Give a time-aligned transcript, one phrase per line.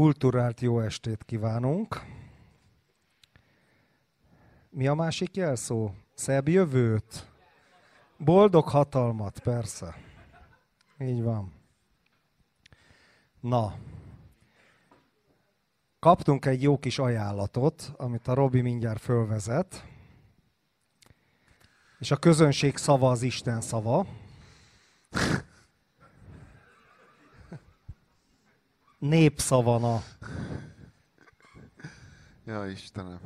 [0.00, 2.04] Kulturált jó estét kívánunk.
[4.70, 5.90] Mi a másik jelszó?
[6.14, 7.30] Szebb jövőt?
[8.16, 9.96] Boldog hatalmat, persze.
[10.98, 11.52] Így van.
[13.40, 13.74] Na,
[15.98, 19.84] kaptunk egy jó kis ajánlatot, amit a Robi mindjárt fölvezet.
[21.98, 24.06] És a közönség szava az Isten szava.
[29.00, 30.02] Népszavana.
[32.44, 33.20] Ja, Istenem.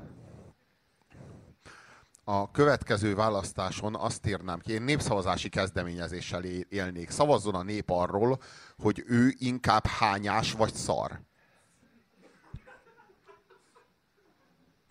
[2.25, 7.11] A következő választáson azt írnám ki, én népszavazási kezdeményezéssel élnék.
[7.11, 8.41] Szavazzon a nép arról,
[8.79, 11.21] hogy ő inkább hányás vagy szar.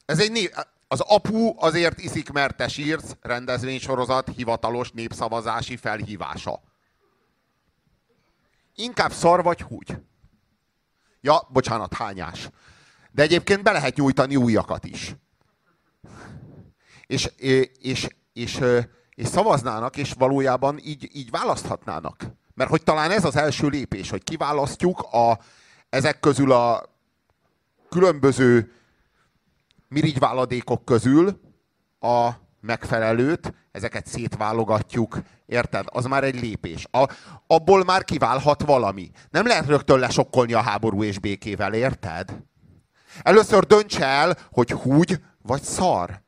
[0.05, 6.61] Ez egy nép, az apu azért iszik, mert te sírsz, rendezvénysorozat hivatalos népszavazási felhívása.
[8.75, 9.97] Inkább szar vagy húgy.
[11.25, 12.49] Ja, bocsánat, hányás.
[13.11, 15.15] De egyébként be lehet nyújtani újakat is.
[17.05, 18.59] És, és, és, és,
[19.15, 22.25] és szavaznának, és valójában így, így választhatnának.
[22.53, 25.39] Mert hogy talán ez az első lépés, hogy kiválasztjuk a,
[25.89, 26.89] ezek közül a
[27.89, 28.73] különböző
[29.87, 31.39] mirigyváladékok közül
[31.99, 32.29] a
[32.63, 35.85] megfelelőt, ezeket szétválogatjuk, érted?
[35.91, 36.87] Az már egy lépés.
[36.91, 37.09] A,
[37.47, 39.11] abból már kiválhat valami.
[39.29, 42.37] Nem lehet rögtön lesokkolni a háború és békével, érted?
[43.21, 46.21] Először dönts el, hogy húgy vagy szar.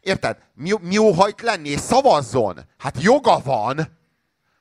[0.00, 0.36] Érted?
[0.54, 2.58] Mi, mi óhajt lenni, és szavazzon.
[2.78, 3.96] Hát joga van.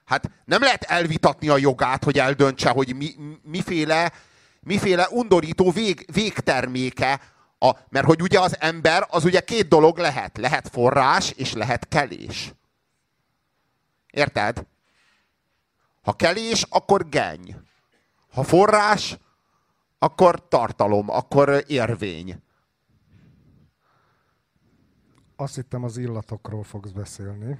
[0.05, 4.11] Hát nem lehet elvitatni a jogát, hogy eldöntse, hogy mi, miféle,
[4.59, 7.19] miféle undorító vég, végterméke
[7.59, 10.37] a, mert hogy ugye az ember, az ugye két dolog lehet.
[10.37, 12.53] Lehet forrás, és lehet kelés.
[14.11, 14.65] Érted?
[16.01, 17.55] Ha kelés, akkor geny.
[18.31, 19.17] Ha forrás,
[19.99, 22.41] akkor tartalom, akkor érvény.
[25.35, 27.59] Azt hittem az illatokról fogsz beszélni.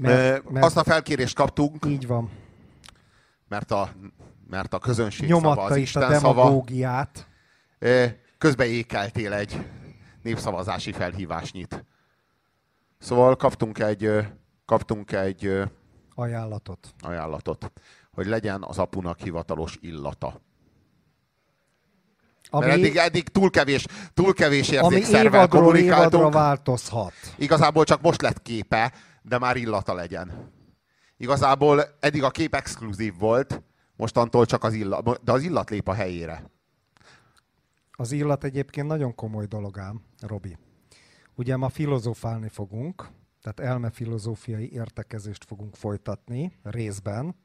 [0.00, 1.84] Mert, mert, azt a felkérést kaptunk.
[1.84, 2.30] Így van.
[3.48, 3.92] Mert a
[4.48, 7.26] mert a közönség Nyomatta szava az is Isten a demagógiát.
[7.78, 8.12] szava.
[8.38, 9.66] Közben ékeltél egy
[10.22, 11.84] népszavazási felhívásnyit.
[12.98, 14.10] Szóval kaptunk egy,
[14.64, 15.62] kaptunk egy
[16.14, 16.94] ajánlatot.
[17.00, 17.72] ajánlatot,
[18.12, 20.40] hogy legyen az apunak hivatalos illata.
[22.50, 26.22] Ami, Mert eddig, eddig túl kevés, túl kevés érzékszervel kommunikáltunk.
[26.22, 27.12] évadra változhat.
[27.36, 28.92] Igazából csak most lett képe,
[29.22, 30.52] de már illata legyen.
[31.16, 33.62] Igazából eddig a kép exkluzív volt,
[33.96, 36.50] Mostantól csak az illat, de az illat lép a helyére.
[37.90, 40.56] Az illat egyébként nagyon komoly dolog ám, Robi.
[41.34, 43.08] Ugye ma filozofálni fogunk,
[43.42, 47.36] tehát elmefilozófiai értekezést fogunk folytatni részben,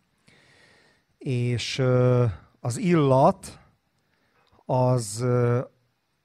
[1.17, 1.79] és
[2.59, 3.59] az illat
[4.65, 5.25] az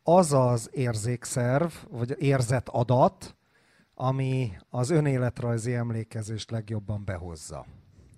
[0.09, 3.37] az az érzékszerv, vagy érzett adat,
[3.95, 7.67] ami az önéletrajzi emlékezést legjobban behozza.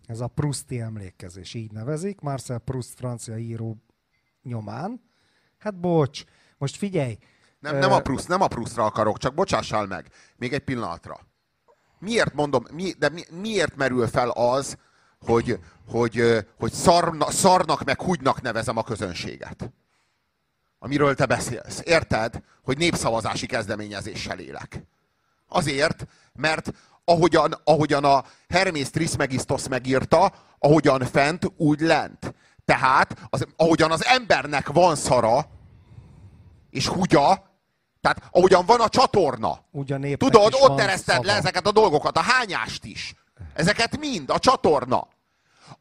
[0.08, 3.76] Ez a Prousti emlékezés, így nevezik, Marcel Proust francia író
[4.42, 5.00] nyomán.
[5.58, 6.24] Hát bocs,
[6.58, 7.18] most figyelj.
[7.58, 11.20] Nem, nem a Proust, nem a Proustra akarok, csak bocsássál meg, még egy pillanatra.
[11.98, 14.78] Miért mondom, mi, de mi, miért merül fel az,
[15.20, 15.58] hogy,
[15.88, 19.72] hogy, hogy szarna, szarnak meg húgynak nevezem a közönséget?
[20.78, 21.80] Amiről te beszélsz.
[21.84, 22.42] Érted?
[22.62, 24.82] Hogy népszavazási kezdeményezéssel élek.
[25.48, 26.72] Azért, mert
[27.08, 32.34] ahogyan, ahogyan a Hermész Trismegistos megírta, ahogyan fent, úgy lent.
[32.64, 35.46] Tehát, az, ahogyan az embernek van szara,
[36.70, 37.46] és hugya,
[38.00, 39.60] tehát ahogyan van a csatorna.
[40.16, 43.14] Tudod, ott ereszted le ezeket a dolgokat, a hányást is.
[43.54, 45.08] Ezeket mind, a csatorna.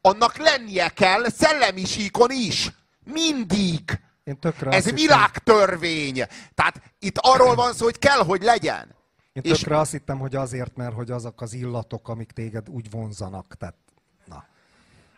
[0.00, 2.70] Annak lennie kell szellemi síkon is.
[3.04, 4.00] Mindig.
[4.60, 6.26] Ez világtörvény.
[6.54, 8.96] Tehát itt arról van szó, hogy kell, hogy legyen.
[9.44, 9.80] Én tökre és...
[9.80, 13.54] azt hittem, hogy azért, mert hogy azok az illatok, amik téged úgy vonzanak.
[13.58, 13.74] Tehát,
[14.24, 14.44] na.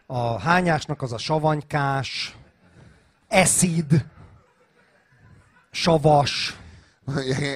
[0.06, 2.36] A hányásnak az a savanykás,
[3.28, 4.06] eszid,
[5.70, 6.58] savas,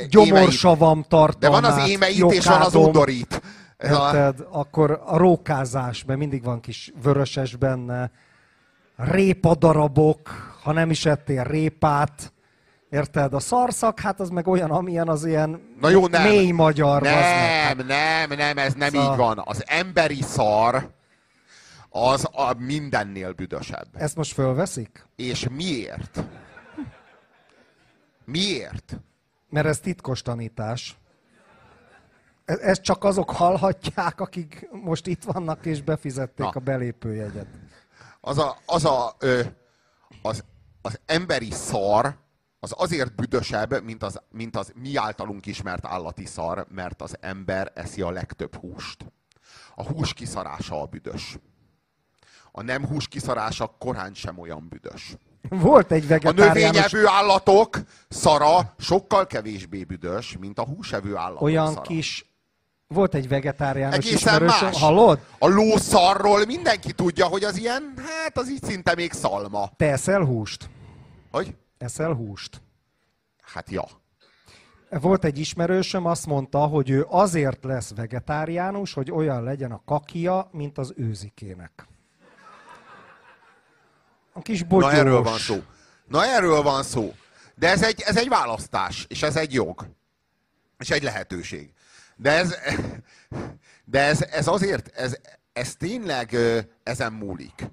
[0.08, 3.42] gyomorsavam tartalmát, De van az émeit jokádom, és van az undorít.
[3.78, 4.46] Érted?
[4.50, 8.10] Akkor a rókázás, mert mindig van kis vöröses benne,
[8.96, 10.28] répadarabok,
[10.62, 12.32] ha nem is ettél répát,
[12.94, 13.34] Érted?
[13.34, 16.22] A szarszak, hát az meg olyan, amilyen az ilyen Na jó, nem.
[16.22, 17.02] mély magyar.
[17.02, 19.12] Nem, hát- nem, nem, ez nem szóval...
[19.12, 19.42] így van.
[19.44, 20.90] Az emberi szar
[21.88, 23.86] az a mindennél büdösebb.
[23.92, 25.06] Ezt most fölveszik?
[25.16, 26.24] És miért?
[28.24, 28.96] Miért?
[29.48, 30.98] Mert ez titkos tanítás.
[32.44, 36.52] E- ezt csak azok hallhatják, akik most itt vannak és befizették Na.
[36.54, 37.46] a belépőjegyet.
[38.20, 39.40] Az a, az, a, ö,
[40.22, 40.44] az,
[40.82, 42.22] az emberi szar,
[42.64, 47.72] az azért büdösebb, mint az, mint az mi általunk ismert állati szar, mert az ember
[47.74, 49.12] eszi a legtöbb húst.
[49.74, 51.38] A hús kiszarása a büdös.
[52.52, 55.16] A nem hús kiszarása korán sem olyan büdös.
[55.48, 56.62] Volt egy A vegetáriánus...
[56.62, 61.80] növényevő állatok szara sokkal kevésbé büdös, mint a húsevő állatok olyan szara.
[61.80, 62.32] kis...
[62.86, 64.80] Volt egy vegetáriánus Egészen ismerősöm, más.
[64.80, 65.18] hallod?
[65.38, 69.70] A lószarról mindenki tudja, hogy az ilyen, hát az így szinte még szalma.
[69.76, 70.68] Te eszel húst?
[71.30, 71.54] Hogy?
[71.84, 72.62] Eszel húst?
[73.42, 73.84] Hát ja.
[74.90, 80.48] Volt egy ismerősöm, azt mondta, hogy ő azért lesz vegetáriánus, hogy olyan legyen a kakia,
[80.52, 81.86] mint az őzikének.
[84.32, 84.92] A kis bogyós.
[84.92, 85.62] Na erről van szó.
[86.06, 87.14] Na erről van szó.
[87.54, 89.86] De ez egy, ez egy választás, és ez egy jog.
[90.78, 91.72] És egy lehetőség.
[92.16, 92.54] De ez,
[93.84, 95.16] de ez, ez azért, ez,
[95.52, 96.36] ez tényleg
[96.82, 97.70] ezen múlik.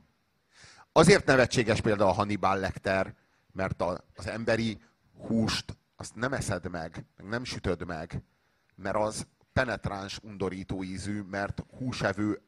[0.92, 3.14] Azért nevetséges például a Hannibal Lecter,
[3.52, 4.80] mert a, az emberi
[5.28, 8.24] húst azt nem eszed meg, meg nem sütöd meg,
[8.76, 12.42] mert az penetráns, undorító ízű, mert húsevő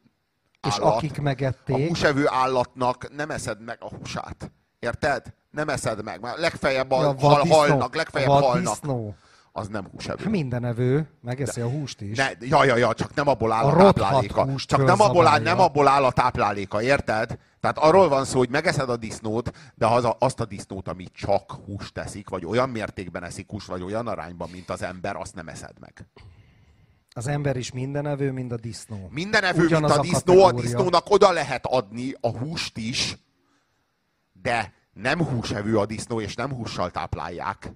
[0.66, 4.50] És állat, akik a megették, húsevő állatnak nem eszed meg a húsát.
[4.78, 5.34] Érted?
[5.50, 6.20] Nem eszed meg.
[6.20, 8.78] Már legfeljebb a, a hal, halnak, legfeljebb a halnak.
[9.56, 10.28] Az nem húsevő.
[10.30, 12.16] Minden evő megeszi a húst is.
[12.16, 14.54] Ne, ja, ja, ja, csak nem abból áll A a, tápláléka.
[14.56, 17.38] Csak nem abból, áll, nem abból áll a tápláléka, érted?
[17.60, 21.06] Tehát arról van szó, hogy megeszed a disznót, de az a, azt a disznót, ami
[21.12, 25.34] csak húst teszik, vagy olyan mértékben eszik húst, vagy olyan arányban, mint az ember, azt
[25.34, 26.06] nem eszed meg.
[27.10, 29.08] Az ember is minden evő, mind a disznó.
[29.10, 30.70] Minden evő, Ugyanaz mint a a disznó, a kategória.
[30.70, 33.16] disznónak oda lehet adni a húst is,
[34.42, 37.72] de nem húsevő a disznó, és nem hússal táplálják.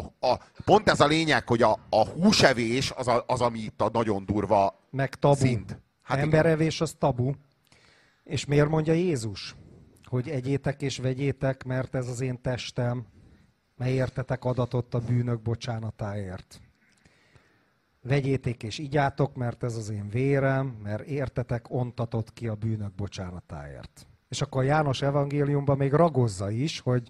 [0.00, 3.80] A, a, pont ez a lényeg, hogy a, a húsevés az, a, az, ami itt
[3.80, 5.34] a nagyon durva Meg tabu.
[5.34, 5.70] szint.
[6.02, 6.28] Hát igen.
[6.28, 7.32] Emberevés az tabu.
[8.24, 9.54] És miért mondja Jézus?
[10.04, 13.06] Hogy egyétek és vegyétek, mert ez az én testem,
[13.76, 16.60] mely értetek adatot a bűnök bocsánatáért.
[18.02, 24.06] Vegyétek és igyátok, mert ez az én vérem, mert értetek ontatott ki a bűnök bocsánatáért.
[24.28, 27.08] És akkor a János evangéliumban még ragozza is, hogy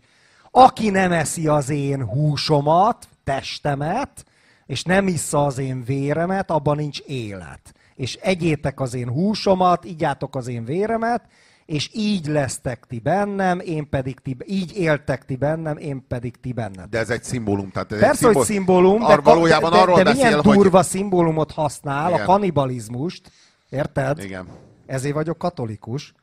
[0.58, 4.24] aki nem eszi az én húsomat, testemet,
[4.66, 7.74] és nem issza az én véremet, abban nincs élet.
[7.94, 11.22] És egyétek az én húsomat, igyátok az én véremet,
[11.66, 16.52] és így lesztek ti bennem, én pedig ti, így éltek ti bennem, én pedig ti
[16.52, 16.86] bennem.
[16.90, 17.70] De ez egy szimbólum.
[17.70, 20.56] Tehát ez Persze, egy hogy szimbólum, de, valójában de, de, arról de beszél, milyen hogy...
[20.56, 22.22] durva szimbólumot használ, Igen.
[22.22, 23.30] a kanibalizmust,
[23.68, 24.18] érted?
[24.18, 24.46] Igen.
[24.86, 26.14] Ezért vagyok katolikus.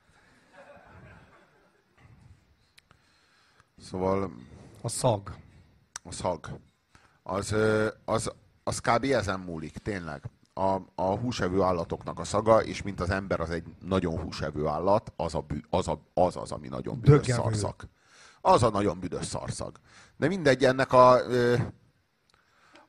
[3.83, 4.31] Szóval
[4.81, 5.35] A szag.
[6.03, 6.59] a szag.
[7.23, 7.55] Az,
[8.05, 8.31] az,
[8.63, 9.03] az kb.
[9.03, 10.29] ezen múlik, tényleg.
[10.53, 15.13] A, a húsevő állatoknak a szaga, és mint az ember az egy nagyon húsevő állat,
[15.15, 17.41] az, a bű, az, a, az az, ami nagyon büdös Dögevő.
[17.41, 17.75] szarszag.
[18.41, 19.79] Az a nagyon büdös szarszag.
[20.17, 21.19] De mindegy, ennek a,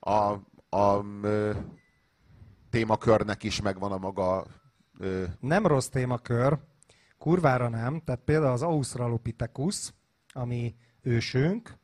[0.00, 0.32] a,
[0.76, 1.50] a ö,
[2.70, 4.47] témakörnek is megvan a maga
[5.40, 6.58] Nem rossz témakör,
[7.19, 8.00] kurvára nem.
[8.05, 9.93] Tehát például az Australopithecus,
[10.32, 11.74] ami ősünk,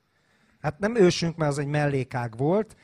[0.61, 2.77] hát nem ősünk, mert az egy mellékág volt,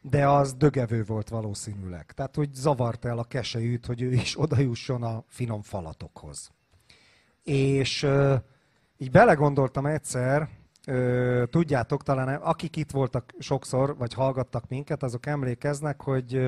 [0.00, 2.12] de az dögevő volt valószínűleg.
[2.12, 6.50] Tehát, hogy zavart el a keselyűt, hogy ő is odajusson a finom falatokhoz.
[7.42, 8.06] És
[8.96, 10.48] így belegondoltam egyszer,
[11.50, 16.40] tudjátok, talán akik itt voltak sokszor, vagy hallgattak minket, azok emlékeznek, hogy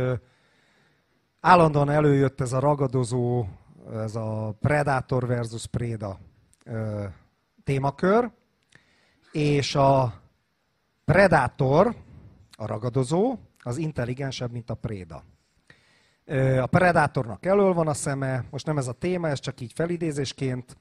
[1.40, 3.46] állandóan előjött ez a ragadozó,
[3.92, 6.18] ez a Predator versus Preda
[6.64, 7.04] ö,
[7.64, 8.30] témakör,
[9.34, 10.22] és a
[11.04, 11.94] Predator,
[12.56, 15.24] a ragadozó, az intelligensebb, mint a préda.
[16.60, 20.76] A predátornak elől van a szeme, most nem ez a téma, ez csak így felidézésként,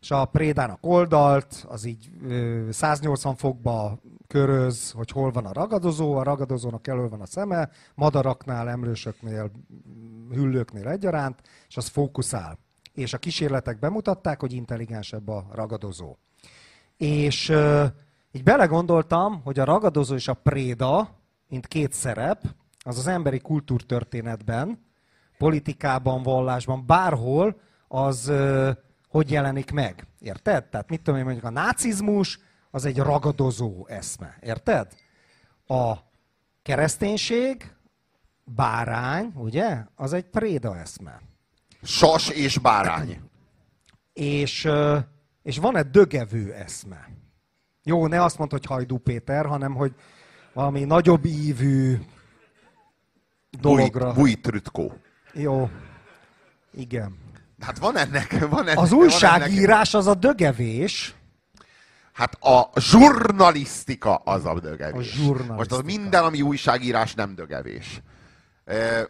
[0.00, 6.14] és a prédának oldalt, az így ö, 180 fokba köröz, hogy hol van a ragadozó,
[6.14, 9.50] a ragadozónak elől van a szeme, madaraknál, emlősöknél,
[10.30, 12.58] hüllőknél egyaránt, és az fókuszál.
[12.92, 16.16] És a kísérletek bemutatták, hogy intelligensebb a ragadozó.
[17.02, 17.84] És ö,
[18.32, 21.18] így belegondoltam, hogy a ragadozó és a préda,
[21.48, 22.42] mint két szerep,
[22.78, 24.84] az az emberi kultúrtörténetben,
[25.38, 28.70] politikában, vallásban, bárhol, az ö,
[29.08, 30.06] hogy jelenik meg.
[30.18, 30.64] Érted?
[30.64, 32.38] Tehát mit tudom én, mondjuk a nácizmus,
[32.70, 34.36] az egy ragadozó eszme.
[34.40, 34.92] Érted?
[35.66, 35.92] A
[36.62, 37.74] kereszténység,
[38.44, 39.84] bárány, ugye?
[39.94, 41.20] Az egy préda eszme.
[41.82, 43.20] sas és bárány.
[44.12, 44.98] És, ö,
[45.42, 47.08] és van egy dögevő eszme.
[47.82, 49.94] Jó, ne azt mondd, hogy Hajdú Péter, hanem hogy
[50.52, 51.98] valami nagyobb ívű
[53.60, 54.12] dologra.
[54.12, 54.92] Búj, trütkó.
[55.32, 55.70] Jó.
[56.72, 57.18] Igen.
[57.60, 58.78] Hát van ennek, van ennek.
[58.78, 61.14] Az van újságírás az a dögevés.
[62.12, 65.18] Hát a zsurnalisztika az a dögevés.
[65.48, 65.52] A.
[65.52, 68.02] Most az minden, ami újságírás, nem dögevés.
[68.64, 69.08] E,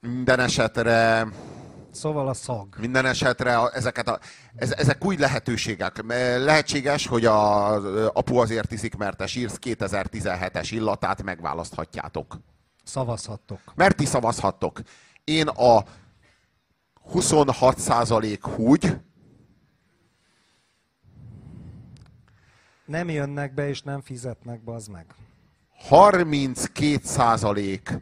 [0.00, 1.26] minden esetre...
[1.96, 2.76] Szóval a szag.
[2.78, 4.18] Minden esetre a, ezeket a,
[4.54, 6.02] ez, ezek új lehetőségek.
[6.38, 12.38] Lehetséges, hogy a, apu azért iszik, mert te sírsz 2017-es illatát megválaszthatjátok.
[12.84, 13.60] Szavazhattok.
[13.74, 14.80] Mert ti szavazhattok.
[15.24, 15.84] Én a
[17.14, 18.96] 26% húgy,
[22.86, 25.06] Nem jönnek be és nem fizetnek be, az meg.
[25.90, 28.00] 32%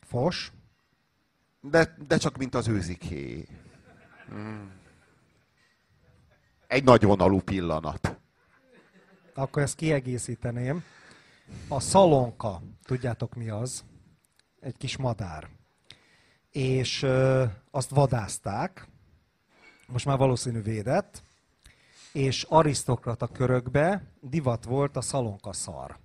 [0.00, 0.52] Fos.
[1.62, 3.46] De, de csak mint az őziké.
[4.28, 4.70] Hmm.
[6.66, 8.16] Egy nagy vonalú pillanat.
[9.34, 10.84] Akkor ezt kiegészíteném.
[11.68, 13.84] A szalonka, tudjátok mi az?
[14.60, 15.48] Egy kis madár.
[16.50, 18.88] És ö, azt vadázták,
[19.86, 21.22] most már valószínű védett,
[22.12, 25.98] és arisztokrata körökbe divat volt a szalonka szar.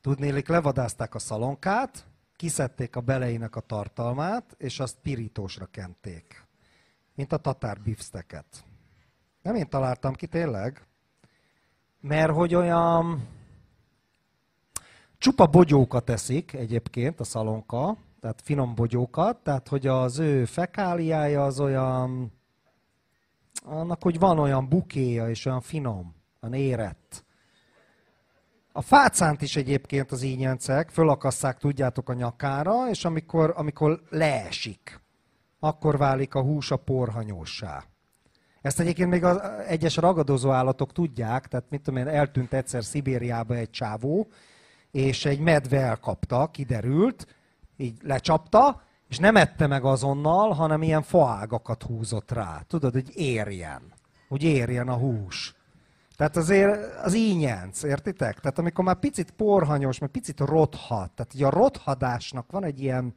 [0.00, 2.06] Tudnélik, levadázták a szalonkát,
[2.40, 6.46] kiszedték a beleinek a tartalmát, és azt pirítósra kenték.
[7.14, 8.64] Mint a tatár bifsteket.
[9.42, 10.86] Nem én találtam ki tényleg,
[12.00, 13.28] mert hogy olyan
[15.18, 21.60] csupa bogyókat eszik egyébként a szalonka, tehát finom bogyókat, tehát hogy az ő fekáliája az
[21.60, 22.32] olyan,
[23.64, 27.24] annak, hogy van olyan bukéja és olyan finom, olyan érett.
[28.80, 35.00] A fácánt is egyébként az ínyencek fölakasszák, tudjátok, a nyakára, és amikor, amikor leesik,
[35.58, 37.84] akkor válik a hús a porhanyósá.
[38.62, 43.54] Ezt egyébként még az egyes ragadozó állatok tudják, tehát mit tudom én, eltűnt egyszer Szibériába
[43.54, 44.28] egy csávó,
[44.90, 47.26] és egy medve elkapta, kiderült,
[47.76, 52.62] így lecsapta, és nem ette meg azonnal, hanem ilyen faágakat húzott rá.
[52.66, 53.82] Tudod, hogy érjen.
[54.28, 55.54] Hogy érjen a hús.
[56.20, 58.40] Tehát azért az ínyenc, értitek?
[58.40, 63.14] Tehát amikor már picit porhanyos, meg picit rothat, tehát ugye a rothadásnak van egy ilyen,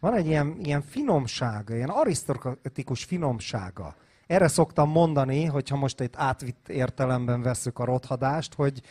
[0.00, 3.94] van egy ilyen, ilyen finomsága, ilyen arisztokratikus finomsága.
[4.26, 8.82] Erre szoktam mondani, hogyha most egy átvitt értelemben veszük a rothadást, hogy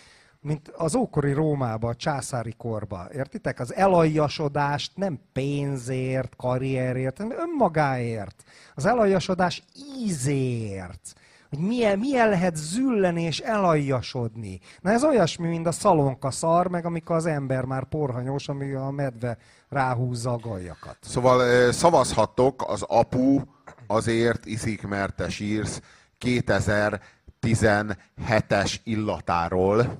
[0.41, 3.07] mint az ókori Rómába, a császári korba.
[3.13, 3.59] Értitek?
[3.59, 8.43] Az elajasodást nem pénzért, karrierért, hanem önmagáért.
[8.75, 9.63] Az elajasodás
[10.05, 11.13] ízért.
[11.53, 14.59] Hogy milyen, milyen lehet zülleni és elajasodni.
[14.81, 18.89] Na ez olyasmi, mint a szalonka szar, meg amikor az ember már porhanyós, ami a
[18.89, 19.37] medve
[19.69, 20.97] ráhúzza a gajakat.
[21.01, 23.41] Szóval szavazhattok az apu
[23.87, 25.81] azért iszik, mert te sírsz
[26.19, 29.97] 2017-es illatáról.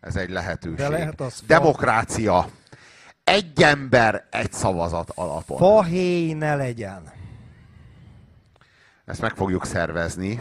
[0.00, 0.76] Ez egy lehetőség.
[0.76, 2.48] De lehet az Demokrácia.
[3.24, 5.58] Egy ember, egy szavazat alapon.
[5.58, 7.16] Fahéj ne legyen.
[9.08, 10.40] Ezt meg fogjuk szervezni.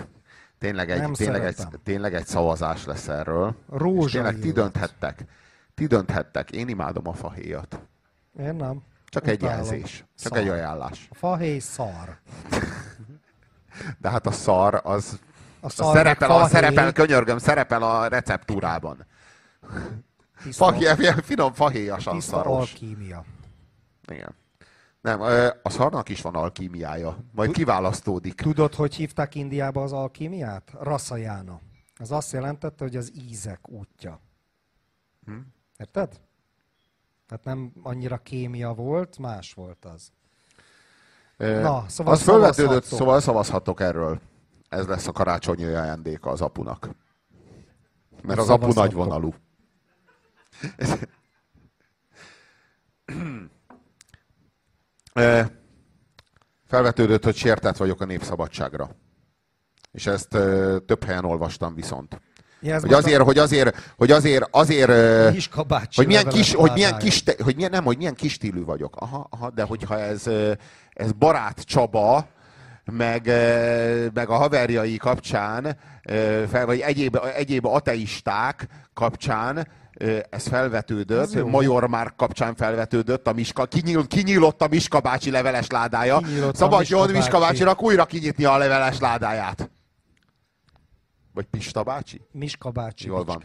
[0.58, 3.56] Tényleg egy, tényleg egy, tényleg egy szavazás lesz erről.
[3.70, 5.26] Rózsa És tényleg ti dönthettek.
[5.74, 6.52] Ti dönthettek.
[6.52, 7.80] Én imádom a fahéjat.
[8.40, 8.84] Én nem.
[9.06, 9.40] Csak Utálom.
[9.40, 9.98] egy jelzés.
[9.98, 10.38] Csak szar.
[10.38, 11.08] egy ajánlás.
[11.12, 12.18] A fahéj szar.
[14.02, 15.20] De hát a szar az,
[15.60, 19.06] a szar a szerepel, a szerepel, könyörgöm, szerepel a receptúrában.
[20.52, 20.88] Fahéj,
[21.24, 22.72] finom fahéjasan Tiszta szaros.
[22.72, 23.24] alkímia.
[24.08, 24.36] Igen.
[25.08, 25.22] Nem,
[25.62, 27.18] a szarnak is van alkímiája.
[27.32, 28.34] Majd kiválasztódik.
[28.34, 30.72] Tudod, hogy hívták Indiába az alkímiát?
[30.80, 31.62] Rasajána.
[31.98, 34.22] Az azt jelentette, hogy az ízek útja.
[35.26, 35.34] Hm?
[35.78, 36.20] Érted?
[37.28, 40.12] Tehát nem annyira kémia volt, más volt az.
[41.38, 44.20] Na, szóval az fölvetődött, szóval szavazhatok erről.
[44.70, 46.90] Ez lesz a karácsonyi ajándéka az apunak.
[48.22, 49.34] Mert az apu nagyvonalú.
[56.68, 58.90] Felvetődött, hogy sértett vagyok a népszabadságra.
[59.92, 60.30] És ezt
[60.86, 62.22] több helyen olvastam viszont.
[62.62, 63.24] Ja, hogy, azért, a...
[63.24, 64.92] hogy azért, hogy azért, azért,
[65.96, 68.96] hogy milyen kis, hogy milyen kis, hogy milyen, nem, hogy milyen kis stílű vagyok.
[68.96, 70.28] Aha, aha, de hogyha ez,
[70.90, 72.28] ez barát Csaba,
[72.92, 73.26] meg,
[74.14, 75.78] meg a haverjai kapcsán,
[76.66, 79.68] vagy egyéb, egyéb ateisták kapcsán
[80.30, 85.68] ez felvetődött, ez Major már kapcsán felvetődött, a Miska, kinyíl, kinyílott a Miska bácsi leveles
[85.68, 86.22] ládája.
[86.54, 89.70] Szabadjon Miska, Miska bácsinak újra kinyitni a leveles ládáját.
[91.34, 92.22] Vagy Pista bácsi?
[92.32, 93.44] Miska bácsi Jól van.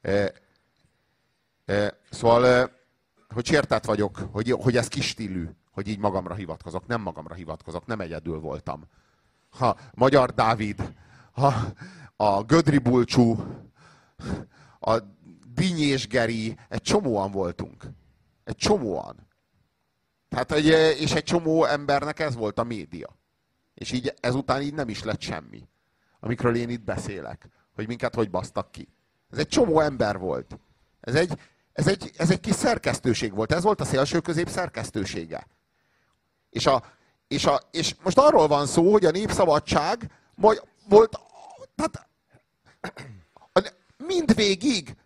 [0.00, 0.32] E,
[1.64, 2.70] e, szóval, e,
[3.34, 6.86] hogy sértett vagyok, hogy, hogy ez kis stílű, hogy így magamra hivatkozok.
[6.86, 8.84] Nem magamra hivatkozok, nem egyedül voltam.
[9.50, 10.92] Ha Magyar Dávid,
[11.32, 11.54] ha
[12.16, 13.36] a Gödri Bulcsú,
[14.80, 14.98] a
[15.54, 17.84] Dinyés Geri, egy csomóan voltunk.
[18.44, 19.28] Egy csomóan.
[20.28, 20.66] Tehát, egy,
[21.00, 23.18] és egy csomó embernek ez volt a média.
[23.74, 25.68] És így ezután így nem is lett semmi.
[26.20, 27.48] Amikről én itt beszélek.
[27.74, 28.88] Hogy minket hogy basztak ki.
[29.30, 30.58] Ez egy csomó ember volt.
[31.00, 31.38] Ez egy,
[31.72, 33.52] ez egy, ez egy kis szerkesztőség volt.
[33.52, 35.46] Ez volt a szélső közép szerkesztősége.
[36.50, 36.84] És, a,
[37.28, 41.20] és, a, és most arról van szó, hogy a népszabadság majd volt,
[41.74, 42.08] tehát
[43.96, 44.96] mindvégig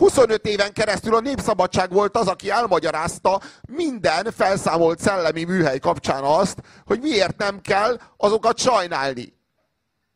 [0.00, 6.58] 25 éven keresztül a Népszabadság volt az, aki elmagyarázta minden felszámolt szellemi műhely kapcsán azt,
[6.86, 9.32] hogy miért nem kell azokat sajnálni.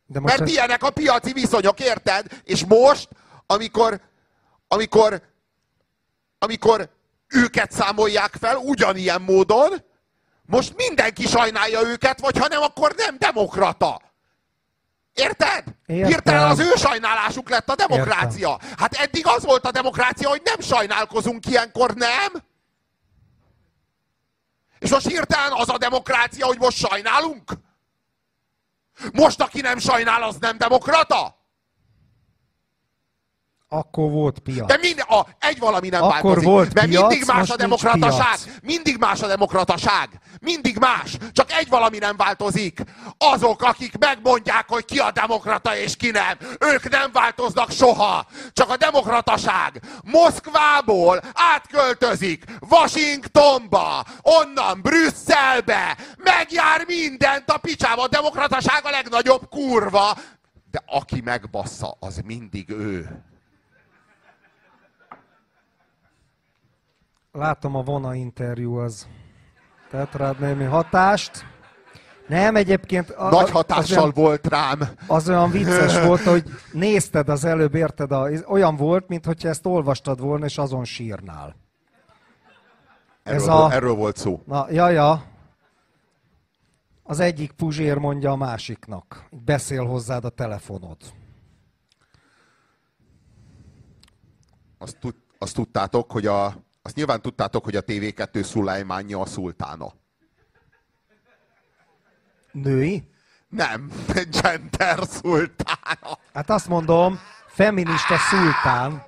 [0.05, 0.55] De most Mert ez...
[0.55, 2.25] ilyenek a piaci viszonyok, érted?
[2.43, 3.09] És most,
[3.45, 4.01] amikor,
[4.67, 5.21] amikor,
[6.39, 6.89] amikor
[7.27, 9.83] őket számolják fel ugyanilyen módon,
[10.45, 14.01] most mindenki sajnálja őket, vagy ha nem, akkor nem demokrata.
[15.15, 15.63] Érted?
[15.85, 16.07] Értem.
[16.07, 18.59] Hirtelen az ő sajnálásuk lett a demokrácia.
[18.61, 18.77] Értem.
[18.77, 22.43] Hát eddig az volt a demokrácia, hogy nem sajnálkozunk ilyenkor, nem?
[24.79, 27.51] És most hirtelen az a demokrácia, hogy most sajnálunk?
[29.13, 31.34] Most, aki nem sajnál, az nem demokrata?
[33.77, 34.67] Akkor volt piac.
[34.67, 36.47] De mind, a, egy valami nem Akkor változik.
[36.49, 38.37] volt mert piac, mindig más a demokrataság.
[38.61, 40.09] Mindig más a demokrataság.
[40.39, 41.17] Mindig más.
[41.31, 42.81] Csak egy valami nem változik.
[43.17, 46.37] Azok, akik megmondják, hogy ki a demokrata és ki nem.
[46.59, 48.25] Ők nem változnak soha.
[48.53, 58.01] Csak a demokrataság Moszkvából átköltözik Washingtonba, onnan Brüsszelbe, megjár mindent a picsába.
[58.01, 60.17] A demokrataság a legnagyobb kurva.
[60.71, 63.23] De aki megbassza, az mindig ő.
[67.35, 69.07] Látom a vona interjú az
[69.89, 71.45] tett rád némi hatást.
[72.27, 73.09] Nem, egyébként...
[73.09, 74.79] A, Nagy hatással olyan, volt rám.
[75.07, 78.11] Az olyan vicces volt, hogy nézted az előbb, érted?
[78.11, 81.55] A, olyan volt, mintha ezt olvastad volna, és azon sírnál.
[83.23, 84.41] Erről, Ez a, erről volt szó.
[84.45, 85.23] Na, ja, ja.
[87.03, 89.27] Az egyik puzsér mondja a másiknak.
[89.45, 90.97] Beszél hozzád a telefonod.
[94.77, 99.93] Azt, tud, azt tudtátok, hogy a azt nyilván tudtátok, hogy a TV2 Szulajmánja a szultána.
[102.51, 103.09] Női?
[103.49, 103.91] Nem,
[104.41, 106.19] gender szultána.
[106.33, 109.03] Hát azt mondom, feminista szultán.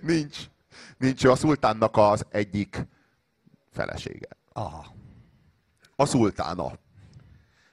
[0.00, 0.38] Nincs.
[0.98, 2.86] Nincs, a szultánnak az egyik
[3.72, 4.28] felesége.
[4.52, 4.94] Aha.
[5.96, 6.72] A szultána.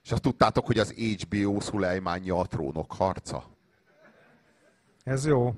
[0.03, 3.43] És azt tudtátok, hogy az HBO Szulajmánja a trónok harca.
[5.03, 5.53] Ez jó.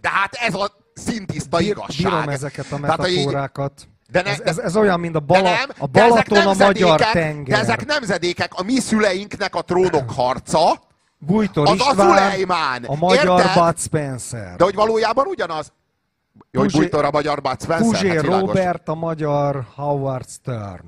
[0.00, 2.12] De hát ez a szintiszta Bír, igazság.
[2.12, 3.88] Bírom ezeket a metaforákat.
[4.10, 7.44] De ne, ez, ez, ez olyan, mint a, Bala, nem, a Balaton a magyar tenger.
[7.44, 10.80] De ezek nemzedékek, a mi szüleinknek a trónok harca,
[11.18, 13.54] Bújtor az István, a, a magyar érted?
[13.54, 14.56] Bud Spencer.
[14.56, 15.72] De hogy valójában ugyanaz.
[16.50, 17.86] Jó, hogy Bújtor a magyar Bud Spencer.
[17.86, 20.84] Puzsér hát Robert a magyar Howard Stern.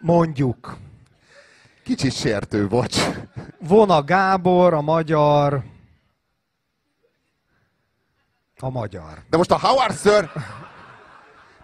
[0.00, 0.76] Mondjuk.
[1.84, 2.96] Kicsit sértő, bocs.
[3.58, 5.62] Vona Gábor a magyar
[8.64, 9.22] a magyar.
[9.30, 10.28] De most a Howard Stern...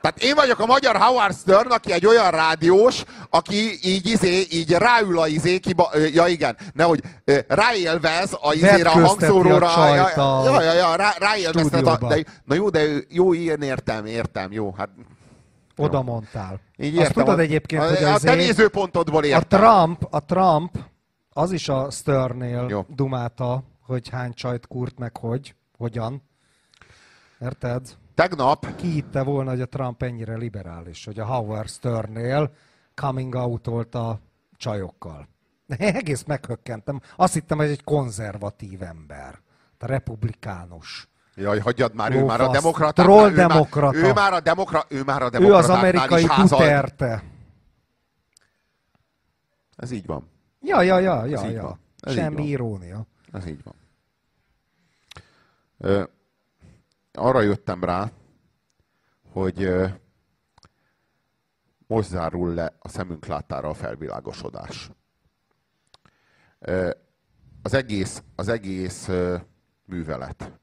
[0.00, 4.70] Tehát én vagyok a magyar Howard Stern, aki egy olyan rádiós, aki így izé, így
[4.70, 7.02] ráül a izé, kiba, ja igen, nehogy
[7.48, 9.74] ráélvez a izére a hangszóróra.
[9.74, 10.10] A ja,
[10.44, 11.12] ja, ja, ja, rá,
[11.52, 14.88] a, de, na jó, de jó, ilyen értem, értem, jó, hát
[15.76, 16.60] oda mondtál.
[16.76, 17.02] Így értem.
[17.02, 19.60] Azt tudod egyébként, a, hogy a, a nézőpontodból értem.
[19.60, 20.78] A Trump, a Trump,
[21.32, 26.28] az is a Sternnél dumálta, hogy hány csajt kurt meg hogy, hogyan.
[27.40, 27.96] Érted?
[28.14, 28.76] Tegnap...
[28.76, 32.52] Ki hitte volna, hogy a Trump ennyire liberális, hogy a Howard Sternnél
[32.94, 34.20] coming out a
[34.56, 35.28] csajokkal.
[35.78, 37.00] Egész meghökkentem.
[37.16, 39.38] Azt hittem, hogy egy konzervatív ember.
[39.78, 41.08] A republikánus.
[41.34, 43.02] Jaj, hagyjad már, ő már a demokrata.
[43.02, 43.98] Troll demokrata.
[43.98, 44.94] Ő már a demokrata.
[44.94, 45.68] Ő már a demokrata.
[45.68, 47.22] Ő az amerikai Duterte.
[49.76, 50.30] Ez így van.
[50.60, 51.78] Ja, ja, ja, ja, ja.
[52.06, 53.06] Semmi irónia.
[53.32, 53.74] Ez így van.
[55.78, 56.02] Ö,
[57.20, 58.10] arra jöttem rá,
[59.32, 59.68] hogy
[61.86, 64.90] most zárul le a szemünk láttára a felvilágosodás.
[67.62, 69.10] Az egész, az egész
[69.84, 70.60] művelet.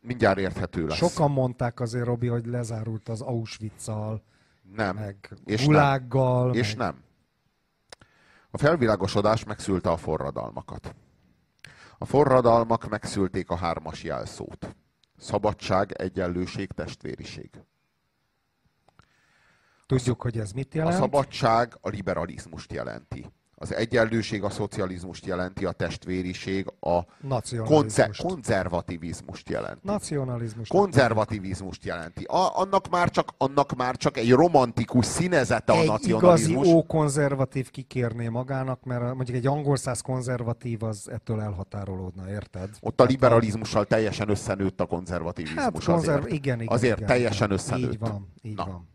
[0.00, 0.96] Mindjárt érthető lesz.
[0.96, 4.22] Sokan mondták azért, Robi, hogy lezárult az Auschwitz-al,
[4.62, 4.96] nem.
[4.96, 6.46] meg és Gulággal.
[6.46, 6.54] Nem.
[6.54, 6.86] És meg...
[6.86, 7.04] nem.
[8.50, 10.94] A felvilágosodás megszülte a forradalmakat.
[11.98, 14.76] A forradalmak megszülték a hármas jelszót.
[15.16, 17.50] Szabadság, egyenlőség, testvériség.
[19.86, 20.94] Tudjuk, hogy ez mit jelent?
[20.94, 23.26] A szabadság a liberalizmust jelenti.
[23.58, 27.00] Az egyenlőség a szocializmust jelenti, a testvériség a
[27.64, 29.80] konzer- konzervativizmust jelenti.
[29.82, 30.70] Nacionalizmust.
[30.70, 32.24] Konzervativizmust jelenti.
[32.24, 36.66] A, annak, már csak, annak már csak egy romantikus színezete a egy igazi nacionalizmus.
[36.66, 42.70] ókonzervatív kikérné magának, mert mondjuk egy angol száz konzervatív az ettől elhatárolódna, érted?
[42.80, 45.62] Ott a liberalizmussal teljesen összenőtt a konzervativizmus.
[45.62, 46.18] Hát konzerv...
[46.18, 46.34] azért.
[46.34, 46.74] igen, igen.
[46.74, 47.58] azért igen, teljesen igen.
[47.58, 47.92] összenőtt.
[47.92, 48.64] Így van, így Na.
[48.64, 48.94] van.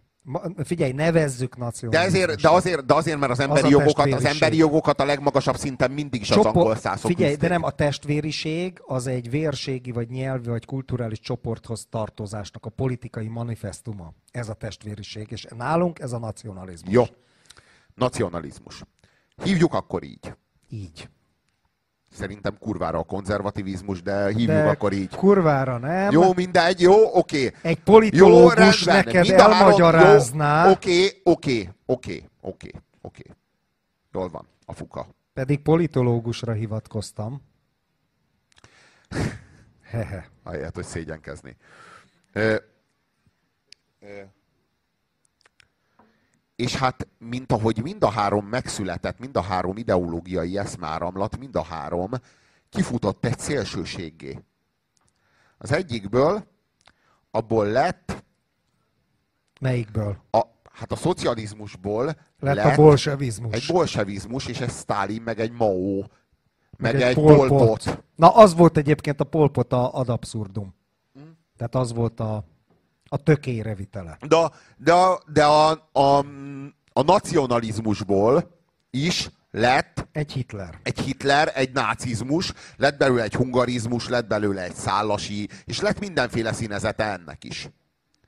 [0.63, 2.23] Figyelj, nevezzük De, nacionalizmusnak.
[2.23, 5.55] ezért, de, azért, de azért, mert az emberi, a jogokat, az emberi jogokat a legmagasabb
[5.55, 7.49] szinten mindig is az Csoport- angol szászok Figyelj, küzdték.
[7.49, 13.27] de nem, a testvériség az egy vérségi, vagy nyelvi, vagy kulturális csoporthoz tartozásnak a politikai
[13.27, 14.13] manifestuma.
[14.31, 16.93] Ez a testvériség, és nálunk ez a nacionalizmus.
[16.93, 17.03] Jó.
[17.95, 18.83] Nacionalizmus.
[19.43, 20.33] Hívjuk akkor így.
[20.69, 21.09] Így.
[22.11, 25.15] Szerintem kurvára a konzervativizmus, de hívjuk De akkor így.
[25.15, 26.11] kurvára nem.
[26.11, 27.53] Jó, mindegy, jó, oké.
[27.61, 28.95] Egy Jó, politológus rendben.
[29.05, 32.71] neked Mind elmagyarázná, jó, Oké, oké, oké, oké,
[33.01, 33.23] oké.
[34.13, 35.07] Jól van, a fuka.
[35.33, 37.41] pedig politológusra hivatkoztam.
[39.91, 40.29] Hehe.
[40.43, 41.55] Ahelyett, hogy szégyenkezni.
[42.33, 42.55] Ö,
[43.99, 44.07] ö,
[46.61, 51.63] és hát, mint ahogy mind a három megszületett, mind a három ideológiai eszmáramlat, mind a
[51.63, 52.11] három
[52.69, 54.39] kifutott egy szélsőséggé.
[55.57, 56.43] Az egyikből
[57.31, 58.23] abból lett,
[59.59, 60.17] Melyikből?
[60.31, 62.05] a, hát a szocializmusból
[62.39, 63.53] Lett, lett a bolsevizmus.
[63.53, 66.07] egy bolsevizmus, és egy Stalin, meg egy Mao, meg,
[66.77, 68.03] meg egy egy Pol Pol Pot.
[68.15, 70.75] Na, az volt egyébként a polpot a ad absurdum.
[71.13, 71.19] Hm?
[71.57, 72.45] Tehát az volt a,
[73.13, 74.17] a tökére vitele.
[74.27, 74.93] De, de,
[75.33, 76.25] de a, a,
[76.93, 80.79] a nacionalizmusból is lett Egy Hitler.
[80.83, 86.53] egy Hitler, egy nácizmus, lett belőle egy hungarizmus, lett belőle egy szálasi, és lett mindenféle
[86.53, 87.69] színezete ennek is.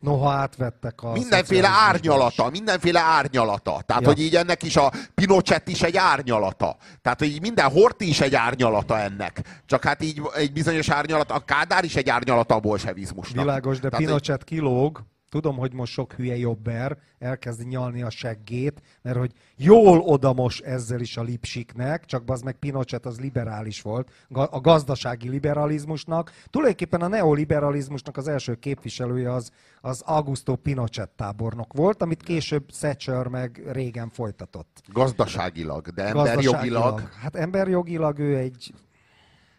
[0.03, 3.81] Noha átvettek a Mindenféle árnyalata, mindenféle árnyalata.
[3.85, 4.07] Tehát, Ja.
[4.07, 6.75] hogy így ennek is a Pinochet is egy árnyalata.
[7.01, 9.41] Tehát, hogy így minden Horti is egy árnyalata ennek.
[9.65, 13.43] Csak hát így egy bizonyos árnyalata, a Kádár is egy árnyalata a bolsevizmusnak.
[13.45, 15.03] Világos, de Tehát, Pinochet kilóg.
[15.33, 20.99] Tudom, hogy most sok hülye jobber elkezdi nyalni a seggét, mert hogy jól odamos ezzel
[20.99, 26.31] is a lipsiknek, csak az meg Pinochet az liberális volt, a gazdasági liberalizmusnak.
[26.49, 33.27] Tulajdonképpen a neoliberalizmusnak az első képviselője az, az Augusto Pinochet tábornok volt, amit később Thatcher
[33.27, 34.81] meg régen folytatott.
[34.87, 38.73] Gazdaságilag, de emberjogilag Hát emberjogilag ő egy,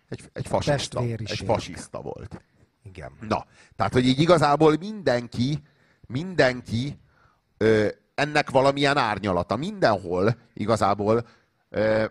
[0.08, 0.48] egy, egy.
[0.64, 1.40] Testvériség.
[1.40, 2.44] Egy fasiszta volt.
[2.84, 3.12] Igen.
[3.20, 5.62] Na, tehát, hogy így igazából mindenki,
[6.06, 6.98] mindenki
[7.56, 9.56] ö, ennek valamilyen árnyalata.
[9.56, 11.26] Mindenhol igazából
[11.68, 12.04] ö,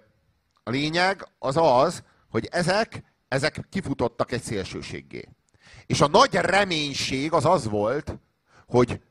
[0.63, 5.29] a lényeg az az, hogy ezek, ezek kifutottak egy szélsőséggé.
[5.85, 8.17] És a nagy reménység az az volt,
[8.67, 9.01] hogy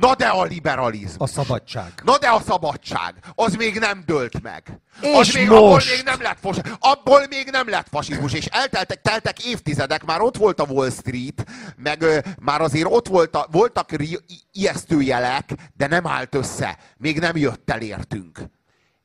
[0.00, 1.16] na de a liberalizmus.
[1.18, 1.92] A szabadság.
[2.04, 4.80] Na de a szabadság, az még nem dőlt meg.
[5.00, 5.90] És az még, abból most?
[5.94, 10.36] még nem lett fos, abból még nem lett fasizmus, és elteltek teltek évtizedek, már ott
[10.36, 14.18] volt a Wall Street, meg ö, már azért ott volt a, voltak ri,
[14.52, 18.40] ijesztő jelek, de nem állt össze, még nem jött el értünk.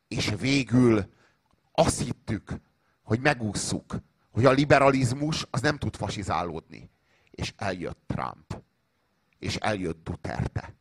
[0.08, 1.10] És végül
[1.72, 2.52] azt hittük,
[3.04, 3.96] hogy megússzuk,
[4.32, 6.90] hogy a liberalizmus az nem tud fasizálódni.
[7.32, 8.62] És eljött Trump.
[9.40, 10.81] És eljött Duterte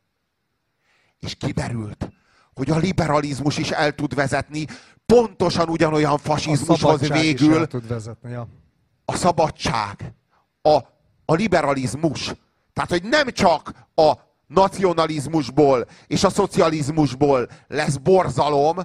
[1.21, 2.09] és kiderült,
[2.53, 4.65] hogy a liberalizmus is el tud vezetni
[5.05, 8.47] pontosan ugyanolyan A fasizmushoz is végül el tud vezetni, ja.
[9.05, 10.13] a szabadság,
[10.61, 10.75] a,
[11.25, 12.33] a liberalizmus.
[12.73, 14.13] Tehát, hogy nem csak a
[14.47, 18.77] nacionalizmusból és a szocializmusból lesz borzalom,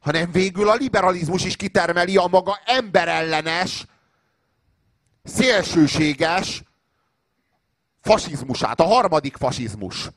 [0.00, 3.86] hanem végül a liberalizmus is kitermeli a maga emberellenes,
[5.22, 6.62] szélsőséges
[8.00, 10.10] fasizmusát, a harmadik fasizmus.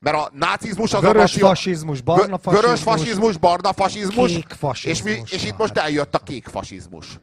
[0.00, 4.32] Mert a nácizmus az Vörös a nacio- fasizmus, barna Vö- Vörös fasizmus, fasizmus, barna fasizmus,
[4.32, 7.20] kék fasizmus és, mi, és itt most eljött a kék fasizmus.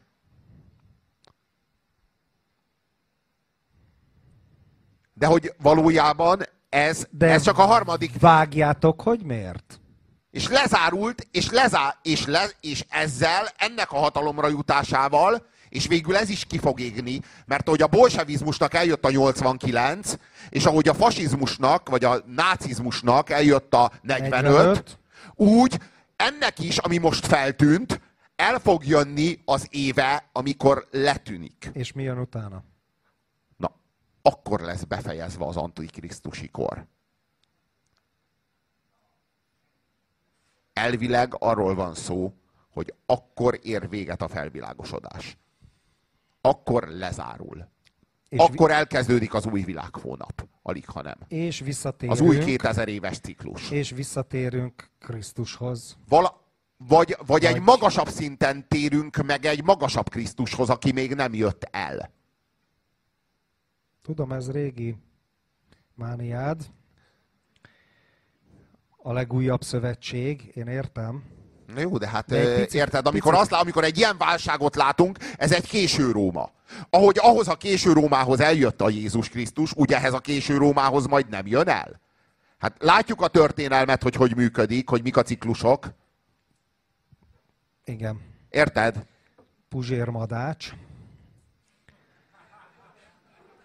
[5.14, 9.80] De hogy valójában ez, De ez csak a harmadik, Vágjátok, hogy miért?
[10.30, 16.28] és lezárult, és, lezá, és, le, és ezzel, ennek a hatalomra jutásával, és végül ez
[16.28, 20.14] is ki fog égni, mert ahogy a bolsevizmusnak eljött a 89,
[20.48, 24.98] és ahogy a fasizmusnak, vagy a nácizmusnak eljött a 45, 45.
[25.34, 25.78] úgy
[26.16, 28.00] ennek is, ami most feltűnt,
[28.36, 31.70] el fog jönni az éve, amikor letűnik.
[31.72, 32.62] És mi jön utána?
[33.56, 33.70] Na,
[34.22, 36.86] akkor lesz befejezve az antikrisztusi kor.
[40.72, 42.32] Elvileg arról van szó,
[42.70, 45.36] hogy akkor ér véget a felvilágosodás.
[46.40, 47.68] Akkor lezárul.
[48.28, 50.48] És, akkor elkezdődik az új világhónap.
[50.62, 51.16] Alig, ha nem.
[51.28, 53.70] és visszatérünk, Az új 2000 éves ciklus.
[53.70, 55.96] és visszatérünk Krisztushoz.
[56.08, 56.46] Vala,
[56.76, 62.10] vagy, vagy egy magasabb szinten térünk meg egy magasabb Krisztushoz, aki még nem jött el.
[64.02, 64.96] Tudom, ez régi
[65.94, 66.70] mániád.
[68.96, 71.24] A legújabb szövetség, én értem.
[71.74, 73.52] Na jó, de hát de picit, érted, amikor, picit.
[73.52, 76.50] azt, amikor egy ilyen válságot látunk, ez egy késő Róma.
[76.90, 81.28] Ahogy ahhoz a késő Rómához eljött a Jézus Krisztus, úgy ehhez a késő Rómához majd
[81.28, 82.00] nem jön el.
[82.58, 85.86] Hát látjuk a történelmet, hogy hogy működik, hogy mik a ciklusok.
[87.84, 88.20] Igen.
[88.50, 89.04] Érted?
[89.68, 90.72] Puzsérmadács.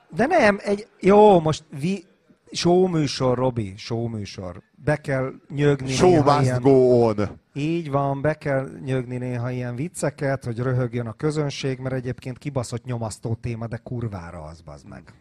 [0.09, 2.05] De nem, egy, jó, most vi,
[2.51, 4.61] showműsor, Robi, showműsor.
[4.75, 7.41] Be kell nyögni Show néha ilyen, go on.
[7.53, 12.85] Így van, be kell nyögni néha ilyen vicceket, hogy röhögjön a közönség, mert egyébként kibaszott
[12.85, 15.13] nyomasztó téma, de kurvára az, bazd meg.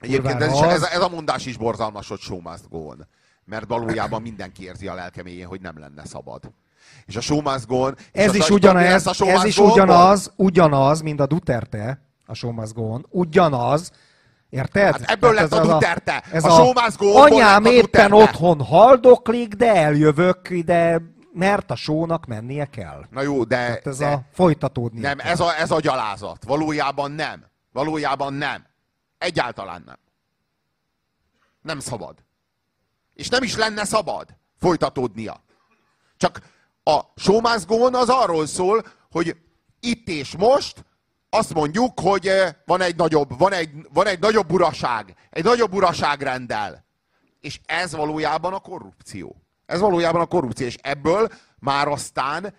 [0.00, 3.06] Egyébként ez, is, ez, ez, a mondás is borzalmas, hogy show must go on.
[3.44, 6.52] Mert valójában mindenki érzi a lelkeméjén, hogy nem lenne szabad.
[7.06, 11.20] És a show must go on, Ez is ugyanaz, a ez is ugyanaz, ugyanaz, mint
[11.20, 13.90] a Duterte, a show must go on, ugyanaz,
[14.50, 14.82] Érted?
[14.82, 16.22] Hát ebből lett a Duterte.
[16.32, 22.66] Ez a, a, a anyám éppen otthon haldoklik, de eljövök ide, mert a sónak mennie
[22.66, 23.06] kell.
[23.10, 23.56] Na jó, de...
[23.56, 25.00] Tehát ez de, a folytatódni.
[25.00, 26.44] Nem, ez a, ez a gyalázat.
[26.44, 27.46] Valójában nem.
[27.72, 28.66] Valójában nem.
[29.18, 29.98] Egyáltalán nem.
[31.62, 32.14] Nem szabad.
[33.14, 35.42] És nem is lenne szabad folytatódnia.
[36.16, 36.40] Csak
[36.84, 39.36] a showmazgón az arról szól, hogy
[39.80, 40.84] itt és most
[41.30, 45.74] azt mondjuk, hogy eh, van egy nagyobb, van egy, van egy nagyobb uraság, egy nagyobb
[45.74, 46.84] uraság rendel.
[47.40, 49.36] És ez valójában a korrupció.
[49.70, 51.28] Ez valójában a korrupció, és ebből
[51.58, 52.54] már aztán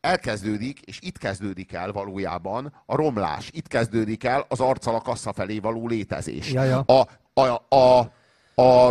[0.00, 3.50] elkezdődik, és itt kezdődik el valójában a romlás.
[3.52, 6.52] Itt kezdődik el az arccal a kassa felé való létezés.
[6.52, 6.78] Ja, ja.
[6.78, 7.08] A,
[7.40, 8.12] a, a,
[8.54, 8.88] a, a,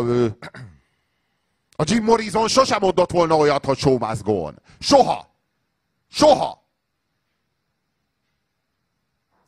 [1.75, 4.59] a Jim Morrison sosem mondott volna olyat, hogy show must go on.
[4.79, 5.27] Soha!
[6.07, 6.63] Soha!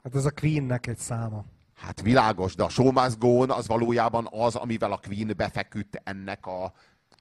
[0.04, 1.44] Hát ez a Queennek egy száma.
[1.76, 6.02] Hát világos, de a Show Must Go On az valójában az, amivel a Queen befeküdt
[6.04, 6.74] ennek a...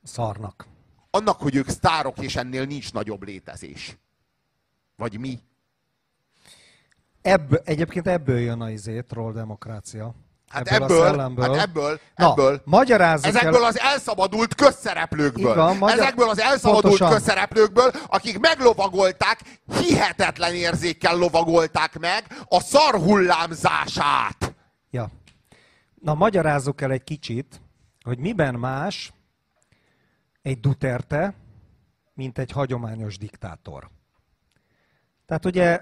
[0.03, 0.67] Szarnak.
[1.11, 3.96] Annak, hogy ők sztárok, és ennél nincs nagyobb létezés.
[4.96, 5.38] Vagy mi?
[7.23, 10.14] Ebből, egyébként ebből jön a izé, troll demokrácia.
[10.49, 12.62] Hát ebből, ebből, hát ebből, Na, ebből,
[13.23, 13.64] ezekből el...
[13.64, 15.99] az elszabadult közszereplőkből, van, magyar...
[15.99, 17.11] ezekből az elszabadult Pontosan.
[17.11, 19.40] közszereplőkből, akik meglovagolták,
[19.79, 24.55] hihetetlen érzékkel lovagolták meg a szarhullámzását.
[24.90, 25.11] Ja.
[26.01, 27.61] Na, magyarázzuk el egy kicsit,
[28.03, 29.12] hogy miben más
[30.42, 31.35] egy Duterte,
[32.14, 33.90] mint egy hagyományos diktátor.
[35.26, 35.81] Tehát ugye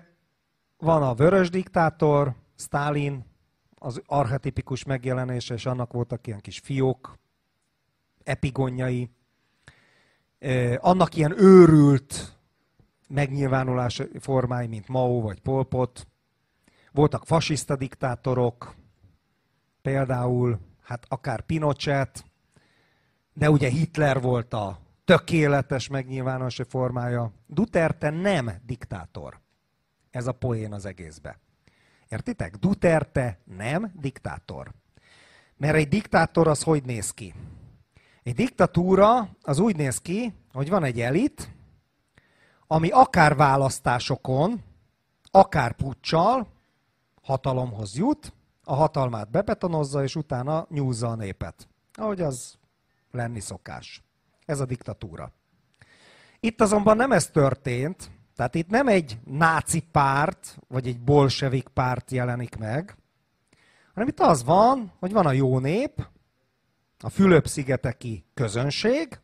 [0.77, 3.25] van a vörös diktátor, Stalin,
[3.75, 7.19] az archetipikus megjelenése, és annak voltak ilyen kis fiók,
[8.25, 9.11] epigonjai,
[10.77, 12.39] annak ilyen őrült
[13.09, 16.07] megnyilvánulás formái, mint Mao vagy Pol Pot.
[16.93, 18.75] Voltak fasiszta diktátorok,
[19.83, 22.25] például hát akár Pinochet,
[23.39, 27.33] de ugye Hitler volt a tökéletes megnyilvánulási formája.
[27.47, 29.41] Duterte nem diktátor.
[30.11, 31.39] Ez a poén az egészbe.
[32.09, 32.57] Értitek?
[32.57, 34.73] Duterte nem diktátor.
[35.57, 37.35] Mert egy diktátor az hogy néz ki?
[38.23, 41.51] Egy diktatúra az úgy néz ki, hogy van egy elit,
[42.67, 44.63] ami akár választásokon,
[45.31, 46.47] akár puccsal
[47.23, 48.33] hatalomhoz jut,
[48.65, 51.69] a hatalmát bebetonozza, és utána nyúzza a népet.
[51.93, 52.58] Ahogy az
[53.19, 54.03] lenni szokás.
[54.47, 55.33] Ez a diktatúra.
[56.41, 62.11] Itt azonban nem ez történt, tehát itt nem egy náci párt, vagy egy bolsevik párt
[62.11, 62.97] jelenik meg,
[63.93, 66.07] hanem itt az van, hogy van a jó nép,
[66.99, 69.21] a Fülöp-szigeteki közönség,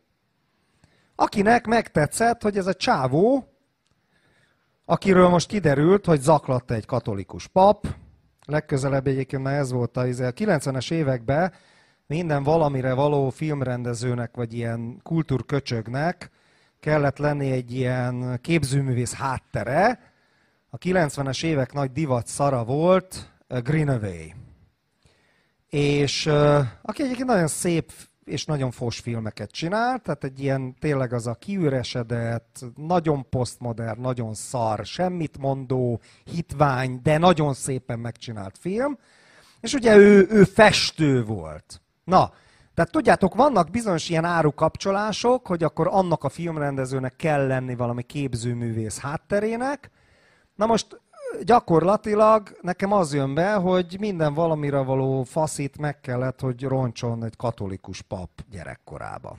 [1.15, 3.53] akinek megtetszett, hogy ez a csávó,
[4.85, 7.87] akiről most kiderült, hogy zaklatta egy katolikus pap,
[8.45, 11.53] legközelebb egyébként már ez volt a 90-es években
[12.07, 16.31] minden valamire való filmrendezőnek, vagy ilyen kultúrköcsögnek
[16.79, 19.99] kellett lenni egy ilyen képzőművész háttere.
[20.69, 24.27] A 90-es évek nagy divat szara volt Greenaway.
[25.69, 26.25] És
[26.81, 27.91] aki egyébként nagyon szép
[28.23, 34.33] és nagyon fos filmeket csinál, tehát egy ilyen tényleg az a kiüresedett, nagyon posztmodern, nagyon
[34.33, 38.97] szar, semmit mondó, hitvány, de nagyon szépen megcsinált film.
[39.59, 41.81] És ugye ő, ő festő volt.
[42.05, 42.31] Na,
[42.73, 48.99] tehát tudjátok, vannak bizonyos ilyen árukapcsolások, hogy akkor annak a filmrendezőnek kell lenni valami képzőművész
[48.99, 49.91] hátterének.
[50.55, 51.01] Na most
[51.43, 57.35] gyakorlatilag nekem az jön be, hogy minden valamire való faszit meg kellett, hogy roncson egy
[57.35, 59.37] katolikus pap gyerekkorába.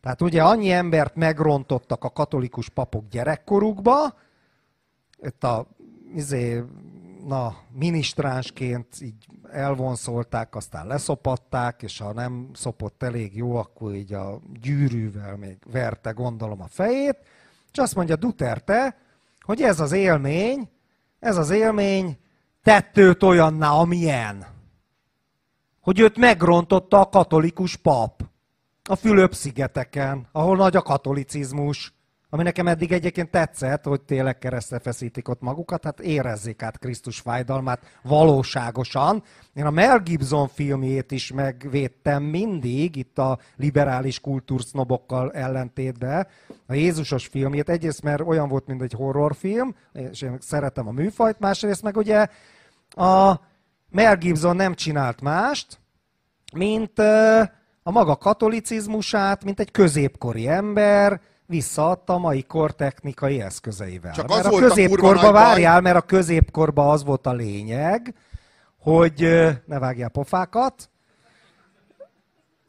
[0.00, 4.14] Tehát ugye annyi embert megrontottak a katolikus papok gyerekkorukba,
[5.22, 5.66] itt a
[6.14, 6.62] izé,
[7.26, 14.40] na, minisztránsként így elvonszolták, aztán leszopatták, és ha nem szopott elég jó, akkor így a
[14.60, 17.18] gyűrűvel még verte, gondolom, a fejét.
[17.72, 18.96] És azt mondja Duterte,
[19.40, 20.68] hogy ez az élmény,
[21.18, 22.18] ez az élmény
[22.62, 24.46] tett őt olyanná, amilyen.
[25.80, 28.22] Hogy őt megrontotta a katolikus pap.
[28.88, 31.94] A Fülöp-szigeteken, ahol nagy a katolicizmus.
[32.34, 37.20] Ami nekem eddig egyébként tetszett, hogy tényleg keresztre feszítik ott magukat, hát érezzék át Krisztus
[37.20, 39.22] fájdalmát valóságosan.
[39.54, 46.26] Én a Mel Gibson filmjét is megvédtem mindig, itt a liberális kultúrsznobokkal ellentétben.
[46.66, 51.38] A Jézusos filmjét egyrészt, mert olyan volt, mint egy horrorfilm, és én szeretem a műfajt,
[51.38, 52.26] másrészt meg ugye
[52.90, 53.40] a
[53.90, 55.78] Mel Gibson nem csinált mást,
[56.54, 56.98] mint
[57.82, 61.20] a maga katolicizmusát, mint egy középkori ember,
[61.52, 64.12] visszaadta a mai kor technikai eszközeivel.
[64.12, 68.14] Csak mert az a a középkorba, nagy várjál, mert a középkorba az volt a lényeg,
[68.78, 69.28] hogy
[69.66, 70.90] ne vágjál pofákat,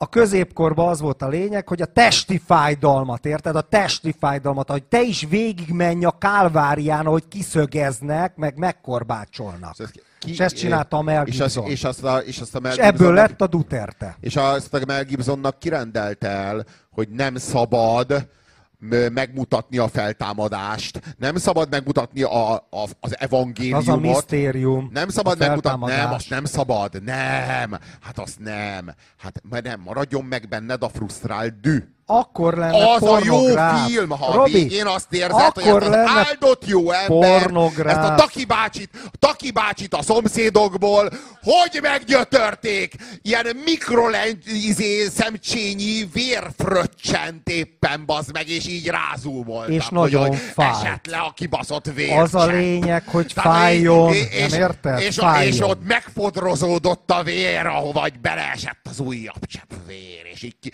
[0.03, 3.55] a középkorban az volt a lényeg, hogy a testi fájdalmat, érted?
[3.55, 9.75] A testi fájdalmat, hogy te is végigmenj a kálvárián, hogy kiszögeznek, meg megkorbácsolnak.
[10.19, 11.71] Ki- És ezt csinálta a Mel és, az, Gibson.
[11.71, 14.17] és, azt a, és azt a Mel És ebből lett a Duterte.
[14.19, 18.27] És azt a Mel Gibsonnak kirendelte el, hogy nem szabad
[19.13, 24.89] megmutatni a feltámadást, nem szabad megmutatni a, a, az Az a evangéliumot, misztérium.
[24.93, 30.47] nem szabad megmutatni, nem, azt nem szabad, nem, hát azt nem, hát nem, maradjon meg
[30.47, 31.83] benned a frusztrált dű.
[32.05, 33.87] Akkor lenne Az a jó pornográf.
[33.89, 37.97] film, ha a Robi, végén azt érzed, hogy akkor ez az áldott jó ember, pornográf.
[37.97, 38.89] ezt a Taki bácsit,
[39.19, 41.09] Taki bácsit a szomszédokból,
[41.43, 42.95] hogy meggyötörték?
[43.21, 49.73] Ilyen mikrolenc, izé, szemcsényi vérfröccsent éppen, bazd meg, és így rázúmoltak.
[49.73, 50.75] És hogy- nagyon hogy fájt.
[50.85, 52.17] Esett le a kibaszott vér.
[52.17, 54.99] Az a lényeg, hogy fájjon, és, nem érted?
[54.99, 55.53] És, Fájjon.
[55.53, 60.71] és ott megfodrozódott a vér, ahova vagy beleesett az újabb csepp vér, és így ki,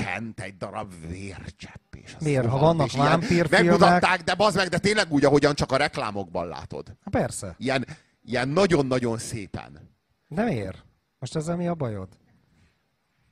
[0.00, 1.94] kifröccsent egy darab vércsepp.
[1.94, 2.46] És az Miért?
[2.46, 6.96] Ha vannak vámpírfilmek- Megmutatták, de bazd meg, de tényleg úgy, ahogyan csak a reklámokban látod.
[7.04, 7.54] Ha persze.
[7.58, 7.86] Ilyen,
[8.24, 9.88] ilyen nagyon-nagyon szépen.
[10.28, 10.84] De miért?
[11.18, 12.08] Most ezzel mi a bajod?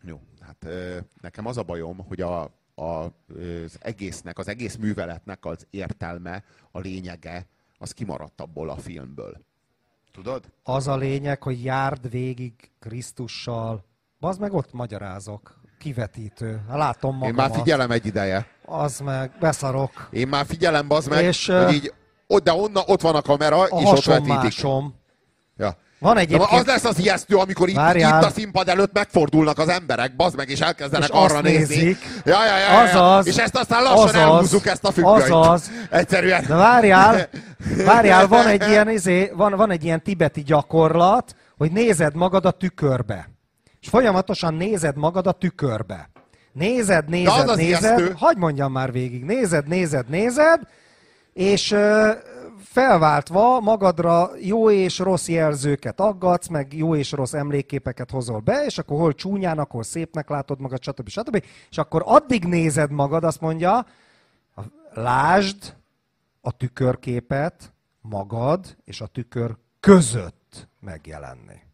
[0.03, 2.43] Jó, hát ö, nekem az a bajom, hogy a,
[2.75, 7.47] a, az egésznek, az egész műveletnek az értelme, a lényege,
[7.79, 9.47] az kimaradt abból a filmből.
[10.13, 10.53] Tudod?
[10.63, 13.85] Az a lényeg, hogy járd végig Krisztussal.
[14.21, 15.58] Bazd meg ott magyarázok.
[15.79, 16.61] Kivetítő.
[16.73, 17.49] Látom Én magamat.
[17.49, 18.47] már figyelem egy ideje.
[18.65, 20.09] Az meg, beszarok.
[20.11, 21.93] Én már figyelem, bazd meg, És, hogy így,
[22.43, 24.29] de onna, ott van a kamera, A és ott vetítik.
[24.33, 24.95] hasonmásom.
[25.57, 25.77] Ja.
[25.99, 26.51] Van De egyébként...
[26.61, 28.21] az lesz az ijesztő, amikor itt, Várjál.
[28.23, 31.75] itt a színpad előtt megfordulnak az emberek, bazd meg, és elkezdenek És arra azt nézni.
[31.77, 31.99] nézik.
[32.25, 32.81] Ja, ja, ja, ja, ja.
[33.15, 33.27] Azaz.
[33.27, 34.15] És ezt aztán lassan Azaz.
[34.21, 35.23] elhúzzuk ezt a függönyt.
[35.23, 35.71] Azaz.
[35.91, 36.45] Egyszerűen.
[36.47, 37.29] De várjál,
[37.87, 42.51] várjál, van egy ilyen, izé, van, van egy ilyen tibeti gyakorlat, hogy nézed magad a
[42.51, 43.29] tükörbe.
[43.81, 46.11] És folyamatosan nézed magad a tükörbe.
[46.53, 48.15] Nézed, nézed, az az nézed, ijesztő.
[48.17, 50.61] hagyd mondjam már végig, nézed, nézed, nézed,
[51.33, 51.77] és
[52.65, 58.79] felváltva magadra jó és rossz jelzőket aggatsz, meg jó és rossz emlékképeket hozol be, és
[58.79, 61.09] akkor hol csúnyának, hol szépnek látod magad, stb.
[61.09, 61.45] stb.
[61.71, 63.87] És akkor addig nézed magad, azt mondja,
[64.93, 65.77] lásd
[66.41, 71.67] a tükörképet magad és a tükör között megjelenni.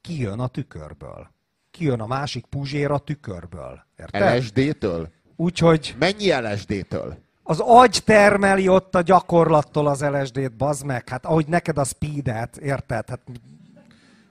[0.00, 1.30] Kijön a tükörből.
[1.70, 3.84] Kijön a másik puzsér a tükörből.
[3.98, 4.38] Érted?
[4.38, 5.08] LSD-től?
[5.36, 7.18] Úgyhogy Mennyi LSD-től?
[7.42, 11.08] az agy termeli ott a gyakorlattól az LSD-t, bazd meg.
[11.08, 13.08] Hát ahogy neked a speedet, érted?
[13.08, 13.20] Hát,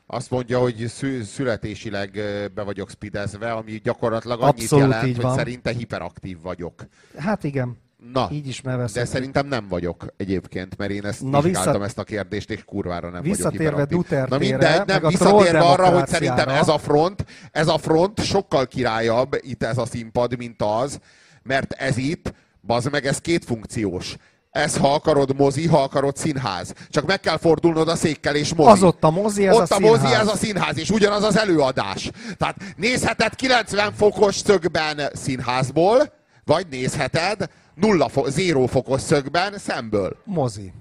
[0.05, 2.11] Azt mondja, hogy szü- születésileg
[2.53, 5.35] be vagyok spidezve, ami gyakorlatilag annyit Abszolút jelent, hogy van.
[5.37, 6.85] szerinte hiperaktív vagyok.
[7.17, 7.77] hát igen,
[8.13, 8.61] Na, így is
[8.93, 12.63] de szerintem nem vagyok egyébként, mert én ezt Na, vizsgáltam vissza- ezt a kérdést, és
[12.65, 13.87] kurvára nem Visszatérve vagyok.
[13.89, 18.67] Duterte-re, Na mindegy, nem, visszatérve arra, hogy szerintem ez a front, ez a front sokkal
[18.67, 20.99] királyabb itt ez a színpad, mint az,
[21.43, 24.15] mert ez itt, bazd meg, ez két funkciós.
[24.51, 26.73] Ez, ha akarod mozi, ha akarod színház.
[26.89, 28.69] Csak meg kell fordulnod a székkel és mozi.
[28.71, 30.21] Az ott a mozi, ez Ott a a, mozi, színház.
[30.21, 32.11] ez a színház, és ugyanaz az előadás.
[32.37, 36.13] Tehát nézheted 90 fokos szögben színházból,
[36.45, 37.49] vagy nézheted
[37.79, 40.17] nulla fo- zéró fokos szögben szemből.
[40.23, 40.73] mozi.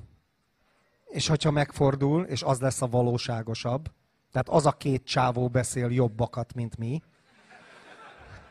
[1.08, 3.88] És hogyha megfordul, és az lesz a valóságosabb,
[4.32, 7.02] tehát az a két csávó beszél jobbakat, mint mi,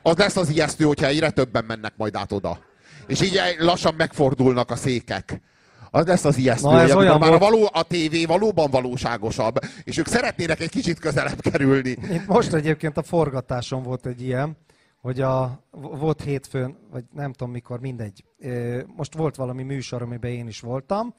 [0.01, 2.59] Az lesz az ijesztő, hogyha egyre többen mennek majd át oda.
[3.07, 5.41] És így lassan megfordulnak a székek.
[5.91, 9.55] Az lesz az ijesztő, Na, ez olyan már a, volt- való, a tévé valóban valóságosabb,
[9.83, 11.89] és ők szeretnének egy kicsit közelebb kerülni.
[11.89, 14.57] Itt most egyébként a forgatáson volt egy ilyen,
[15.01, 18.25] hogy a, volt hétfőn, vagy nem tudom mikor, mindegy.
[18.95, 21.15] Most volt valami műsor, amiben én is voltam,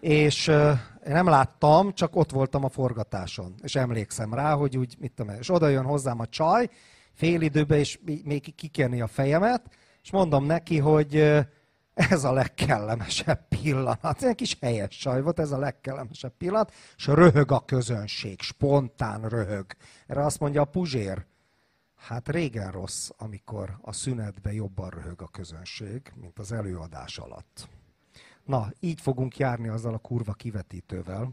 [0.00, 0.46] és
[1.04, 5.50] nem láttam, csak ott voltam a forgatáson, és emlékszem rá, hogy úgy, mit tudom, és
[5.50, 6.68] oda jön hozzám a csaj,
[7.12, 9.62] fél időben, és még kikenni a fejemet,
[10.02, 11.14] és mondom neki, hogy
[11.94, 14.22] ez a legkellemesebb pillanat.
[14.22, 19.66] Egy kis helyes saj volt, ez a legkellemesebb pillanat, és röhög a közönség, spontán röhög.
[20.06, 21.26] Erre azt mondja a Puzsér,
[21.98, 27.68] hát régen rossz, amikor a szünetben jobban röhög a közönség, mint az előadás alatt.
[28.44, 31.32] Na, így fogunk járni azzal a kurva kivetítővel,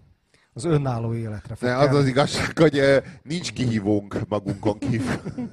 [0.53, 1.55] az önálló életre.
[1.59, 2.81] De az az igazság, hogy
[3.23, 5.19] nincs kihívónk magunkon kívül.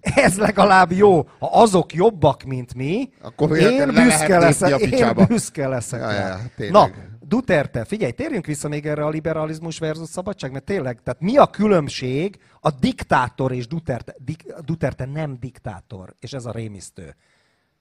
[0.00, 1.28] ez legalább jó.
[1.38, 4.80] Ha azok jobbak, mint mi, Akkor én büszke leszek.
[4.80, 6.00] Én büszke leszek.
[6.00, 6.90] Ja, ja, Na,
[7.28, 11.46] Duterte, figyelj, térjünk vissza még erre a liberalizmus versus szabadság, mert tényleg, tehát mi a
[11.46, 14.14] különbség a diktátor és Duterte?
[14.18, 17.16] Dik, Duterte nem diktátor, és ez a rémisztő.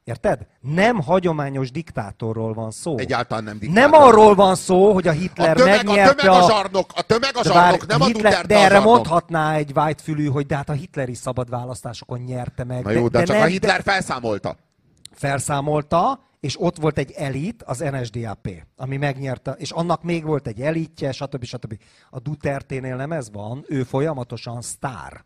[0.03, 0.47] Érted?
[0.59, 2.97] Nem hagyományos diktátorról van szó.
[2.97, 3.89] Egyáltalán nem diktátor.
[3.91, 6.15] Nem arról van szó, hogy a Hitler a tömeg, megnyerte a...
[6.15, 9.71] Tömeg a zsarnok, a tömeg a zsarnok, nem Hitler, a Duterte De erre mondhatná egy
[9.75, 12.83] whitefülű, hogy de hát a hitleri szabad választásokon nyerte meg.
[12.83, 13.91] Na jó, de, de csak nem, a Hitler de...
[13.91, 14.57] felszámolta.
[15.11, 20.61] Felszámolta, és ott volt egy elit, az NSDAP, ami megnyerte, és annak még volt egy
[20.61, 21.43] elitje, stb.
[21.43, 21.79] stb.
[22.09, 25.25] A Duterte-nél nem ez van, ő folyamatosan sztár.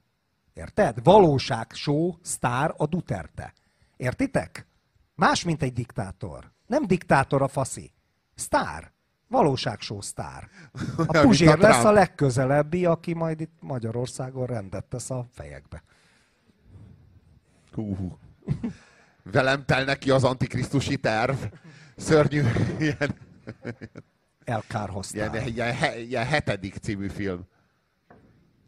[0.53, 1.03] Érted?
[1.03, 3.53] Valóság show sztár a Duterte.
[3.97, 4.67] Értitek?
[5.15, 6.51] Más, mint egy diktátor.
[6.67, 7.91] Nem diktátor a faszi.
[8.35, 8.91] Sztár.
[9.27, 10.49] Valóságsó sztár.
[10.97, 15.83] A Puzsér lesz a legközelebbi, aki majd itt Magyarországon rendet tesz a fejekbe.
[17.71, 18.17] Hú.
[19.31, 21.35] Velem tel neki az antikrisztusi terv.
[21.95, 22.41] Szörnyű.
[22.79, 23.15] Ilyen,
[24.43, 25.33] Elkárhoztál.
[25.33, 25.75] Ilyen, ilyen,
[26.07, 27.47] ilyen hetedik című film.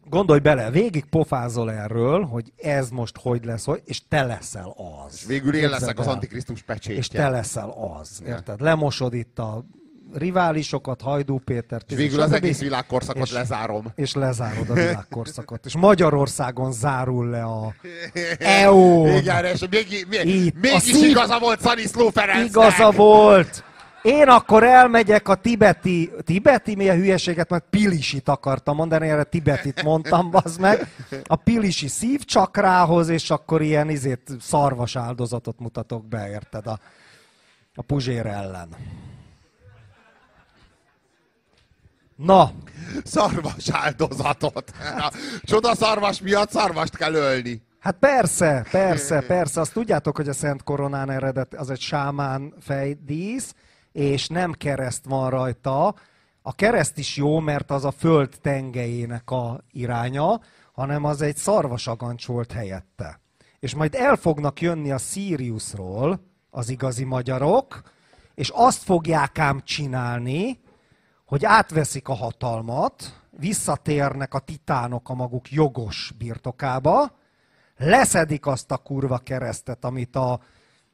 [0.09, 5.14] Gondolj bele, végig pofázol erről, hogy ez most hogy lesz, hogy, és te leszel az.
[5.14, 6.97] És végül én leszek az Antikrisztus pecsétje.
[6.97, 8.62] És te leszel az, érted?
[8.62, 9.66] Lemosod itt a
[10.14, 11.91] riválisokat, Hajdú Pétert.
[11.91, 13.91] És végül az egész világkorszakot és, lezárom.
[13.95, 15.66] És lezárod a világkorszakot.
[15.66, 17.74] És Magyarországon zárul le a
[18.39, 19.07] EO.
[19.18, 22.47] Igen, és még, még, mégis igaza volt Szaniszló Ferencnek.
[22.47, 23.64] Igaza volt.
[24.01, 29.84] Én akkor elmegyek a tibeti, tibeti mi a hülyeséget, majd pilisit akartam mondani, erre tibetit
[29.84, 30.88] mondtam, az meg,
[31.24, 36.80] a pilisi szívcsakrához, és akkor ilyen izét szarvas áldozatot mutatok be, érted, a,
[37.76, 38.70] a puzsér ellen.
[42.24, 42.51] Na.
[43.03, 44.72] Szarvas áldozatot.
[45.41, 47.61] Csoda szarvas miatt szarvast kell ölni.
[47.80, 49.59] Hát persze, persze, persze.
[49.59, 53.53] Azt tudjátok, hogy a Szent Koronán eredet az egy sámán fejdísz,
[53.91, 55.95] és nem kereszt van rajta.
[56.41, 60.39] A kereszt is jó, mert az a föld tengelyének a iránya,
[60.74, 63.19] hanem az egy szarvasagancs volt helyette.
[63.59, 67.82] És majd el fognak jönni a Siriusról az igazi magyarok,
[68.36, 70.59] és azt fogják ám csinálni,
[71.32, 77.18] hogy átveszik a hatalmat, visszatérnek a titánok a maguk jogos birtokába,
[77.78, 80.40] leszedik azt a kurva keresztet, amit a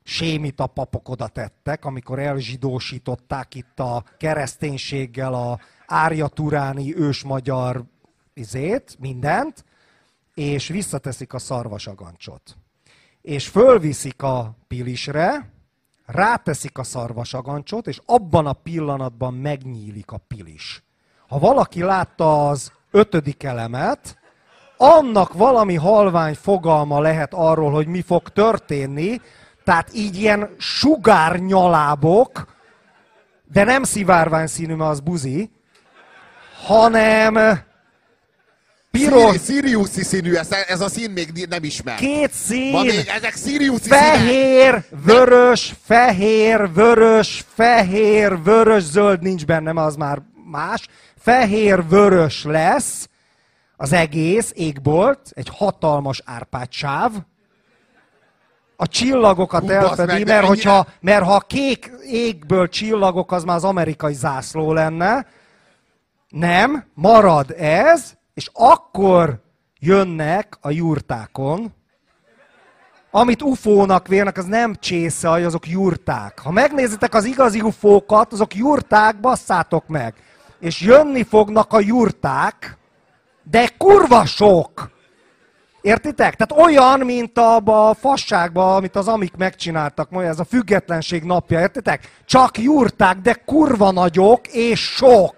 [0.03, 7.83] sémita papok oda tettek, amikor elzsidósították itt a kereszténységgel a árjaturáni ősmagyar
[8.33, 9.65] izét, mindent,
[10.33, 12.57] és visszateszik a szarvasagancsot.
[13.21, 15.51] És fölviszik a pilisre,
[16.07, 20.83] ráteszik a szarvasagancsot, és abban a pillanatban megnyílik a pilis.
[21.27, 24.17] Ha valaki látta az ötödik elemet,
[24.77, 29.21] annak valami halvány fogalma lehet arról, hogy mi fog történni,
[29.63, 32.55] tehát így ilyen sugárnyalábok,
[33.51, 35.51] de nem szivárvány színű, mert az buzi,
[36.65, 37.59] hanem
[38.91, 39.43] piros...
[39.43, 41.95] Siriuszi színű, ez, ez a szín még nem ismer.
[41.95, 42.71] Két szín!
[42.71, 45.05] Ma még ezek Siriuszi Fehér, színek.
[45.05, 50.21] vörös, fehér, vörös, fehér, vörös, zöld nincs benne, az már
[50.51, 50.87] más.
[51.19, 53.09] Fehér, vörös lesz
[53.77, 57.11] az egész égbolt, egy hatalmas árpátsáv,
[58.79, 63.55] a csillagokat Hú, elfedi, meg, mert, hogyha, mert ha a kék égből csillagok, az már
[63.55, 65.25] az amerikai zászló lenne.
[66.29, 69.41] Nem, marad ez, és akkor
[69.79, 71.73] jönnek a jurtákon,
[73.11, 76.39] amit ufónak vérnek, az nem csészaj, azok jurták.
[76.39, 80.13] Ha megnézitek az igazi ufókat, azok jurták, basszátok meg.
[80.59, 82.77] És jönni fognak a jurták,
[83.43, 84.89] de kurva sok.
[85.81, 86.35] Értitek?
[86.35, 91.59] Tehát olyan, mint abba a fasságba, amit az amik megcsináltak, majd ez a függetlenség napja,
[91.59, 92.21] értitek?
[92.25, 95.35] Csak jurták, de kurva nagyok és sok.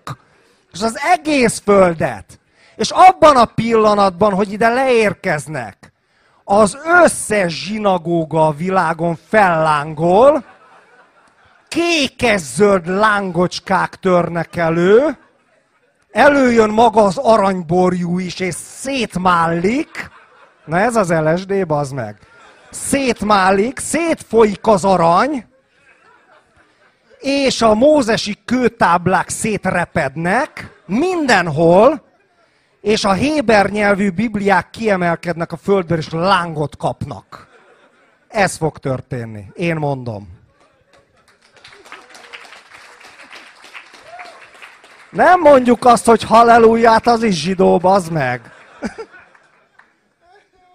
[0.71, 2.38] És az egész földet.
[2.79, 5.93] És abban a pillanatban, hogy ide leérkeznek,
[6.43, 10.43] az összes zsinagóga a világon fellángol,
[11.67, 15.17] kékes-zöld lángocskák törnek elő,
[16.11, 20.09] előjön maga az aranyborjú is, és szétmállik.
[20.65, 22.17] Na ez az LSD, bazd meg.
[22.69, 25.45] Szétmálik, szétfolyik az arany,
[27.19, 32.07] és a mózesi kőtáblák szétrepednek mindenhol,
[32.81, 37.47] és a héber nyelvű bibliák kiemelkednek a földről, és lángot kapnak.
[38.27, 39.45] Ez fog történni.
[39.53, 40.37] Én mondom.
[45.11, 48.53] Nem mondjuk azt, hogy halleluját, az is zsidó, az meg.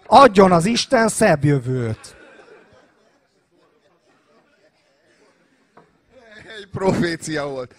[0.05, 2.15] Adjon az Isten szebb jövőt.
[6.57, 7.75] Egy profécia volt.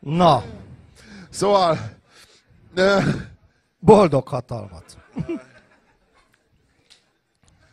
[0.00, 0.44] Na,
[1.30, 1.98] Szóval...
[3.78, 4.84] boldog hatalmat.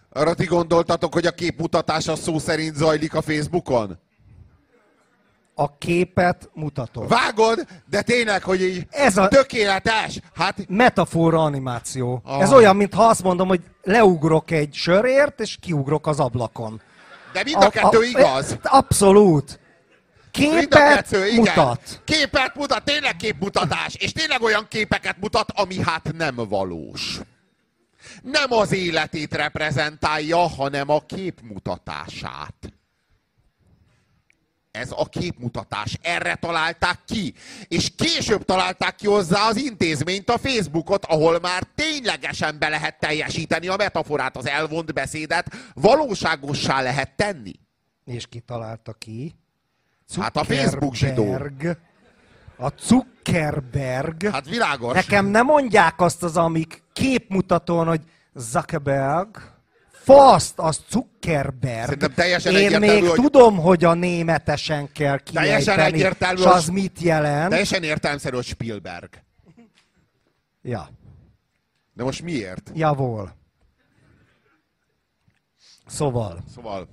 [0.10, 3.98] Arra ti gondoltatok, hogy a képmutatás a szó szerint zajlik a Facebookon?
[5.56, 7.08] A képet mutatom.
[7.08, 10.20] Vágod, de tényleg, hogy így Ez a- tökéletes.
[10.36, 12.22] Hát Metafora animáció.
[12.24, 12.42] Ah.
[12.42, 16.82] Ez olyan, mintha azt mondom, hogy leugrok egy sörért, és kiugrok az ablakon.
[17.34, 18.58] De mind a kettő igaz.
[18.64, 19.60] Abszolút.
[20.38, 21.36] Képet igen.
[21.36, 22.02] mutat.
[22.06, 23.96] Képet mutat, tényleg képmutatás.
[23.96, 27.20] És tényleg olyan képeket mutat, ami hát nem valós.
[28.22, 32.72] Nem az életét reprezentálja, hanem a képmutatását.
[34.72, 35.98] Ez a képmutatás.
[36.02, 37.34] Erre találták ki.
[37.68, 43.68] És később találták ki hozzá az intézményt, a Facebookot, ahol már ténylegesen be lehet teljesíteni
[43.68, 47.54] a metaforát, az elvont beszédet, valóságossá lehet tenni.
[48.06, 49.36] És ki találta ki?
[50.16, 51.24] Hát a Facebook zsidó.
[51.24, 51.78] Zuckerberg.
[52.58, 54.24] A Zuckerberg.
[54.30, 54.94] Hát világos.
[54.94, 58.02] Nekem nem mondják azt az, amik képmutatón, hogy
[58.36, 59.56] Zuckerberg.
[59.92, 61.84] Faszt, az Zuckerberg.
[61.84, 66.68] Szerintem teljesen Én még hogy- tudom, hogy a németesen kell Teljesen kiejteni, egyértelmű, és az
[66.68, 67.50] mit jelent.
[67.50, 69.10] Teljesen értelmszerű, hogy Spielberg.
[70.62, 70.90] Ja,
[71.94, 72.72] De most miért?
[72.74, 73.36] javol.
[75.88, 76.88] Szóval, Szóval,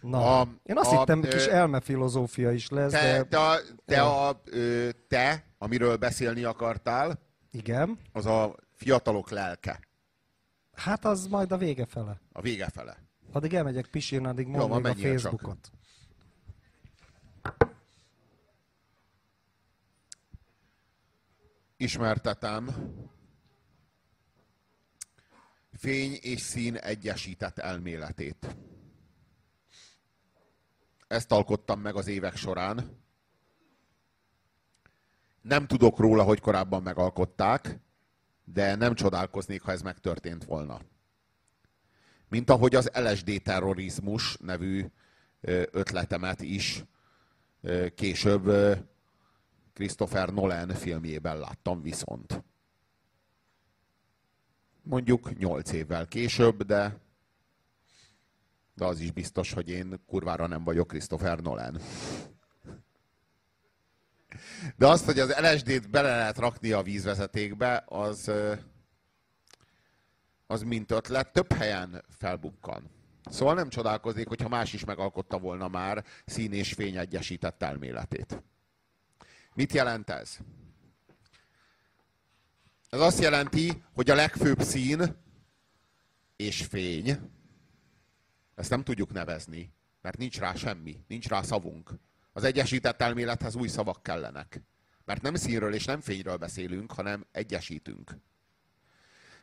[0.00, 3.58] na, A- én azt a- hittem, ö, kis elmefilozófia is lesz, te, de te, a,
[3.86, 7.18] te, a, ö, te, amiről beszélni akartál,
[7.50, 7.98] igen.
[8.12, 9.80] az a fiatalok lelke.
[10.72, 12.20] Hát az majd a vége fele.
[12.32, 12.96] A vége fele.
[13.32, 15.30] Addig elmegyek pisilni, addig még a menjél csak.
[15.30, 15.70] Facebookot.
[21.76, 22.68] Ismertetem
[25.72, 28.56] fény és szín egyesített elméletét.
[31.10, 32.98] Ezt alkottam meg az évek során.
[35.42, 37.78] Nem tudok róla, hogy korábban megalkották,
[38.44, 40.80] de nem csodálkoznék, ha ez megtörtént volna.
[42.28, 44.86] Mint ahogy az LSD terrorizmus nevű
[45.70, 46.84] ötletemet is
[47.94, 48.50] később
[49.72, 52.44] Christopher Nolan filmjében láttam viszont.
[54.82, 57.00] Mondjuk 8 évvel később, de,
[58.80, 61.80] de az is biztos, hogy én kurvára nem vagyok Christopher Nolan.
[64.76, 68.30] De azt, hogy az LSD-t bele lehet rakni a vízvezetékbe, az,
[70.46, 72.90] az mint ötlet több helyen felbukkan.
[73.24, 78.42] Szóval nem csodálkoznék, hogyha más is megalkotta volna már szín és fény egyesített elméletét.
[79.54, 80.36] Mit jelent ez?
[82.90, 85.16] Ez azt jelenti, hogy a legfőbb szín
[86.36, 87.18] és fény,
[88.60, 91.90] ezt nem tudjuk nevezni, mert nincs rá semmi, nincs rá szavunk.
[92.32, 94.62] Az egyesített elmélethez új szavak kellenek.
[95.04, 98.16] Mert nem színről és nem fényről beszélünk, hanem egyesítünk.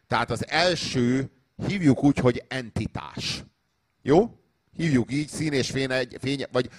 [0.07, 3.43] Tehát az első hívjuk úgy, hogy entitás.
[4.01, 4.39] Jó?
[4.73, 6.69] Hívjuk így, szín és fény, egy, fény vagy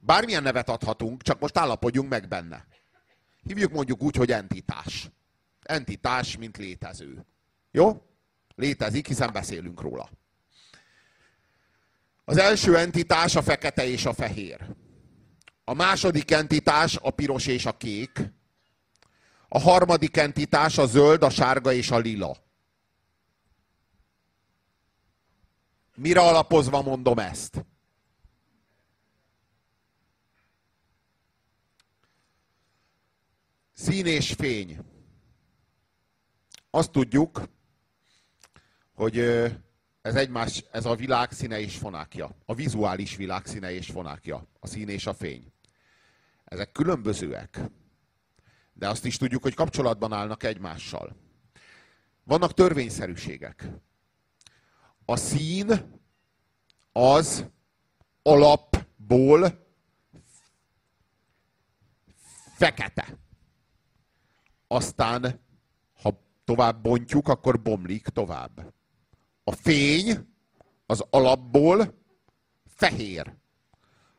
[0.00, 2.66] bármilyen nevet adhatunk, csak most állapodjunk meg benne.
[3.42, 5.10] Hívjuk mondjuk úgy, hogy entitás.
[5.62, 7.26] Entitás, mint létező.
[7.70, 8.02] Jó?
[8.54, 10.10] Létezik, hiszen beszélünk róla.
[12.24, 14.76] Az első entitás a fekete és a fehér.
[15.64, 18.20] A második entitás a piros és a kék.
[19.48, 22.36] A harmadik entitás a zöld, a sárga és a lila.
[25.94, 27.64] Mire alapozva mondom ezt?
[33.72, 34.78] Szín és fény.
[36.70, 37.48] Azt tudjuk,
[38.94, 39.16] hogy
[40.04, 42.36] ez egymás, ez a világ színe és fonákja.
[42.46, 44.46] A vizuális világ színe és fonákja.
[44.60, 45.52] A szín és a fény.
[46.44, 47.60] Ezek különbözőek.
[48.72, 51.16] De azt is tudjuk, hogy kapcsolatban állnak egymással.
[52.24, 53.68] Vannak törvényszerűségek.
[55.04, 55.98] A szín
[56.92, 57.46] az
[58.22, 59.66] alapból
[62.54, 63.18] fekete.
[64.66, 65.40] Aztán,
[66.02, 68.72] ha tovább bontjuk, akkor bomlik tovább.
[69.44, 70.34] A fény
[70.86, 72.02] az alapból
[72.66, 73.34] fehér.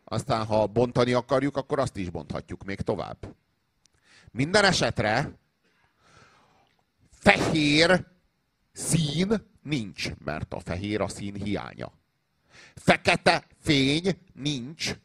[0.04, 3.36] Aztán, ha bontani akarjuk, akkor azt is bonthatjuk még tovább.
[4.32, 5.40] Minden esetre
[7.10, 8.06] fehér
[8.72, 11.92] szín nincs, mert a fehér a szín hiánya.
[12.76, 14.96] Fekete fény nincs,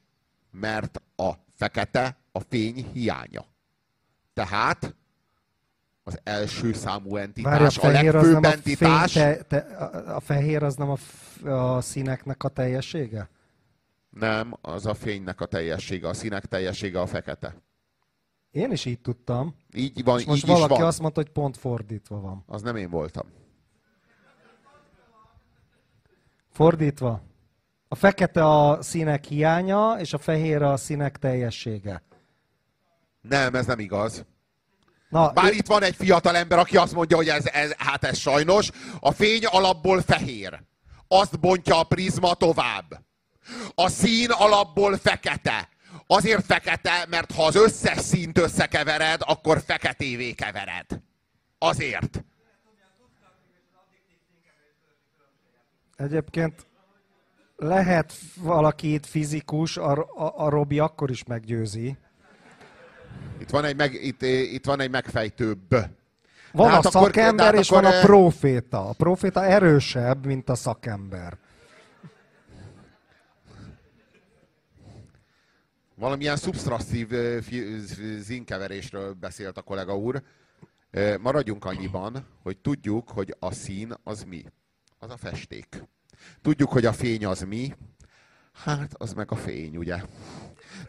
[0.51, 3.47] mert a fekete a fény hiánya.
[4.33, 4.95] Tehát
[6.11, 9.13] az első számú entitás, Várj, a, a fehér az legfőbb nem a, entitás.
[9.13, 10.97] fény, te, te, a, a fehér az nem a,
[11.51, 13.31] a színeknek a teljessége?
[14.11, 17.55] Nem, az a fénynek a teljessége, a színek teljessége a fekete.
[18.51, 19.55] Én is így tudtam.
[19.75, 20.87] Így van, És most így is valaki van.
[20.87, 22.45] azt mondta, hogy pont fordítva van.
[22.47, 23.27] Az nem én voltam.
[26.53, 27.23] Fordítva.
[27.89, 32.03] A fekete a színek hiánya, és a fehér a színek teljessége.
[33.21, 34.25] Nem, ez nem igaz.
[35.11, 38.19] Na, Bár itt van egy fiatal ember, aki azt mondja, hogy ez, ez, hát ez
[38.19, 38.71] sajnos.
[39.01, 40.63] A fény alapból fehér.
[41.09, 43.01] Azt bontja a prizma tovább.
[43.75, 45.69] A szín alapból fekete.
[46.07, 50.87] Azért fekete, mert ha az összes színt összekevered, akkor feketévé kevered.
[51.59, 52.25] Azért.
[55.97, 56.67] Egyébként
[57.57, 61.99] lehet valaki itt fizikus, a, a, a Robi akkor is meggyőzi.
[63.41, 65.69] Itt van egy, meg, itt, itt van egy megfejtőbb.
[66.53, 68.89] Van De hát a akkor- szakember, hát és van a eh, proféta.
[68.89, 71.37] A proféta erősebb, mint a szakember.
[75.95, 77.09] Valamilyen szubsztrasszív
[77.79, 80.23] z- zinkeverésről beszélt a kollega úr.
[80.91, 84.45] Ö, Maradjunk annyiban, hogy tudjuk, hogy a szín az mi.
[84.99, 85.83] Az a festék.
[86.43, 87.75] Tudjuk, hogy a fény az mi.
[88.53, 90.03] Hát, az meg a fény, ugye?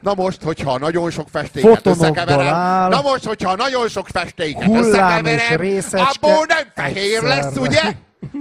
[0.02, 2.90] Na most, hogyha nagyon sok festéket Fotonokból összekeverem, áll.
[2.90, 7.68] na most, hogyha nagyon sok festéket összekeverem, abból nem fehér lesz, egyszerre.
[7.68, 7.82] ugye?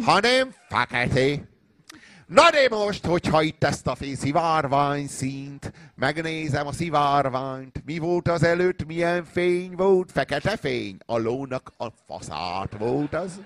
[0.04, 1.48] Hanem fekete.
[2.26, 8.42] Na de most, hogyha itt ezt a szivárvány színt, megnézem a szivárványt, mi volt az
[8.42, 13.40] előtt, milyen fény volt, fekete fény, a lónak a faszát volt az.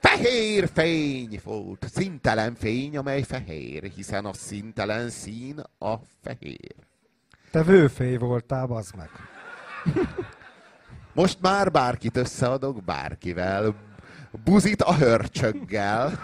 [0.00, 6.74] Fehér fény volt, szintelen fény, amely fehér, hiszen a szintelen szín a fehér.
[7.50, 9.10] Te vőfély voltál, bazd meg.
[11.12, 13.74] Most már bárkit összeadok bárkivel.
[14.44, 16.20] Buzit a hörcsöggel.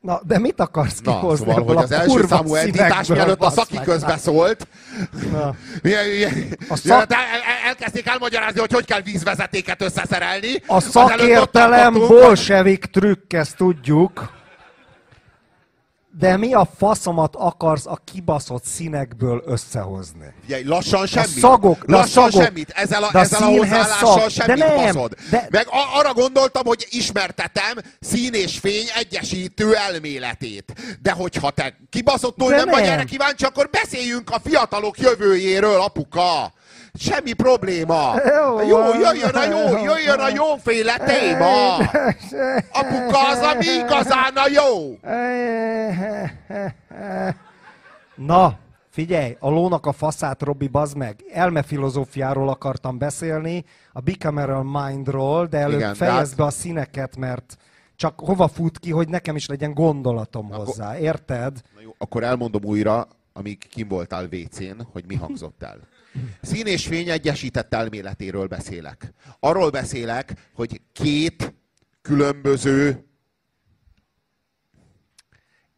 [0.00, 3.80] Na, de mit akarsz Na, kihozni szóval, hogy az első számú entitás, mielőtt a szaki
[3.84, 4.66] közbeszólt,
[6.68, 7.12] szak- szak...
[7.12, 10.62] el, el- elkezdték elmagyarázni, hogy hogy kell vízvezetéket összeszerelni.
[10.66, 14.39] A szakértelem bolsevik trükk, ezt tudjuk.
[16.20, 20.32] De mi a faszomat akarsz a kibaszott színekből összehozni?
[20.40, 21.28] Figyelj, lassan semmit.
[21.28, 22.46] szagok, de a lassan szagok.
[22.46, 22.70] semmit.
[22.70, 24.30] Ezzel a, De a ezzel a hozzáállással szag.
[24.30, 25.14] semmit De nem, baszod.
[25.30, 30.72] de- Meg a, arra gondoltam, hogy ismertetem szín és fény egyesítő elméletét.
[31.02, 32.92] De hogyha te kibaszottul De nem, vagy nem.
[32.92, 36.52] erre kíváncsi, akkor beszéljünk a fiatalok jövőjéről, apuka.
[36.94, 38.14] Semmi probléma.
[38.24, 41.76] Jó Jó, jöjjön a jó, jöjjön a jóféle téma.
[42.72, 44.98] Apuka az, ami igazán a jó.
[48.14, 48.58] Na,
[48.90, 51.24] figyelj, a lónak a faszát, Robi, bazd meg.
[51.32, 57.56] Elmefilozófiáról akartam beszélni, a bicameral mindról, de előbb Igen, fejezd hát- be a színeket, mert
[57.96, 61.60] csak hova fut ki, hogy nekem is legyen gondolatom Akkor- hozzá, érted?
[61.74, 65.78] Na jó, akkor elmondom újra, amíg kim voltál WC-n, hogy mi hangzott el.
[66.42, 69.12] Szín és fény egyesített elméletéről beszélek.
[69.40, 71.54] Arról beszélek, hogy két
[72.02, 73.04] különböző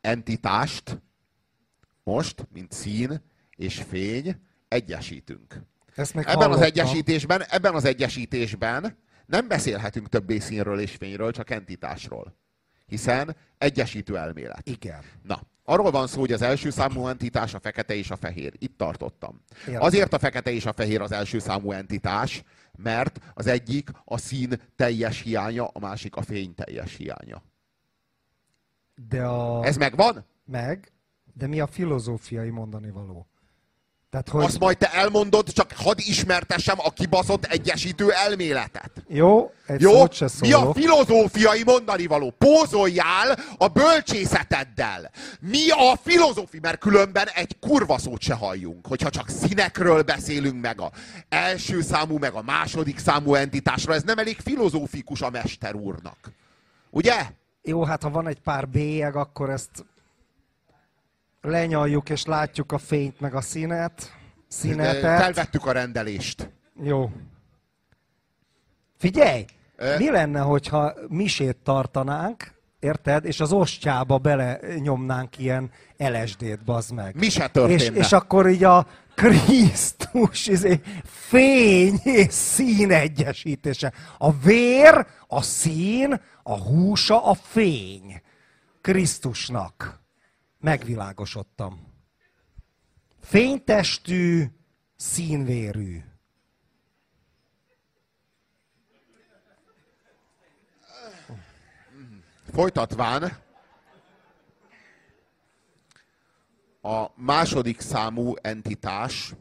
[0.01, 1.03] entitást
[2.03, 3.23] most, mint szín
[3.57, 4.37] és fény,
[4.69, 5.63] egyesítünk.
[5.95, 6.63] Ezt Ebben az hallottam.
[6.63, 12.37] egyesítésben, ebben az egyesítésben nem beszélhetünk többé színről és fényről, csak entitásról.
[12.87, 14.69] Hiszen egyesítő elmélet.
[14.69, 15.03] Igen.
[15.23, 18.53] Na, arról van szó, hogy az első számú entitás a fekete és a fehér.
[18.59, 19.41] Itt tartottam.
[19.67, 19.83] Értem.
[19.83, 22.43] Azért a fekete és a fehér az első számú entitás,
[22.77, 27.43] mert az egyik a szín teljes hiánya, a másik a fény teljes hiánya.
[29.09, 29.65] De a...
[29.65, 30.25] Ez megvan?
[30.45, 30.93] Meg,
[31.35, 33.27] de mi a filozófiai mondani való?
[34.13, 34.45] Tehát, hogy...
[34.45, 38.91] Azt majd te elmondod, csak hadd ismertessem a kibaszott egyesítő elméletet.
[39.09, 39.91] Jó, egy Jó?
[39.93, 40.77] szót se Mi a szólok.
[40.77, 42.35] filozófiai mondani való?
[42.39, 45.11] Pózoljál a bölcsészeteddel.
[45.41, 46.59] Mi a filozófi?
[46.63, 48.87] Mert különben egy kurva szót se halljunk.
[48.87, 50.91] Hogyha csak színekről beszélünk meg a
[51.29, 56.19] első számú, meg a második számú entitásra, ez nem elég filozófikus a mester úrnak.
[56.91, 57.27] Ugye?
[57.63, 59.85] Jó, hát ha van egy pár bélyeg, akkor ezt
[61.43, 64.13] lenyaljuk, és látjuk a fényt, meg a színet.
[64.49, 65.21] Színetet.
[65.21, 66.51] Felvettük a rendelést.
[66.83, 67.11] Jó.
[68.99, 69.45] Figyelj!
[69.77, 69.97] Ö?
[69.99, 73.25] Mi lenne, hogyha misét tartanánk, érted?
[73.25, 77.15] És az ostjába bele nyomnánk ilyen LSD-t, bazd meg.
[77.15, 77.99] Mi se és, történne.
[77.99, 83.93] és akkor így a Krisztus izé, fény és szín egyesítése.
[84.19, 88.21] A vér, a szín, a húsa, a fény.
[88.81, 90.02] Krisztusnak.
[90.63, 91.93] Megvilágosodtam.
[93.21, 94.45] Fénytestű,
[94.97, 96.03] színvérű.
[102.53, 103.39] Folytatván,
[106.81, 109.35] a második számú entitás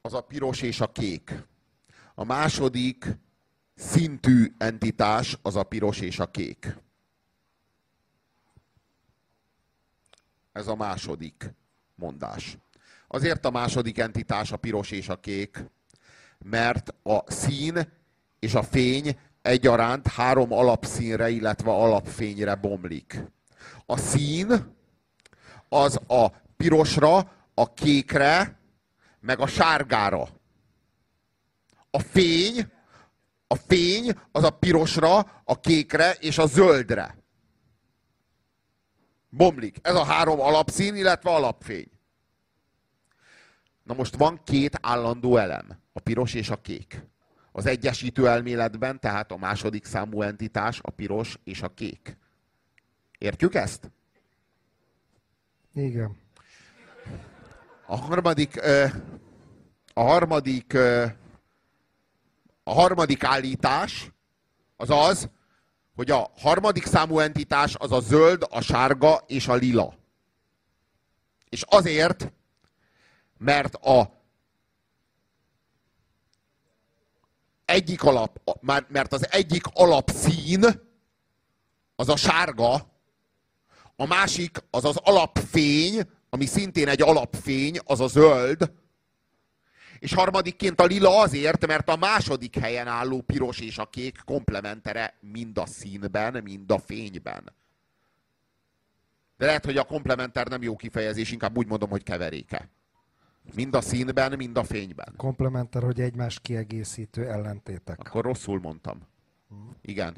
[0.00, 1.46] az a piros és a kék.
[2.14, 3.06] A második
[3.74, 6.84] szintű entitás az a piros és a kék.
[10.56, 11.54] Ez a második
[11.94, 12.58] mondás.
[13.08, 15.64] Azért a második entitás a piros és a kék,
[16.38, 17.92] mert a szín
[18.38, 23.22] és a fény egyaránt három alapszínre, illetve alapfényre bomlik.
[23.86, 24.74] A szín
[25.68, 28.58] az a pirosra, a kékre,
[29.20, 30.28] meg a sárgára.
[31.90, 32.66] A fény,
[33.46, 37.25] a fény az a pirosra, a kékre és a zöldre.
[39.36, 39.76] Bomlik.
[39.82, 41.90] Ez a három alapszín, illetve alapfény.
[43.82, 47.02] Na most van két állandó elem, a piros és a kék.
[47.52, 52.18] Az egyesítő elméletben, tehát a második számú entitás, a piros és a kék.
[53.18, 53.90] Értjük ezt?
[55.74, 56.16] Igen.
[57.86, 58.60] A harmadik,
[59.94, 60.74] a harmadik,
[62.62, 64.10] a harmadik állítás
[64.76, 65.28] az az,
[65.96, 69.94] hogy a harmadik számú entitás az a zöld, a sárga és a lila.
[71.48, 72.32] És azért,
[73.38, 74.10] mert a
[77.64, 80.64] egyik alap, mert az egyik alapszín
[81.96, 82.94] az a sárga,
[83.96, 88.72] a másik az az alapfény, ami szintén egy alapfény, az a zöld,
[90.06, 95.14] és harmadikként a lila azért, mert a második helyen álló piros és a kék komplementere
[95.20, 97.52] mind a színben, mind a fényben.
[99.36, 102.68] De lehet, hogy a komplementer nem jó kifejezés, inkább úgy mondom, hogy keveréke.
[103.54, 105.14] Mind a színben, mind a fényben.
[105.16, 107.98] Komplementer, hogy egymás kiegészítő ellentétek.
[107.98, 109.00] Akkor rosszul mondtam.
[109.80, 110.14] Igen.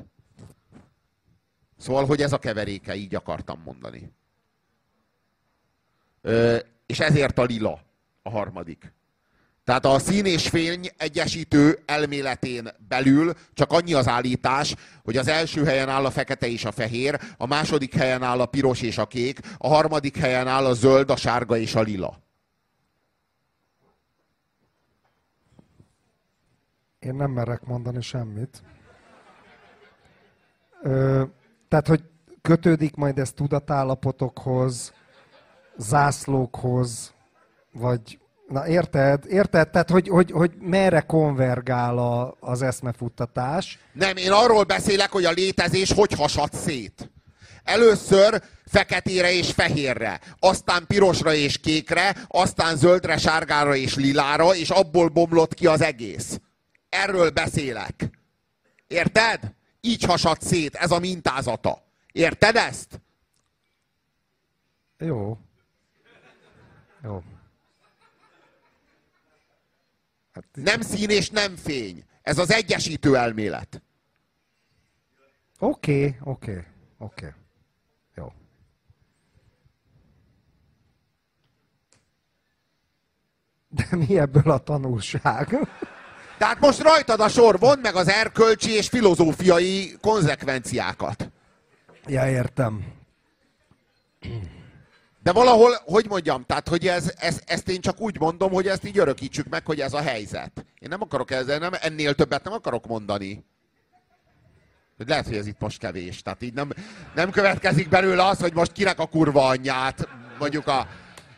[1.76, 4.12] Szóval, hogy ez a keveréke, így akartam mondani.
[6.20, 7.80] Ö, és ezért a lila
[8.22, 8.96] a harmadik.
[9.68, 15.64] Tehát a szín és fény egyesítő elméletén belül csak annyi az állítás, hogy az első
[15.64, 19.06] helyen áll a fekete és a fehér, a második helyen áll a piros és a
[19.06, 22.18] kék, a harmadik helyen áll a zöld, a sárga és a lila.
[26.98, 28.62] Én nem merek mondani semmit.
[30.82, 31.24] Ö,
[31.68, 32.02] tehát, hogy
[32.42, 34.92] kötődik majd ez tudatállapotokhoz,
[35.76, 37.14] zászlókhoz,
[37.72, 38.18] vagy...
[38.48, 39.24] Na érted?
[39.28, 39.70] Érted?
[39.70, 43.78] Tehát, hogy, hogy, hogy merre konvergál a, az eszmefuttatás.
[43.92, 47.10] Nem, én arról beszélek, hogy a létezés hogy hasad szét.
[47.64, 55.08] Először feketére és fehérre, aztán pirosra és kékre, aztán zöldre, sárgára és lilára, és abból
[55.08, 56.40] bomlott ki az egész.
[56.88, 58.10] Erről beszélek.
[58.86, 59.54] Érted?
[59.80, 61.82] Így hasad szét, ez a mintázata.
[62.12, 63.00] Érted ezt?
[64.98, 65.38] Jó.
[67.02, 67.22] Jó.
[70.38, 72.04] Hát, Nem szín és nem fény.
[72.22, 73.82] Ez az egyesítő elmélet.
[75.58, 76.64] Oké, oké,
[76.98, 77.34] oké.
[78.14, 78.32] Jó.
[83.68, 85.68] De mi ebből a tanulság?
[86.38, 91.30] Tehát most rajtad a sor, vond meg az erkölcsi és filozófiai konzekvenciákat.
[92.06, 92.92] Ja, értem.
[95.28, 98.84] De valahol, hogy mondjam, tehát, hogy ez, ez, ezt én csak úgy mondom, hogy ezt
[98.84, 100.64] így örökítsük meg, hogy ez a helyzet.
[100.78, 103.44] Én nem akarok ezzel, nem, ennél többet nem akarok mondani.
[105.06, 106.22] Lehet, hogy ez itt most kevés.
[106.22, 106.70] Tehát így nem,
[107.14, 110.08] nem következik belőle az, hogy most kinek a kurva anyját,
[110.38, 110.86] mondjuk a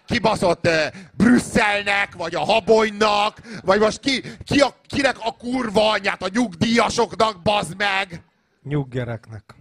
[0.06, 0.72] kibaszott uh,
[1.16, 7.42] Brüsszelnek, vagy a Habonynak, vagy most ki, ki a, kinek a kurva anyját, a nyugdíjasoknak,
[7.42, 8.22] bazd meg!
[8.62, 9.59] Nyuggereknek.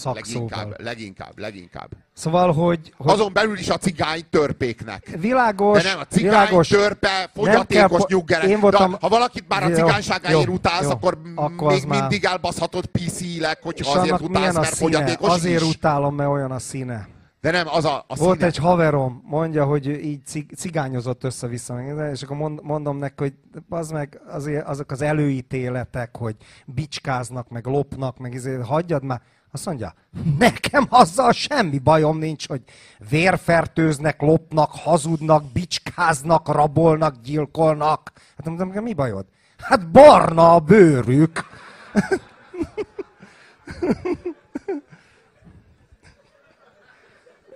[0.00, 0.48] Szakszóval.
[0.48, 1.90] Leginkább, leginkább, leginkább.
[2.12, 2.92] Szóval, hogy...
[2.96, 5.06] hogy Azon belül is a cigány törpéknek.
[5.18, 8.48] világos, De nem, a cigány, világos, törpe, fogyatékos po- nyuggerek.
[8.48, 10.90] én voltam- De ha valakit már a cigányságáért jó, utálsz, jó.
[10.90, 14.90] akkor, Akkor még már- mindig elbaszhatod PC-leg, és hogyha azért annak utálsz, mert színe?
[14.90, 15.74] fogyatékos Azért is.
[15.74, 17.08] utálom, mert olyan a színe.
[17.40, 18.46] De nem, az a, a Volt színe.
[18.46, 23.34] egy haverom, mondja, hogy így cig- cigányozott össze-vissza, meg, és akkor mond, mondom neki, hogy
[23.68, 26.36] az meg azért azok az előítéletek, hogy
[26.66, 29.20] bicskáznak, meg lopnak, meg ezért hagyjad már.
[29.52, 29.94] Azt mondja,
[30.38, 32.62] nekem azzal semmi bajom nincs, hogy
[33.10, 38.12] vérfertőznek, lopnak, hazudnak, bicskáznak, rabolnak, gyilkolnak.
[38.36, 39.26] Hát mondom, mi bajod?
[39.58, 41.44] Hát barna a bőrük.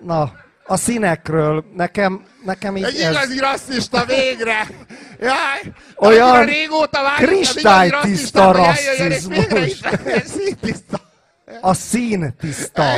[0.01, 0.32] Na,
[0.66, 4.66] a színekről nekem, nekem így Egy ez igazi rasszista végre!
[5.20, 5.72] Jaj!
[5.97, 9.80] Olyan régóta igazi kristálytiszta és végre rasszizmus.
[10.07, 11.12] itt színtiszta.
[11.61, 12.96] A színtiszta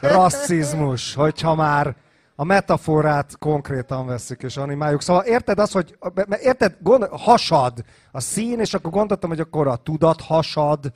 [0.00, 1.96] rasszizmus, hogyha már
[2.36, 5.02] a metaforát konkrétan veszük és animáljuk.
[5.02, 5.98] Szóval érted az, hogy
[6.42, 10.92] érted, gond, hasad a szín, és akkor gondoltam, hogy akkor a tudat hasad,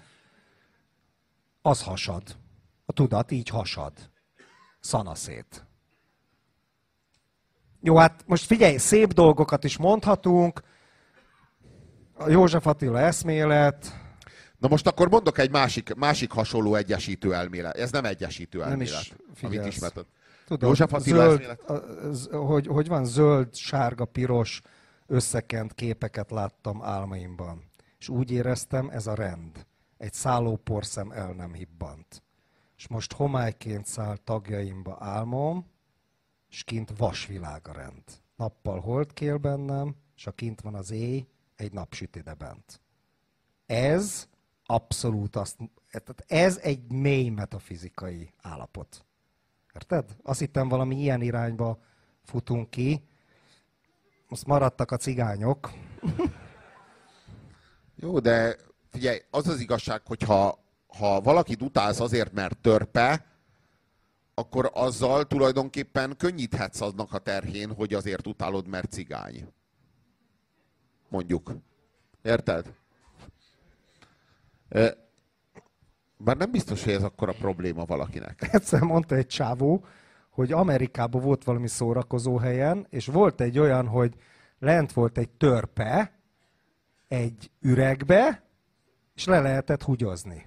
[1.62, 2.22] az hasad.
[2.86, 3.92] A tudat így hasad.
[4.80, 5.66] Szanaszét.
[7.80, 10.62] Jó, hát most figyelj, szép dolgokat is mondhatunk.
[12.14, 14.07] A József Attila eszmélet,
[14.58, 17.76] Na most akkor mondok egy másik, másik hasonló egyesítő elmélet.
[17.76, 19.66] Ez nem egyesítő Nem elmélet, is amit figyelsz.
[19.66, 20.06] ismerted.
[20.46, 21.60] Tudom, József Attila zöld, eszmélet?
[21.70, 24.60] a- z- hogy, hogy van zöld, sárga, piros
[25.06, 27.70] összekent képeket láttam álmaimban.
[27.98, 29.66] És úgy éreztem, ez a rend.
[29.98, 32.22] Egy szálló porszem el nem hibbant.
[32.76, 35.66] És most homályként száll tagjaimba álmom,
[36.50, 38.02] és kint vasvilág a rend.
[38.36, 42.80] Nappal hold kél bennem, és a kint van az éj, egy nap süt ide bent.
[43.66, 44.28] Ez
[44.70, 45.56] abszolút azt,
[45.90, 49.04] tehát ez egy mély metafizikai állapot.
[49.74, 50.16] Érted?
[50.22, 51.78] Azt hittem valami ilyen irányba
[52.24, 53.08] futunk ki.
[54.28, 55.70] Most maradtak a cigányok.
[58.00, 58.56] Jó, de
[58.90, 63.26] figyelj, az az igazság, hogy ha, ha valakit utálsz azért, mert törpe,
[64.34, 69.52] akkor azzal tulajdonképpen könnyíthetsz aznak a terhén, hogy azért utálod, mert cigány.
[71.08, 71.52] Mondjuk.
[72.22, 72.74] Érted?
[76.16, 78.48] Bár nem biztos, hogy ez akkor a probléma valakinek.
[78.52, 79.84] Egyszer mondta egy csávó,
[80.30, 84.14] hogy Amerikában volt valami szórakozó helyen, és volt egy olyan, hogy
[84.58, 86.12] lent volt egy törpe
[87.08, 88.42] egy üregbe,
[89.14, 90.46] és le lehetett hugyozni.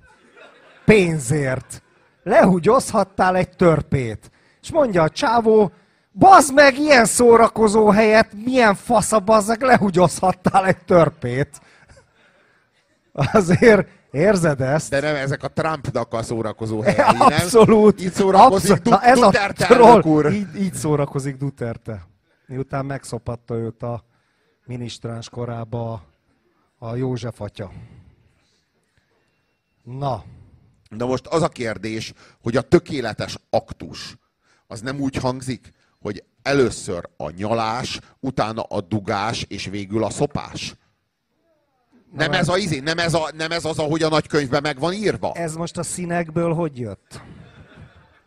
[0.86, 1.84] Pénzért.
[2.24, 4.32] Lehugyozhattál egy törpét.
[4.62, 5.72] És mondja a csávó,
[6.12, 11.62] bazd meg, ilyen szórakozó helyet, milyen fasz a bazzeg, lehugyozhattál egy törpét.
[13.34, 14.90] Azért érzed ezt?
[14.90, 17.22] De nem ezek a Trumpnak a szórakozó helyei, nem?
[17.22, 18.02] Abszolút.
[18.02, 19.00] Így szórakozik Abszolút.
[19.00, 20.02] Du- ez Duterte a troll.
[20.02, 20.32] úr.
[20.34, 22.08] Így, így szórakozik Duterte.
[22.48, 24.04] Miután megszopatta őt a
[24.66, 26.02] minisztráns korába a,
[26.88, 27.72] a József atya.
[29.84, 30.24] Na,
[30.90, 34.16] Na most az a kérdés, hogy a tökéletes aktus
[34.68, 40.76] az nem úgy hangzik, hogy először a nyalás, utána a dugás, és végül a szopás.
[42.16, 44.94] Nem ez, a, izé, nem, ez a, nem ez az, ahogy a nagykönyvben meg van
[44.94, 45.32] írva?
[45.34, 47.22] ez most a színekből hogy jött?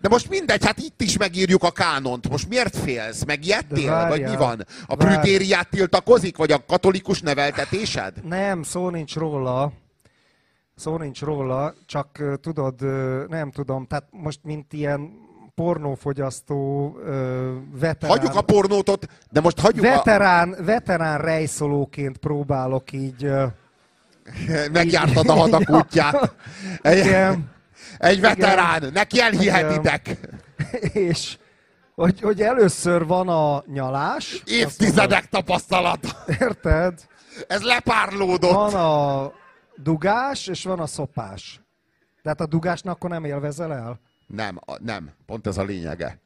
[0.01, 2.29] De most mindegy, hát itt is megírjuk a kánont.
[2.29, 3.25] Most miért félsz?
[3.25, 3.91] Megijedtél?
[3.91, 4.67] De Vagy mi várjál, van?
[4.87, 6.37] A prütériát tiltakozik?
[6.37, 8.25] Vagy a katolikus neveltetésed?
[8.25, 9.73] Nem, szó nincs róla.
[10.77, 12.75] Szó nincs róla, csak tudod,
[13.29, 15.11] nem tudom, tehát most mint ilyen
[15.55, 18.17] pornófogyasztó ö, veterán...
[18.17, 23.25] Hagyjuk a pornótot, de most hagyjuk veterán, veterán rejszolóként próbálok így...
[23.25, 23.53] ö, a...
[24.73, 25.77] Megjártad a hadak Ja.
[25.77, 26.35] útját.
[26.83, 27.51] Egy, Igen.
[27.99, 30.19] egy veterán, neki elhihetitek.
[30.93, 31.39] És
[31.95, 34.43] hogy, hogy először van a nyalás.
[34.45, 36.09] Évtizedek tapasztalata.
[36.27, 37.07] mondod, Érted?
[37.47, 38.53] Ez lepárlódott.
[38.53, 39.33] Van a
[39.77, 41.61] dugás, és van a szopás.
[42.23, 44.01] Tehát a dugásnak akkor nem élvezel el?
[44.27, 45.11] Nem, nem.
[45.27, 46.19] Pont ez a lényege.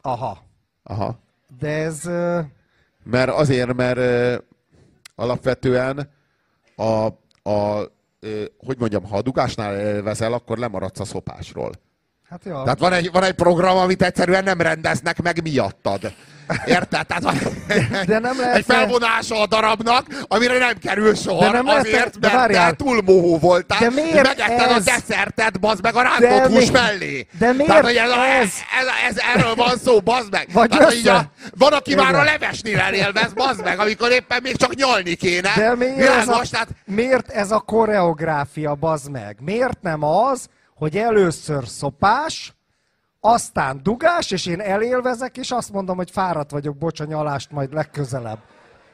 [0.00, 0.38] Aha.
[0.82, 1.18] Aha.
[1.58, 2.02] De ez...
[3.04, 4.42] Mert azért, mert
[5.14, 6.10] alapvetően
[6.76, 7.08] a,
[7.42, 7.82] a
[8.66, 11.72] hogy mondjam, ha a dugásnál élvezel, akkor lemaradsz a szopásról.
[12.28, 12.62] Hát ja.
[12.62, 16.12] Tehát van egy, van egy program, amit egyszerűen nem rendeznek meg miattad.
[16.66, 17.06] Érted?
[17.06, 17.42] Tehát
[18.06, 18.56] De nem lehet...
[18.56, 22.70] egy felvonása a darabnak, amire nem kerül sor, De nem lehet- azért, de mert várjál.
[22.70, 24.84] te túl mohó voltál, De miért megetted a ez?
[24.84, 27.26] desszertet, bazd meg a De rántott hús mi- mellé.
[27.38, 28.48] de miért Tehát, hogy ez, a- ez?
[28.80, 30.48] ez, ez, erről van szó, bazd meg.
[30.52, 32.20] Vagy Tehát, így a, van, aki már Igen.
[32.20, 35.50] a levesnél elélvez, bazd meg, amikor éppen még csak nyalni kéne.
[35.56, 39.36] De miért ez, a, Világos, tehát miért ez a koreográfia, bazd meg?
[39.40, 42.52] Miért nem az, hogy először szopás,
[43.20, 47.72] aztán dugás, és én elélvezek, és azt mondom, hogy fáradt vagyok, bocs, a nyalást majd
[47.72, 48.38] legközelebb.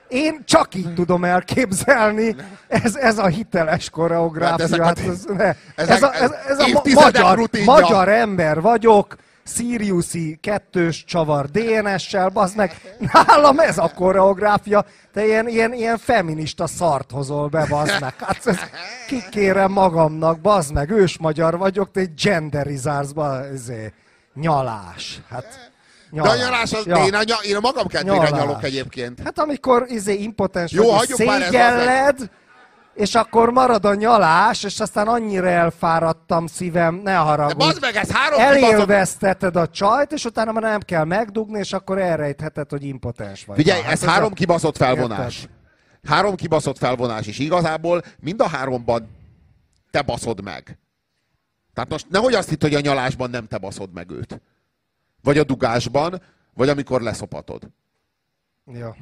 [0.09, 2.37] Én csak így tudom elképzelni,
[2.69, 4.51] ez, ez a hiteles koreográfia.
[4.51, 5.55] Hát ezek a- Hát ez, ne.
[5.77, 7.73] ez, a, ez, ez a magyar, rutinja.
[7.73, 12.81] magyar ember vagyok, Siriusi kettős csavar DNS-sel, bazd meg,
[13.13, 18.15] nálam ez a koreográfia, te ilyen, ilyen, ilyen feminista szart hozol be, bazd meg.
[18.19, 18.59] Hát ez,
[19.07, 23.93] kikérem magamnak, bazd meg, ős magyar vagyok, te egy genderizálsz, bazd, ezé,
[24.37, 25.21] nyalás.
[25.31, 25.71] Hát,
[26.11, 27.05] de a nyalás, az, Ja.
[27.05, 28.31] én, a, nyal- én a magam kedvére Nyalás.
[28.31, 29.21] nyalok egyébként.
[29.25, 32.31] Hát amikor izé impotens Jó, vagy, szégyelled,
[32.95, 37.57] és akkor marad a nyalás, és aztán annyira elfáradtam szívem, ne De haragudj.
[37.57, 38.41] bazd meg, ez három.
[38.41, 43.57] Elélvezteted a csajt, és utána már nem kell megdugni, és akkor elrejtheted, hogy impotens vagy.
[43.57, 45.37] Figyelj, hát ez három a- kibaszott felvonás.
[45.37, 45.51] Érted?
[46.09, 49.09] Három kibaszott felvonás, és igazából mind a háromban
[49.91, 50.79] te baszod meg.
[51.77, 54.41] Tehát most nehogy azt hitt, hogy a nyalásban nem te baszod meg őt.
[55.23, 56.23] Vagy a dugásban,
[56.55, 57.69] vagy amikor leszopatod.
[58.73, 58.97] Ja.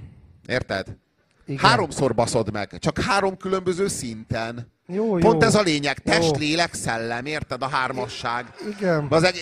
[0.47, 0.97] Érted?
[1.47, 1.64] Igen.
[1.64, 4.72] Háromszor baszod meg, csak három különböző szinten.
[4.87, 5.49] Jó, Pont jó.
[5.49, 6.39] ez a lényeg, test, Jó.
[6.39, 7.62] lélek, szellem, érted?
[7.62, 8.55] A hármasság.
[8.77, 9.07] Igen.
[9.11, 9.41] Az egy,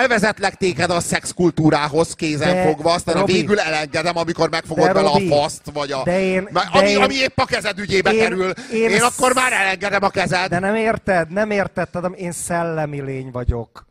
[0.00, 5.08] elvezetlek téged a szexkultúrához kézen De, fogva, aztán a Robi, végül elengedem, amikor megfogod vele
[5.08, 6.02] a faszt, vagy a...
[6.02, 9.34] de én- de ami, én- ami épp a kezed ügyébe én- kerül, én én, akkor
[9.34, 10.48] már elengedem a kezed.
[10.48, 13.86] De nem érted, nem érted, tudom, én szellemi lény vagyok.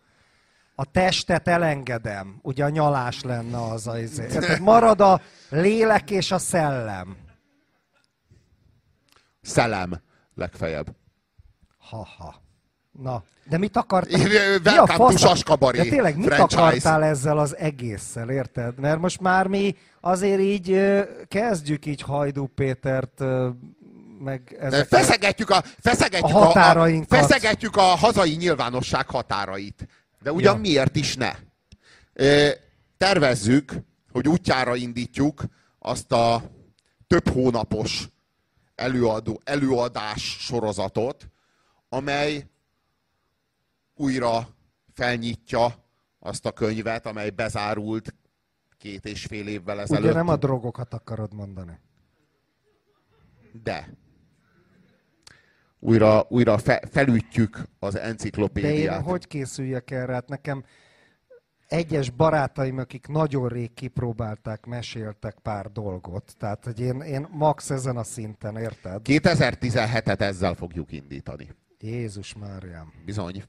[0.76, 2.39] A testet elengedem.
[2.41, 4.24] Ugye a nyalás lenne az a izé.
[4.24, 4.60] Érted?
[4.62, 7.18] Marad a lélek és a szellem.
[9.41, 10.01] Szellem
[10.36, 10.95] legfeljebb.
[11.78, 12.36] Ha-ha.
[12.91, 14.28] Na, de mit akartál?
[14.64, 16.62] Mi a fasz- De tényleg mit franchise.
[16.62, 18.80] akartál ezzel az egésszel, érted?
[18.80, 20.80] Mert most már mi azért így
[21.28, 23.24] kezdjük így Hajdú Pétert,
[24.20, 24.88] meg ezeket.
[24.88, 27.20] Feszegetjük a, feszegetjük A a, a, határainkat.
[27.20, 29.88] feszegetjük a hazai nyilvánosság határait.
[30.22, 30.60] De ugyan Ja.
[30.62, 31.32] miért is ne?
[32.14, 32.50] Ö,
[32.98, 33.74] Tervezzük,
[34.12, 35.43] hogy útjára indítjuk
[35.80, 36.41] azt a
[37.08, 38.08] több hónapos
[38.76, 41.28] előadó, előadás sorozatot,
[41.89, 42.46] amely
[43.96, 44.48] újra
[44.93, 45.74] felnyitja
[46.20, 48.16] azt a könyvet, amely bezárult
[48.78, 50.04] két és fél évvel ezelőtt.
[50.04, 51.80] Ugye nem a drogokat akarod mondani.
[53.64, 53.89] De.
[55.80, 59.04] Újra, újra fe, felütjük az De én enciklopédiát.
[59.04, 60.14] hogy készüljek erre?
[60.14, 60.64] Hát nekem
[61.68, 66.36] egyes barátaim, akik nagyon rég kipróbálták, meséltek pár dolgot.
[66.38, 69.02] Tehát, hogy én, én max ezen a szinten, érted?
[69.04, 71.56] 2017-et ezzel fogjuk indítani.
[71.80, 72.93] Jézus Máriám.
[73.06, 73.43] Bizony.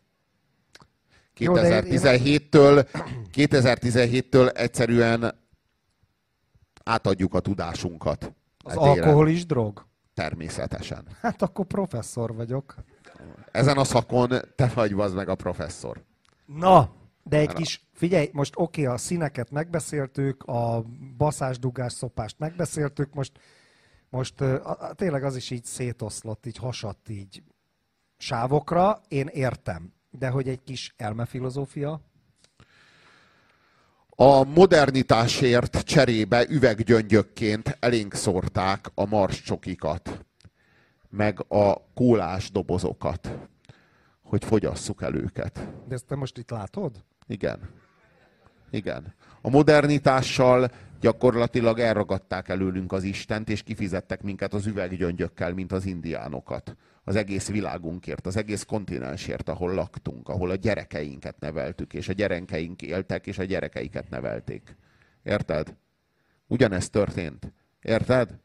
[1.39, 2.87] Jó, de én- 2017-től,
[3.33, 5.35] 2017-től egyszerűen
[6.85, 8.33] átadjuk a tudásunkat.
[8.65, 9.87] Az E alkohol is drog?
[10.15, 11.07] Természetesen.
[11.21, 12.75] Hát akkor professzor vagyok.
[13.51, 16.03] Ezen a szakon te vagy az meg a professzor.
[16.47, 16.91] Na,
[17.23, 20.85] de egy kis, figyelj, most oké, a színeket megbeszéltük, a
[21.17, 23.33] baszás-dugás szopást megbeszéltük, most,
[24.09, 27.43] most ö, a, a, tényleg az is így szétoszlott, így hasadt így
[28.17, 29.93] sávokra, én értem.
[30.19, 32.01] De hogy egy kis elmefilozófia,
[34.19, 40.27] A modernitásért cserébe üveggyöngyökként elénk szórták a marscsokikat,
[41.11, 43.39] meg a kólás dobozokat,
[44.23, 45.69] hogy fogyasszuk el őket.
[45.89, 47.05] de ezt te most itt látod?
[47.27, 47.71] Igen.
[48.71, 49.15] Igen.
[49.47, 50.71] A modernitással
[51.01, 56.77] gyakorlatilag elragadták előlünk az Istent, és kifizettek minket az üveggyöngyökkel, mint az indiánokat.
[57.05, 62.83] Az egész világunkért, az egész kontinensért, ahol laktunk, ahol a gyerekeinket neveltük, és a gyerekeink
[62.83, 64.77] éltek, és a gyerekeiket nevelték.
[65.23, 65.77] Érted?
[66.47, 67.53] Ugyanezt történt.
[67.83, 68.39] Érted?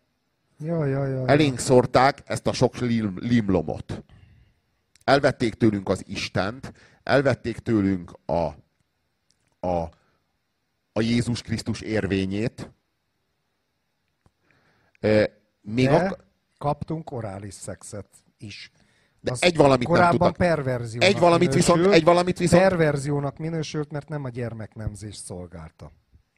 [0.59, 1.23] Jaj, jaj, jaj.
[1.27, 4.03] Elénk szórták ezt a sok lim- limlomot.
[5.03, 6.73] Elvették tőlünk az Istent,
[7.03, 8.45] elvették tőlünk a,
[9.67, 9.99] a,
[10.93, 12.71] a Jézus Krisztus érvényét.
[15.61, 16.23] Még De ak-
[16.57, 18.71] kaptunk orális szexet is.
[19.19, 20.35] De Az egy valamit nem korábban tudtak.
[20.47, 22.01] perverziónak egy valamit viszont, minősült.
[22.01, 25.91] egy valamit viszont, Perverziónak minősült, mert nem a gyermeknemzést szolgálta.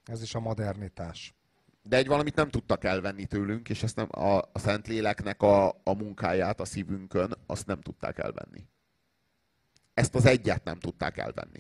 [0.05, 1.33] Ez is a modernitás.
[1.83, 5.93] de egy valamit nem tudtak elvenni tőlünk, és ezt nem, a, a Szentléleknek a, a
[5.97, 8.67] munkáját a szívünkön, azt nem tudták elvenni.
[9.93, 11.59] Ezt az egyet nem tudták elvenni.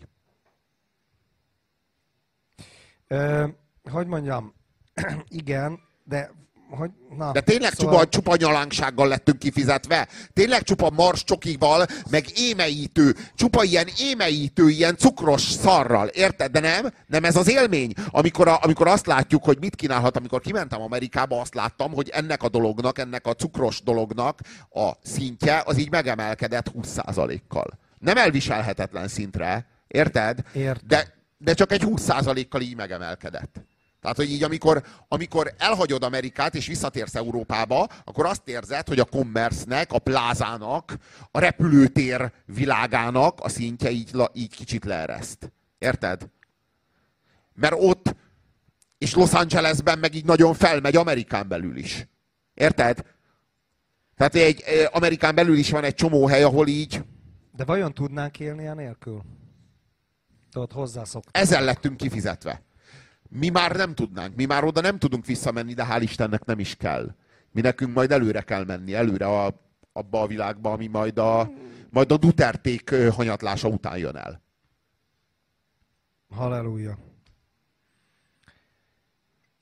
[3.07, 3.47] Ö,
[3.91, 4.53] hogy mondjam,
[5.29, 6.31] igen, de
[6.77, 7.93] hogy, na, De tényleg szóval...
[7.93, 10.07] csupa, csupa nyalánksággal lettünk kifizetve?
[10.33, 16.51] Tényleg csupa mars csokival, meg émeítő, csupa ilyen émeítő, ilyen cukros szarral, érted?
[16.51, 17.93] De nem, nem ez az élmény.
[18.07, 22.43] Amikor, a, amikor azt látjuk, hogy mit kínálhat, amikor kimentem Amerikába, azt láttam, hogy ennek
[22.43, 24.39] a dolognak, ennek a cukros dolognak
[24.69, 27.79] a szintje az így megemelkedett 20%-kal.
[27.99, 30.39] Nem elviselhetetlen szintre, érted?
[30.53, 30.87] Értem.
[30.87, 33.61] De, de csak egy 20%-kal így megemelkedett.
[34.01, 39.05] Tehát, hogy így amikor, amikor elhagyod Amerikát és visszatérsz Európába, akkor azt érzed, hogy a
[39.05, 40.97] commerce a plázának,
[41.31, 45.51] a repülőtér világának a szintje így, így kicsit leereszt.
[45.77, 46.29] Érted?
[47.53, 48.15] Mert ott,
[48.97, 52.07] és Los Angelesben meg így nagyon felmegy Amerikán belül is.
[52.53, 53.05] Érted?
[54.15, 57.03] Tehát egy, Amerikán belül is van egy csomó hely, ahol így...
[57.55, 59.21] De vajon tudnánk élni nélkül?
[60.53, 61.37] Tudod, hozzászoktunk.
[61.37, 62.61] Ezzel lettünk kifizetve.
[63.29, 66.75] Mi már nem tudnánk, mi már oda nem tudunk visszamenni, de hál' Istennek nem is
[66.75, 67.15] kell.
[67.51, 69.61] Mi nekünk majd előre kell menni, előre a,
[69.93, 71.51] abba a világba, ami majd a,
[71.89, 74.41] majd a Duterték hanyatlása után jön el.
[76.29, 76.97] Halleluja.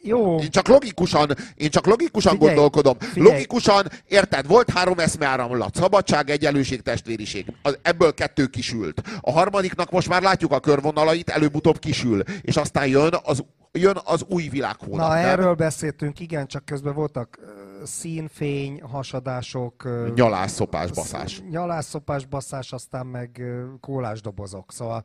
[0.04, 0.40] Jó.
[0.40, 3.00] Én csak logikusan, én csak logikusan figyelj, gondolkodom.
[3.00, 3.32] Figyelj.
[3.32, 5.76] Logikusan, érted, volt három eszmeáramlat.
[5.76, 7.46] Szabadság, egyenlőség, testvériség.
[7.82, 9.02] Ebből kettő kisült.
[9.22, 12.24] A harmadiknak most már látjuk a körvonalait, előbb-utóbb kisül.
[12.42, 15.08] És aztán jön az jön az új világhónap.
[15.08, 15.26] Na, nem?
[15.26, 17.40] erről beszéltünk, igen, csak közben voltak
[17.84, 19.90] színfény, hasadások.
[20.16, 21.42] Nyalászopás, baszás.
[21.50, 23.42] Nyalászopás, baszás, aztán meg
[23.80, 24.72] kólásdobozok.
[24.72, 25.04] Szóval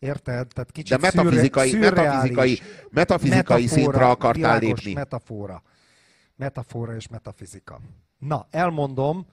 [0.00, 0.46] Érted?
[0.48, 2.58] Tehát kicsit De metafizikai, szürre, metafizikai,
[2.90, 4.92] metafizikai metafora, szintre akartál lépni.
[4.92, 5.62] metafora.
[6.36, 7.80] Metafora és metafizika.
[8.18, 9.26] Na, elmondom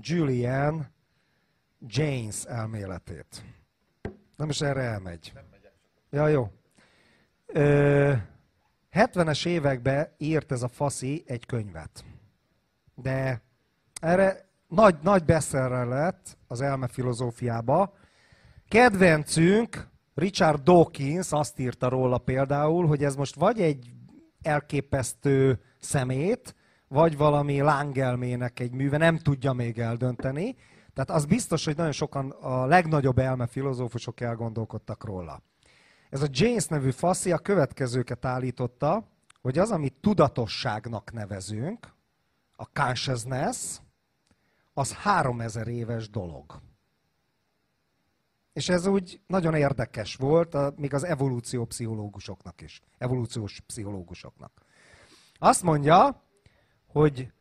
[0.00, 0.86] Julian
[1.86, 3.44] James elméletét.
[4.36, 5.32] Nem is erre elmegy.
[6.10, 6.50] Ja, jó.
[8.92, 12.04] 70-es években írt ez a faszi egy könyvet.
[12.94, 13.42] De
[14.00, 17.96] erre nagy, nagy bestseller lett az elme filozófiába.
[18.68, 23.92] Kedvencünk, Richard Dawkins azt írta róla például, hogy ez most vagy egy
[24.42, 26.54] elképesztő szemét,
[26.88, 30.56] vagy valami lángelmének egy műve, nem tudja még eldönteni.
[30.94, 35.42] Tehát az biztos, hogy nagyon sokan a legnagyobb elme filozófusok elgondolkodtak róla.
[36.10, 39.08] Ez a James nevű faszi a következőket állította,
[39.40, 41.94] hogy az, amit tudatosságnak nevezünk,
[42.56, 43.78] a consciousness,
[44.74, 46.60] az 3000 éves dolog.
[48.56, 54.52] És ez úgy nagyon érdekes volt, még az evolúciópszichológusoknak is, evolúciós pszichológusoknak.
[55.38, 56.22] Azt mondja,
[56.86, 57.32] hogy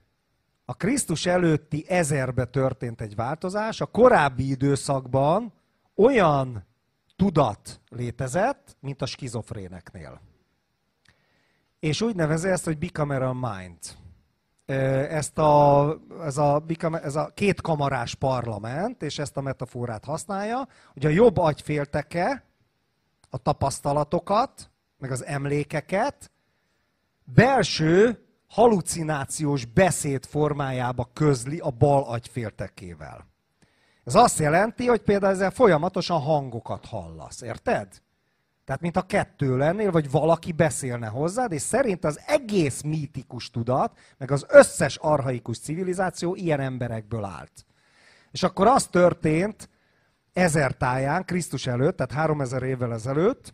[0.65, 5.53] a Krisztus előtti ezerbe történt egy változás, a korábbi időszakban
[5.95, 6.65] olyan
[7.15, 10.21] tudat létezett, mint a skizofréneknél.
[11.79, 13.79] És úgy nevezi ezt, hogy bicameral mind.
[14.65, 16.63] Ezt a, ez, a,
[17.03, 22.43] ez a kétkamarás parlament, és ezt a metaforát használja, hogy a jobb agyfélteke
[23.29, 26.31] a tapasztalatokat, meg az emlékeket
[27.23, 33.27] belső halucinációs beszéd formájába közli a bal agyféltekével.
[34.03, 38.01] Ez azt jelenti, hogy például ezzel folyamatosan hangokat hallasz, érted?
[38.65, 43.97] Tehát, mint a kettő lennél, vagy valaki beszélne hozzád, és szerint az egész mítikus tudat,
[44.17, 47.65] meg az összes arhaikus civilizáció ilyen emberekből állt.
[48.31, 49.69] És akkor az történt
[50.33, 53.53] ezer táján, Krisztus előtt, tehát 3000 évvel ezelőtt,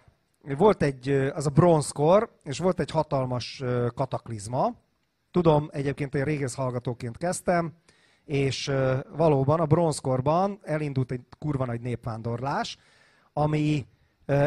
[0.57, 3.64] volt egy, az a bronzkor, és volt egy hatalmas
[3.95, 4.76] kataklizma.
[5.32, 7.74] Tudom, egyébként én régész hallgatóként kezdtem,
[8.26, 8.72] és
[9.16, 12.78] valóban a bronzkorban elindult egy kurva nagy népvándorlás,
[13.34, 13.86] ami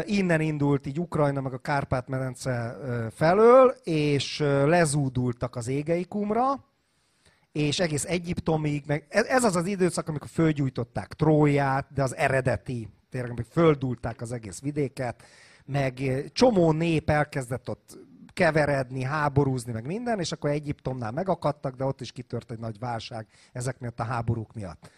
[0.04, 2.76] innen indult így Ukrajna meg a Kárpát-medence
[3.14, 6.64] felől, és lezúdultak az égeikumra,
[7.52, 13.30] és egész Egyiptomig, meg ez az az időszak, amikor fölgyújtották Tróját, de az eredeti, tényleg,
[13.30, 15.22] amikor földulták az egész vidéket,
[15.64, 17.98] meg csomó nép elkezdett ott
[18.32, 23.26] keveredni, háborúzni, meg minden, és akkor Egyiptomnál megakadtak, de ott is kitört egy nagy válság
[23.52, 24.90] ezek miatt a háborúk miatt.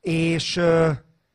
[0.00, 0.60] És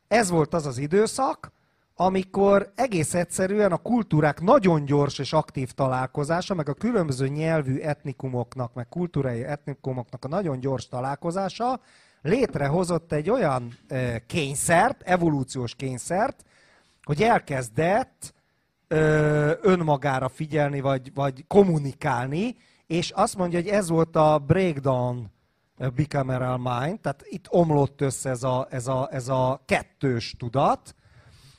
[0.08, 1.52] ez volt az az időszak,
[2.00, 8.74] amikor egész egyszerűen a kultúrák nagyon gyors és aktív találkozása, meg a különböző nyelvű etnikumoknak,
[8.74, 11.80] meg kultúrai etnikumoknak a nagyon gyors találkozása
[12.22, 13.78] létrehozott egy olyan
[14.28, 16.44] kényszert, evolúciós kényszert,
[17.04, 18.34] hogy elkezdett
[19.62, 22.56] önmagára figyelni, vagy, vagy kommunikálni,
[22.88, 25.32] és azt mondja, hogy ez volt a breakdown
[25.96, 30.96] bicameral mind, tehát itt omlott össze ez a, ez a, ez a kettős tudat,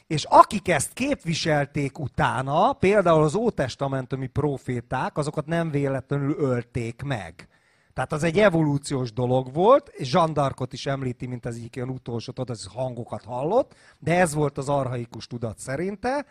[0.09, 7.49] És akik ezt képviselték utána, például az ótestamentumi proféták, azokat nem véletlenül ölték meg.
[7.95, 12.33] Tehát az egy evolúciós dolog volt, és Zsandarkot is említi, mint az egyik ilyen utolsó,
[12.33, 16.27] tudod, az hangokat hallott, de ez volt az arhaikus tudat szerinte.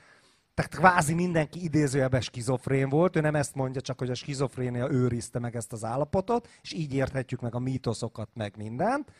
[0.53, 5.39] Tehát kvázi mindenki idézőjelben skizofrén volt, ő nem ezt mondja, csak hogy a skizofrénia őrizte
[5.39, 9.11] meg ezt az állapotot, és így érthetjük meg a mítoszokat, meg mindent.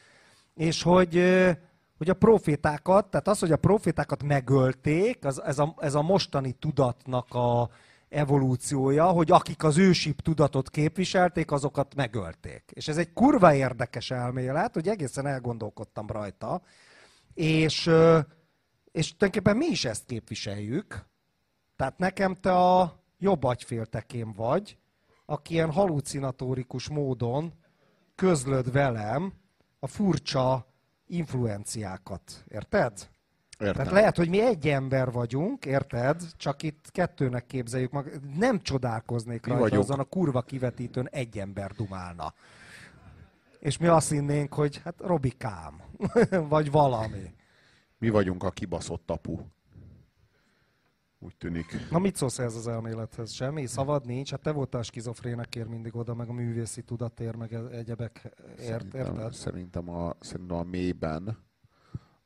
[0.56, 1.24] És hogy,
[1.98, 6.52] hogy a profétákat, tehát az, hogy a profétákat megölték, az, ez, a, ez a mostani
[6.52, 7.70] tudatnak a,
[8.10, 12.64] evolúciója, hogy akik az ősibb tudatot képviselték, azokat megölték.
[12.74, 16.62] És ez egy kurva érdekes elmélet, hogy egészen elgondolkodtam rajta,
[17.34, 17.90] és,
[18.92, 21.06] és tulajdonképpen mi is ezt képviseljük.
[21.76, 24.78] Tehát nekem te a jobb agyféltekém vagy,
[25.26, 27.54] aki ilyen halucinatórikus módon
[28.16, 29.34] közlöd velem
[29.80, 30.68] a furcsa
[31.08, 32.44] influenciákat.
[32.48, 33.10] Érted?
[33.60, 33.76] Értem.
[33.76, 36.22] Tehát lehet, hogy mi egy ember vagyunk, érted?
[36.38, 38.12] Csak itt kettőnek képzeljük mag.
[38.38, 39.84] Nem csodálkoznék mi rajta, vagyunk.
[39.84, 42.34] azon a kurva kivetítőn egy ember dumálna.
[43.60, 45.82] És mi azt hinnénk, hogy hát Robikám,
[46.50, 47.34] vagy valami.
[47.98, 49.40] Mi vagyunk a kibaszott apu.
[51.20, 51.90] Úgy tűnik.
[51.92, 53.32] Na mit szólsz ez az elmélethez?
[53.32, 53.66] Semmi?
[53.66, 54.32] Szavad nincs?
[54.32, 59.34] Hát te voltál skizofrénekért mindig oda, meg a művészi tudatér, meg e- egyebek ért, érted?
[59.34, 61.38] Szerintem a, szerintem a mélyben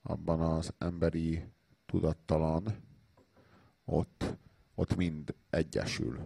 [0.02, 1.44] abban az emberi
[1.86, 2.64] tudattalan,
[3.86, 4.38] ott,
[4.76, 6.20] ott mind egyesül.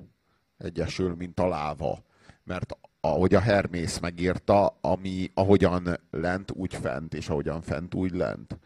[0.58, 2.04] Egyesül, mint a láva.
[2.44, 8.60] Mert ahogy a Hermész megírta, ami ahogyan lent, úgy fent, és ahogyan fent, úgy lent.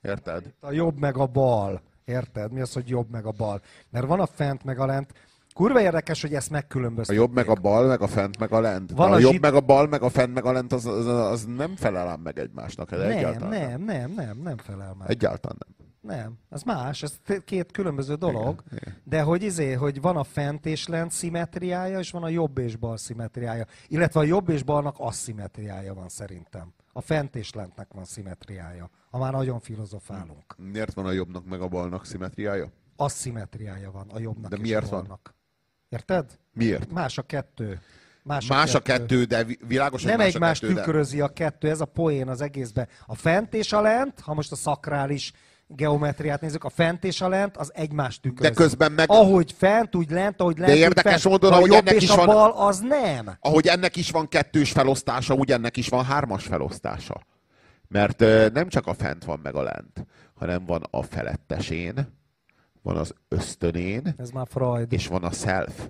[0.00, 0.54] Érted?
[0.60, 1.82] A jobb meg a bal.
[2.06, 2.52] Érted?
[2.52, 3.60] Mi az, hogy jobb meg a bal?
[3.90, 5.12] Mert van a fent meg a lent,
[5.56, 7.20] Kurva érdekes, hogy ezt megkülönböztetik.
[7.20, 8.90] A jobb meg a bal, meg a fent meg a lent.
[8.90, 9.40] Van a, a jobb zsid...
[9.40, 12.20] meg a bal, meg a fent meg a lent, az, az, az nem felel ám
[12.20, 12.92] meg egymásnak.
[12.92, 15.10] Ez nem, egyáltalán nem, nem, nem, nem felel meg.
[15.10, 15.86] Egyáltalán nem.
[16.00, 18.96] Nem, ez más, ez két különböző dolog, igen, igen.
[19.04, 22.76] de hogy izé, hogy van a fent és lent szimetriája, és van a jobb és
[22.76, 23.66] bal szimetriája.
[23.88, 26.74] Illetve a jobb és balnak asszimetriája van szerintem.
[26.92, 30.54] A fent és lentnek van szimetriája, ha már nagyon filozofálunk.
[30.56, 32.72] Miért van a jobbnak meg a balnak szimetriája?
[32.96, 35.08] Asszimetriája van a jobbnak De miért a balnak.
[35.08, 35.34] van?
[35.88, 36.38] Érted?
[36.52, 36.92] Miért?
[36.92, 37.80] Más a kettő.
[38.22, 38.94] Más, más a, kettő.
[38.94, 41.24] a kettő, de világos, Nem más egymást a kettő, tükrözi de...
[41.24, 42.88] a kettő, ez a poén az egészben.
[43.06, 45.32] A fent és a lent, ha most a szakrális
[45.66, 48.48] geometriát nézzük, a fent és a lent, az egymást tükrözi.
[48.48, 49.10] De közben meg...
[49.10, 51.24] Ahogy fent, úgy lent, ahogy lent, De érdekes fent.
[51.24, 52.26] módon, ahogy ennek is van...
[52.26, 53.36] bal, az nem.
[53.40, 57.20] Ahogy ennek is van kettős felosztása, úgy ennek is van hármas felosztása.
[57.88, 58.20] Mert
[58.52, 62.14] nem csak a fent van meg a lent, hanem van a felettesén,
[62.82, 64.92] van az ösztönén, ez már Freud.
[64.92, 65.88] és van a self.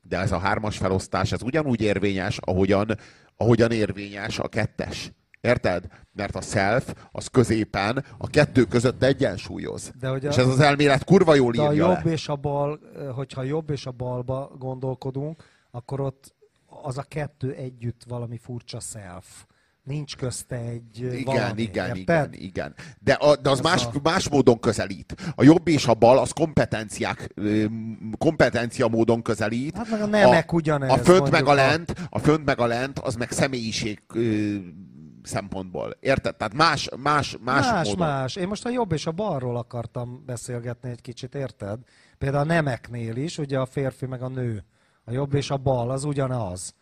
[0.00, 2.98] De ez a hármas felosztás, ez ugyanúgy érvényes, ahogyan,
[3.36, 5.12] ahogyan érvényes a kettes.
[5.40, 5.86] Érted?
[6.12, 9.92] Mert a self az középen a kettő között egyensúlyoz.
[10.00, 12.12] De hogy a, és ez az elmélet kurva jól írja a jobb le.
[12.12, 12.80] és a bal,
[13.14, 16.34] hogyha jobb és a balba gondolkodunk, akkor ott
[16.66, 19.44] az a kettő együtt valami furcsa self
[19.82, 22.74] nincs közte egy igen, valami, igen, igen, igen.
[22.98, 23.90] De, a, de az más, a...
[24.02, 25.32] más módon közelít.
[25.34, 27.34] A jobb és a bal az kompetenciák,
[28.18, 29.76] kompetencia módon közelít.
[29.76, 30.90] Hát meg a nemek a, ugyanez.
[30.90, 34.02] A fönt meg a lent, a fönt meg a lent, az meg személyiség
[35.22, 35.96] szempontból.
[36.00, 36.36] Érted?
[36.36, 38.06] Tehát más, más, más, más módon.
[38.06, 41.78] Más, Én most a jobb és a balról akartam beszélgetni egy kicsit, érted?
[42.18, 44.64] Például a nemeknél is, ugye a férfi meg a nő.
[45.04, 46.74] A jobb és a bal az ugyanaz.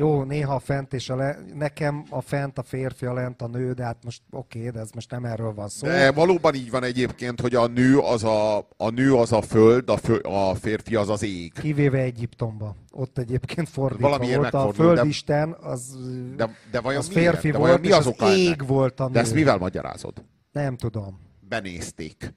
[0.00, 3.46] Jó, néha a fent és a le, nekem a fent, a férfi, a lent, a
[3.46, 5.86] nő, de hát most oké, okay, de ez most nem erről van szó.
[5.86, 9.88] De valóban így van egyébként, hogy a nő az a, a, nő az a föld,
[9.88, 11.52] a, fő, a férfi az az ég.
[11.52, 12.76] Kivéve Egyiptomba.
[12.90, 14.54] Ott egyébként fordítva Valamiért volt.
[14.54, 15.96] A földisten az,
[16.36, 18.62] de, de vajon az férfi de volt, mi az, az ég ennek?
[18.62, 19.12] volt a nő.
[19.12, 20.24] De ezt mivel magyarázod?
[20.52, 21.20] Nem tudom.
[21.48, 22.34] Benézték.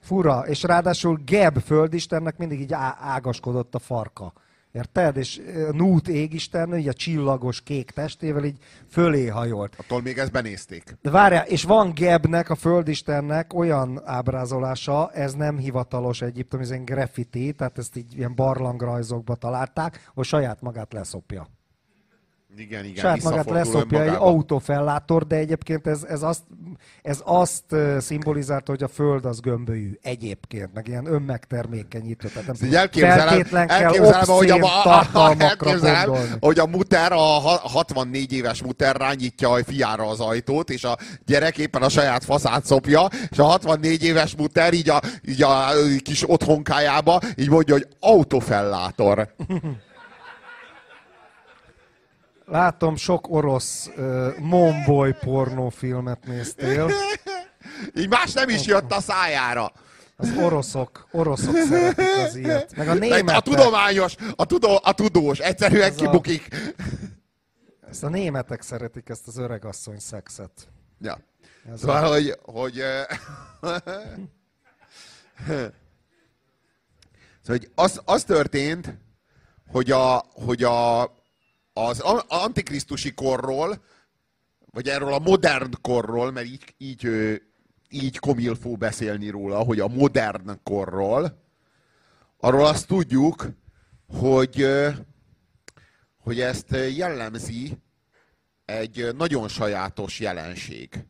[0.00, 4.32] Fura, és ráadásul Geb földistennek mindig így ágaskodott a farka.
[4.72, 5.16] Érted?
[5.16, 5.40] És
[5.72, 9.74] Nút égisten, így a csillagos kék testével így fölé hajolt.
[9.78, 10.96] Attól még ezt benézték.
[11.02, 16.84] De várjál, és van Gebnek, a földistennek olyan ábrázolása, ez nem hivatalos Egyiptom, ez egy
[16.84, 21.46] graffiti, tehát ezt így ilyen barlangrajzokba találták, hogy saját magát leszopja.
[22.56, 26.42] Igen, igen, Saját magát leszopja egy autófellátor, de egyébként ez, ez, azt,
[27.02, 27.64] ez azt
[27.98, 32.28] szimbolizálta, hogy a Föld az gömbölyű egyébként, meg ilyen önmegtermékenyítő.
[32.28, 35.06] Tehát nem elképzelem, elképzelem, hogy a,
[35.38, 36.10] elképzelem,
[36.40, 41.58] hogy a muter, a 64 éves muter rányítja a fiára az ajtót, és a gyerek
[41.58, 45.66] éppen a saját faszát szopja, és a 64 éves muter így a, így a
[46.02, 49.28] kis otthonkájába így mondja, hogy autófellátor.
[52.50, 56.90] Látom, sok orosz uh, momboy pornófilmet néztél.
[57.96, 59.72] Így más nem is jött a szájára.
[60.16, 62.76] Az oroszok, oroszok szeretik az ilyet.
[62.76, 63.36] Meg a németek.
[63.36, 66.48] A tudományos, a, tudó, a tudós, egyszerűen Ez a- kibukik.
[67.90, 70.68] Ezt a németek szeretik, ezt az öregasszony szexet.
[71.00, 71.18] Ja.
[71.72, 73.04] Ez Szóval, hogy, hogy, eh,
[75.46, 75.72] szóval,
[77.44, 78.94] hogy az, az történt,
[79.72, 81.02] hogy, a, hogy a,
[81.86, 83.82] az antikrisztusi korról,
[84.70, 87.08] vagy erről a modern korról, mert így, így,
[87.90, 91.42] így komilfó beszélni róla, hogy a modern korról,
[92.36, 93.48] arról azt tudjuk,
[94.18, 94.66] hogy,
[96.16, 97.78] hogy ezt jellemzi
[98.64, 101.04] egy nagyon sajátos jelenség.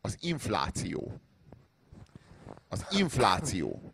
[0.00, 1.20] Az infláció.
[2.68, 3.92] Az infláció.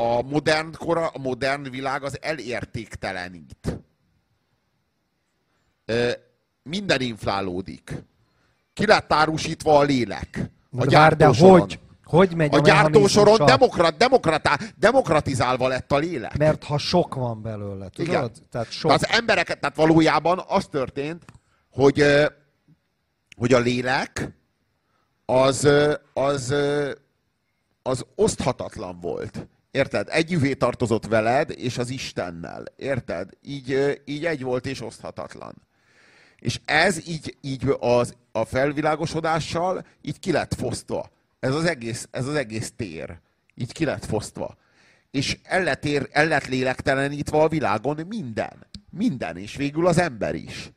[0.00, 3.78] A modern kora, a modern világ az elértéktelenít.
[6.62, 8.02] Minden inflálódik.
[8.74, 10.50] Ki lett árusítva a lélek.
[10.78, 11.60] A De várj, de gyártósoron.
[11.60, 11.78] hogy?
[12.04, 16.36] Hogy megy a, A gyártósoron demokrat, demokratá, demokratizálva lett a lélek.
[16.36, 18.08] Mert ha sok van belőle, tudod?
[18.08, 18.30] Igen.
[18.50, 18.90] Tehát sok.
[18.90, 21.24] Az embereket, tehát valójában az történt,
[21.70, 22.04] hogy,
[23.36, 24.30] hogy a lélek
[25.24, 25.68] az,
[26.12, 26.54] az,
[27.82, 29.48] az oszthatatlan volt.
[29.78, 30.08] Érted?
[30.10, 32.64] Együvé tartozott veled és az Istennel.
[32.76, 33.30] Érted?
[33.42, 35.54] Így, így egy volt és oszthatatlan.
[36.38, 41.10] És ez így, így az, a felvilágosodással így ki lett fosztva.
[41.40, 43.18] Ez az egész, ez az egész tér.
[43.54, 44.56] Így ki lett fosztva.
[45.10, 48.66] És el lett, ér, el lett lélektelenítve a világon minden.
[48.90, 50.70] Minden, és végül az ember is.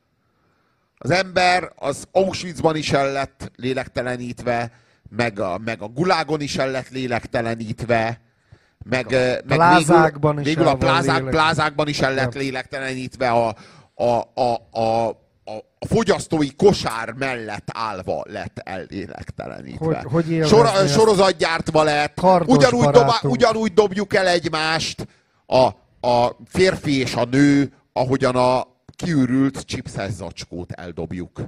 [0.98, 4.72] Az ember az Auschwitzban is el lett lélektelenítve,
[5.10, 8.22] meg a, meg a gulágon is el lett lélektelenítve,
[8.84, 12.40] meg, eh, meg plázákban végül, is végül a plázák, plázákban is el lett Ja.
[12.40, 13.56] lélektelenítve a,
[13.96, 14.04] a,
[14.34, 20.04] a, a, a, fogyasztói kosár mellett állva lett ellélektelenítve.
[20.10, 25.08] Hogy- hogy Sor, sorozatgyártva lett, ugyanúgy, dobá, ugyanúgy dobjuk el egymást
[25.46, 25.66] a,
[26.08, 31.42] a férfi és a nő, ahogyan a kiürült chipses zacskót eldobjuk.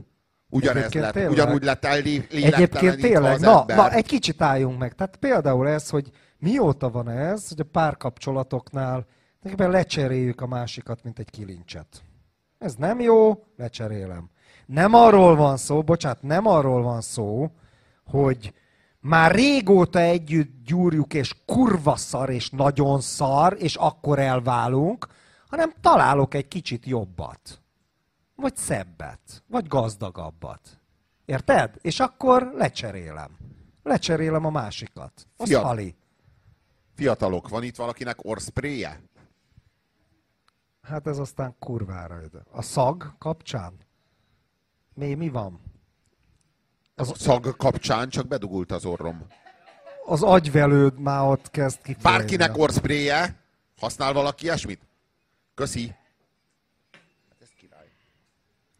[0.49, 1.31] Ugyanez Egyébként lett, tényleg?
[1.31, 4.93] ugyanúgy lett el Egyébként tényleg, na, na, egy kicsit álljunk meg.
[4.93, 6.11] Tehát például ez, hogy
[6.43, 9.05] mióta van ez, hogy a párkapcsolatoknál
[9.39, 12.03] tulajdonképpen lecseréljük a másikat, mint egy kilincset.
[12.57, 14.29] Ez nem jó, lecserélem.
[14.65, 17.51] Nem arról van szó, bocsánat, nem arról van szó,
[18.05, 18.53] hogy
[18.99, 25.07] már régóta együtt gyúrjuk, és kurva szar, és nagyon szar, és akkor elválunk,
[25.47, 27.61] hanem találok egy kicsit jobbat.
[28.35, 30.79] Vagy szebbet, vagy gazdagabbat.
[31.25, 31.75] Érted?
[31.81, 33.37] És akkor lecserélem.
[33.83, 35.27] Lecserélem a másikat.
[35.37, 35.95] Az Fia- hali.
[36.95, 39.01] Fiatalok, van itt valakinek orszpréje?
[40.81, 42.43] Hát ez aztán kurvára ide.
[42.51, 43.73] A szag kapcsán?
[44.93, 45.61] Mi, mi van?
[46.95, 49.27] Az szag kapcsán csak bedugult az orrom.
[50.05, 52.17] Az agyvelőd már ott kezd kifejlődni.
[52.17, 53.41] Bárkinek orszpréje?
[53.79, 54.81] Használ valaki ilyesmit?
[55.53, 55.87] Köszi.
[55.87, 55.97] Hát.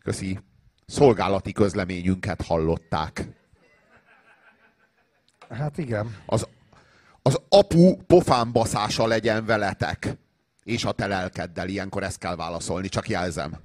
[0.04, 0.40] Köszi.
[0.86, 3.28] Szolgálati közleményünket hallották.
[5.50, 6.16] Hát igen.
[6.26, 6.48] Az,
[7.26, 10.18] az apu pofánbaszása legyen veletek.
[10.64, 11.68] És a te lelkeddel.
[11.68, 13.60] Ilyenkor ezt kell válaszolni, csak jelzem.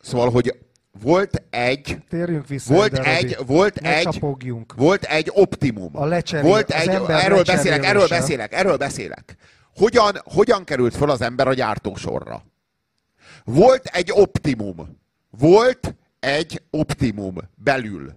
[0.00, 0.58] Szóval, hogy
[1.02, 3.52] volt egy Térjünk vissza volt ide, egy, Robi.
[3.52, 4.74] volt Ne egy, csapogjunk.
[4.74, 5.96] volt egy optimum.
[5.96, 9.36] A lecserél- volt egy, erről beszélek, erről beszélek, erről beszélek.
[9.74, 12.44] Hogyan, hogyan került föl az ember a gyártósorra?
[13.44, 14.98] Volt egy optimum.
[15.30, 18.12] Volt egy optimum belül.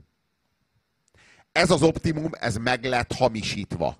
[1.54, 3.98] Ez az optimum, ez meg lett hamisítva.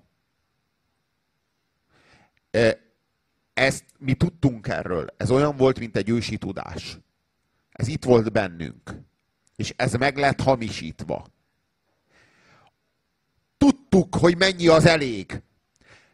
[3.54, 5.08] Ezt mi tudtunk erről.
[5.18, 6.98] Ez olyan volt, mint egy ősi tudás.
[7.72, 8.96] Ez itt volt bennünk.
[9.56, 11.28] És ez meg lett hamisítva.
[13.58, 15.42] Tudtuk, hogy mennyi az elég.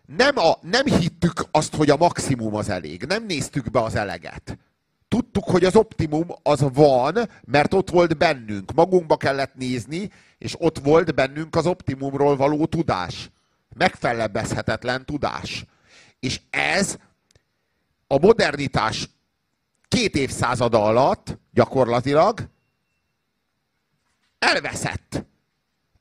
[0.05, 3.03] Nem, a, nem hittük azt, hogy a maximum az elég.
[3.03, 4.57] Nem néztük be az eleget.
[5.09, 8.73] Tudtuk, hogy az optimum az van, mert ott volt bennünk.
[8.73, 13.29] Magunkba kellett nézni, és ott volt bennünk az optimumról való tudás.
[13.75, 15.65] Megfelebbezhetetlen tudás.
[16.19, 16.97] És ez
[18.07, 19.09] a modernitás
[19.87, 22.49] két évszázada alatt gyakorlatilag
[24.39, 25.25] elveszett.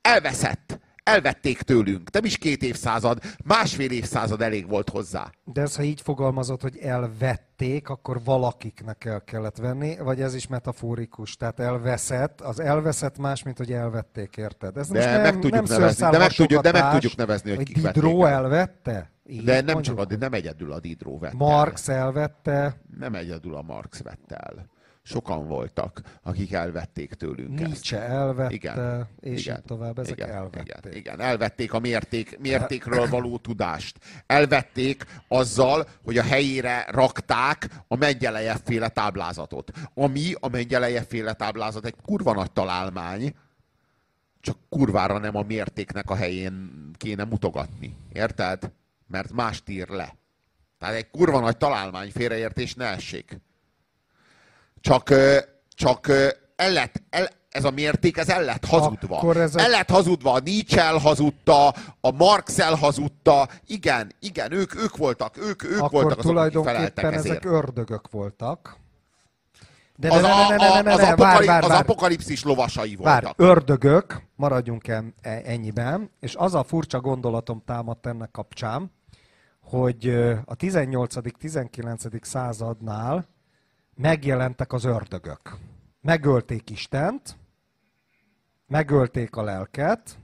[0.01, 0.79] Elveszett.
[1.09, 2.11] Elvették tőlünk.
[2.11, 5.31] Nem is két évszázad, másfél évszázad elég volt hozzá.
[5.45, 10.47] De ez, ha így fogalmazott, hogy elvették, akkor valakiknek el kellett venni, vagy ez is
[10.47, 14.77] metaforikus, tehát elveszett, az elveszett más, mint hogy elvették, érted?
[14.77, 17.55] Ez De most nem, meg tudjuk nem nevezni, de meg tudjuk- de meg tudjuk nevezni,
[17.55, 18.33] hogy kik Diderot vették el.
[18.33, 19.11] elvette?
[19.27, 19.99] Így De nem mondjuk.
[19.99, 21.49] csak a, nem egyedül a Diderot vette el.
[21.49, 24.67] Marx elvette, Nem egyedül a Marx vette el.
[25.09, 28.11] Sokan voltak, akik elvették tőlünk Nietzsche ezt.
[28.11, 30.63] elvette, igen, és igen, így tovább, ezek igen, elvették.
[30.63, 33.99] Igen, igen, elvették a mérték, mértékről való tudást.
[34.27, 39.71] Elvették azzal, hogy a helyére rakták a Mengyelejev féle táblázatot.
[39.95, 43.35] Ami a Mengyelejev féle táblázat egy kurva nagy találmány,
[44.41, 47.97] csak kurvára nem a mértéknek a helyén kéne mutogatni.
[48.13, 48.71] Érted?
[49.07, 50.17] Mert más ír le.
[50.79, 53.41] Tehát egy kurva nagy találmány félreértés ne essék.
[54.81, 55.15] Csak,
[55.69, 56.09] csak
[56.57, 59.35] el lett, el, ez a mérték, ez el lett hazudva.
[59.35, 59.61] Ez a...
[59.61, 63.49] El lett hazudva, a Nietzsche elhazudta, a Marx elhazudta.
[63.67, 68.77] Igen, igen, ők, ők voltak, ők, ők Akkor voltak azok, tulajdonképpen ezek ördögök voltak.
[69.97, 73.23] De az, ne, ne, ne, ne, ne, az, ne, vár, vár, az apokalipszis lovasai voltak.
[73.23, 78.93] Vár, ördögök, maradjunk e, ennyiben, és az a furcsa gondolatom támadt ennek kapcsán,
[79.61, 80.09] hogy
[80.45, 82.23] a 18.-19.
[82.23, 83.27] századnál
[83.99, 85.57] megjelentek az ördögök.
[86.01, 87.37] Megölték Istent,
[88.67, 90.19] megölték a lelket,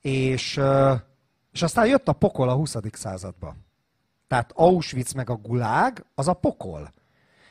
[0.00, 0.60] és,
[1.52, 2.76] és aztán jött a pokol a 20.
[2.92, 3.54] századba.
[4.28, 6.92] Tehát Auschwitz meg a gulág, az a pokol.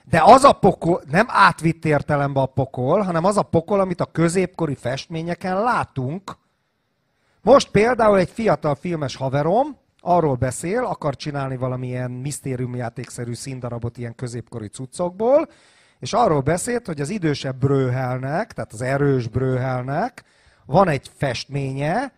[0.03, 4.11] De az a pokol, nem átvitt értelemben a pokol, hanem az a pokol, amit a
[4.11, 6.38] középkori festményeken látunk.
[7.41, 14.68] Most például egy fiatal filmes haverom arról beszél, akar csinálni valamilyen misztériumjátékszerű színdarabot ilyen középkori
[14.68, 15.48] cuccokból,
[15.99, 20.23] és arról beszélt, hogy az idősebb brőhelnek, tehát az erős brőhelnek
[20.65, 22.14] van egy festménye,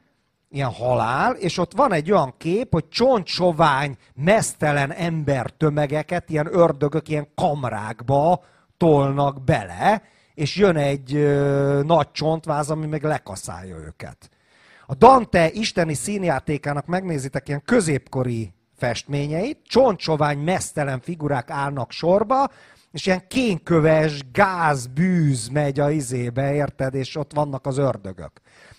[0.49, 7.09] ilyen halál, és ott van egy olyan kép, hogy csontsovány, mesztelen ember tömegeket, ilyen ördögök,
[7.09, 8.43] ilyen kamrákba
[8.77, 10.01] tolnak bele,
[10.33, 14.29] és jön egy ö, nagy csontváz, ami meg lekaszálja őket.
[14.85, 22.49] A Dante isteni színjátékának megnézitek ilyen középkori festményeit, csontsovány, mesztelen figurák állnak sorba,
[22.91, 28.31] és ilyen kénköves gáz, bűz megy a izébe, érted, és ott vannak az ördögök.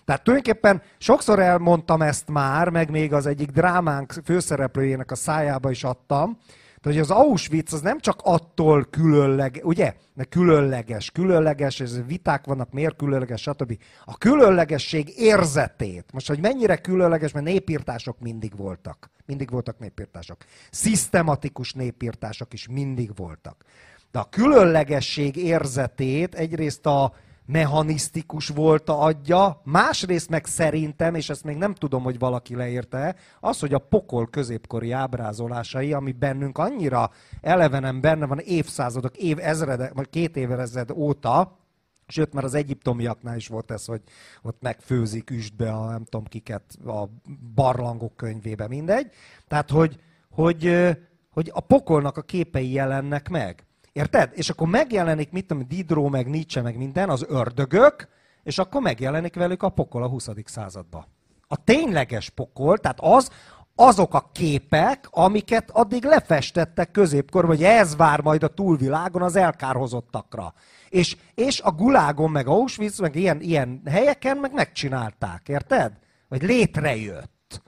[0.04, 5.84] Tehát tulajdonképpen sokszor elmondtam ezt már, meg még az egyik drámánk főszereplőjének a szájába is
[5.84, 6.38] adtam,
[6.84, 9.94] hogy az Auschwitz az nem csak attól különleges, ugye?
[10.14, 13.78] De különleges, különleges, ez viták vannak, miért különleges, stb.
[14.04, 19.10] A különlegesség érzetét, most hogy mennyire különleges, mert népírtások mindig voltak.
[19.26, 20.36] Mindig voltak népírtások.
[20.70, 23.64] Szisztematikus népírtások is mindig voltak.
[24.12, 27.14] De a különlegesség érzetét egyrészt a
[27.46, 33.16] mechanisztikus volt a adja, másrészt meg szerintem, és ezt még nem tudom, hogy valaki leírte,
[33.40, 37.10] az, hogy a pokol középkori ábrázolásai, ami bennünk annyira
[37.40, 41.62] elevenen benne van évszázadok, év ezredek, vagy két évezred óta,
[42.06, 44.02] Sőt, már az egyiptomiaknál is volt ez, hogy
[44.42, 47.08] ott megfőzik üstbe a nem tudom kiket a
[47.54, 49.10] barlangok könyvébe, mindegy.
[49.48, 50.00] Tehát, hogy,
[50.30, 50.90] hogy,
[51.30, 53.66] hogy a pokolnak a képei jelennek meg.
[53.94, 54.30] Érted?
[54.32, 58.08] És akkor megjelenik, mit tudom, Diderot, meg Nietzsche, meg minden, az ördögök,
[58.42, 60.28] és akkor megjelenik velük a pokol a 20.
[60.44, 61.06] században.
[61.48, 63.30] A tényleges pokol, tehát az,
[63.74, 70.54] azok a képek, amiket addig lefestettek középkor, hogy ez vár majd a túlvilágon az elkárhozottakra.
[70.88, 75.92] És, és a Gulágon, meg Auschwitz, meg ilyen, ilyen helyeken meg megcsinálták, érted?
[76.28, 77.62] Vagy létrejött.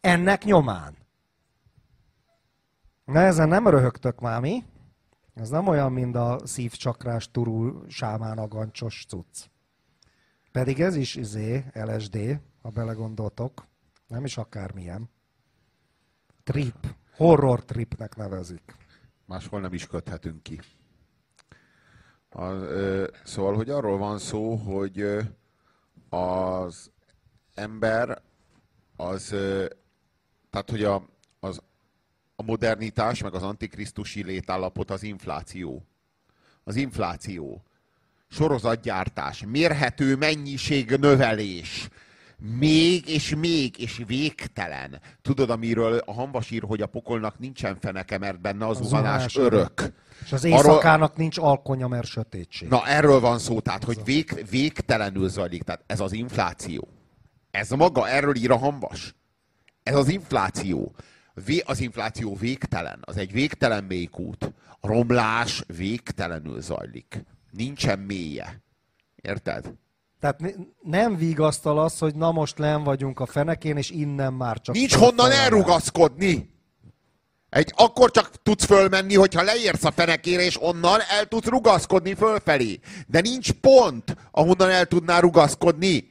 [0.00, 0.96] Ennek nyomán.
[3.04, 4.64] Na ezen nem röhögtök már mi?
[5.40, 9.46] Ez nem olyan, mint a szívcsakrás turul sámán agancsos cucc.
[10.52, 13.66] Pedig ez is izé, LSD, ha belegondoltok.
[14.06, 15.10] Nem is akármilyen.
[16.42, 16.94] Trip.
[17.16, 18.76] Horror tripnek nevezik.
[19.26, 20.60] Máshol nem is köthetünk ki.
[22.28, 25.00] A, ö, szóval, hogy arról van szó, hogy
[26.08, 26.90] az
[27.54, 28.22] ember
[28.96, 29.66] az, ö,
[30.50, 31.02] tehát, hogy a,
[31.40, 31.62] az
[32.40, 35.86] a modernitás, meg az antikrisztusi létállapot az infláció.
[36.64, 37.62] Az infláció.
[38.28, 41.88] Sorozatgyártás, mérhető mennyiség növelés.
[42.58, 45.00] Még és még és végtelen.
[45.22, 49.36] Tudod, amiről a hanvas ír, hogy a pokolnak nincsen feneke, mert benne az, az zuhanás
[49.36, 49.92] örök.
[50.24, 51.14] És az éjszakának Arról...
[51.16, 52.68] nincs alkonya, mert sötétség.
[52.68, 55.62] Na, erről van szó, tehát, hogy vég, végtelenül zajlik.
[55.62, 56.88] Tehát ez az infláció.
[57.50, 59.14] Ez maga, erről ír a hanvas.
[59.82, 60.94] Ez az infláció
[61.64, 64.52] az infláció végtelen, az egy végtelen mélykút.
[64.80, 67.24] A romlás végtelenül zajlik.
[67.50, 68.62] Nincsen mélye.
[69.16, 69.72] Érted?
[70.20, 70.40] Tehát
[70.82, 74.74] nem vigasztal az, hogy na most len vagyunk a fenekén, és innen már csak...
[74.74, 76.50] Nincs honnan elrugaszkodni!
[77.50, 82.80] Egy, akkor csak tudsz fölmenni, hogyha leérsz a fenekére, és onnan el tudsz rugaszkodni fölfelé.
[83.06, 86.10] De nincs pont, ahonnan el tudnál rugaszkodni.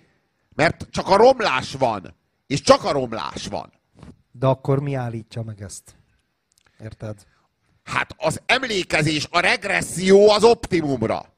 [0.56, 2.16] Mert csak a romlás van.
[2.48, 3.72] És csak a romlás van.
[4.32, 5.96] De akkor mi állítja meg ezt?
[6.80, 7.26] Érted?
[7.84, 11.38] Hát az emlékezés, a regresszió az optimumra.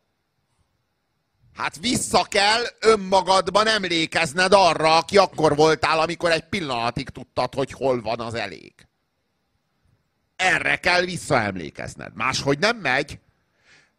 [1.53, 8.01] Hát vissza kell önmagadban emlékezned arra, aki akkor voltál, amikor egy pillanatig tudtad, hogy hol
[8.01, 8.73] van az elég.
[10.35, 12.15] Erre kell visszaemlékezned.
[12.15, 13.19] Máshogy nem megy.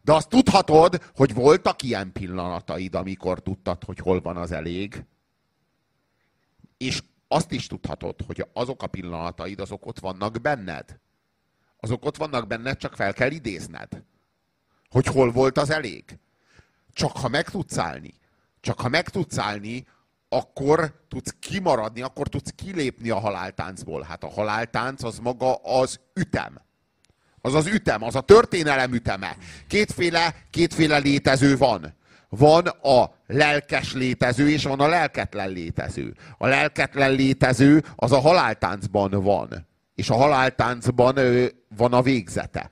[0.01, 5.03] De azt tudhatod, hogy voltak ilyen pillanataid, amikor tudtad, hogy hol van az elég.
[6.77, 7.01] És
[7.33, 10.99] azt is tudhatod, hogy azok a pillanataid, azok ott vannak benned.
[11.79, 14.03] Azok ott vannak benned, csak fel kell idézned.
[14.89, 16.19] Hogy hol volt az elég.
[16.93, 18.13] Csak ha meg tudsz állni,
[18.61, 19.87] csak ha meg tudsz állni,
[20.29, 24.01] akkor tudsz kimaradni, akkor tudsz kilépni a haláltáncból.
[24.01, 26.61] Hát a haláltánc az maga az ütem.
[27.41, 29.37] Az az ütem, az a történelem üteme.
[29.67, 31.93] Kétféle, kétféle létező van.
[32.37, 36.15] Van a lelkes létező, és van a lelketlen létező.
[36.37, 39.67] A lelketlen létező az a haláltáncban van.
[39.95, 41.15] És a haláltáncban
[41.67, 42.71] van a végzete.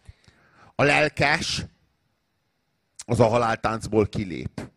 [0.75, 1.65] A lelkes
[3.05, 4.69] az a haláltáncból kilép.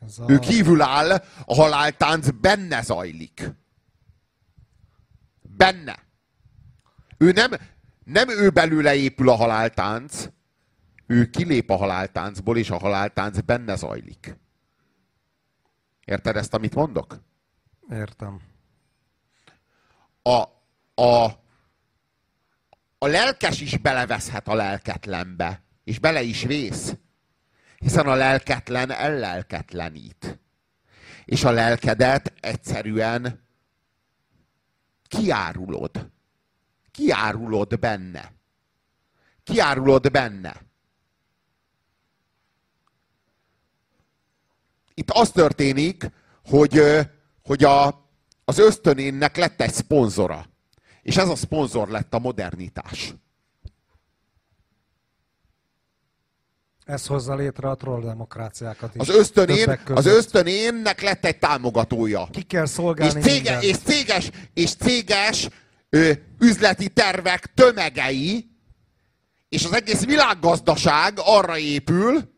[0.00, 0.24] Ez a...
[0.28, 1.10] Ő kívül áll,
[1.44, 3.50] a haláltánc benne zajlik.
[5.42, 5.98] Benne.
[7.18, 7.50] Ő nem,
[8.04, 10.28] nem ő belőle épül a haláltánc,
[11.10, 14.36] ő kilép a haláltáncból, és a haláltánc benne zajlik.
[16.04, 17.22] Érted ezt, amit mondok?
[17.90, 18.40] Értem.
[20.22, 20.42] A,
[21.02, 21.24] a,
[22.98, 26.96] a lelkes is beleveszhet a lelketlenbe, és bele is vész.
[27.76, 30.40] Hiszen a lelketlen ellelketlenít.
[31.24, 33.46] És a lelkedet egyszerűen
[35.08, 36.10] kiárulod.
[36.90, 38.32] Kiárulod benne.
[39.42, 40.67] Kiárulod benne.
[44.98, 46.10] Itt az történik,
[46.44, 46.82] hogy,
[47.42, 47.86] hogy a,
[48.44, 50.46] az ösztönénnek lett egy szponzora.
[51.02, 53.14] És ez a szponzor lett a modernitás.
[56.84, 59.00] Ez hozza létre a trolldemokráciákat is.
[59.00, 62.28] Az ösztönén, az ösztönénnek lett egy támogatója.
[62.30, 65.48] Ki kell szolgálni és, cége, és céges, és céges
[65.88, 68.50] ö, üzleti tervek tömegei,
[69.48, 72.36] és az egész világgazdaság arra épül,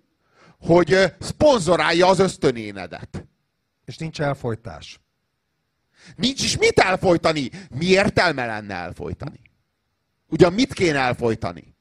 [0.60, 3.26] hogy szponzorálja az ösztönénedet.
[3.84, 5.00] És nincs elfolytás.
[6.16, 7.50] Nincs is mit elfolytani.
[7.70, 9.40] Mi értelme lenne elfolytani?
[10.28, 11.76] Ugyan mit kéne elfolytani?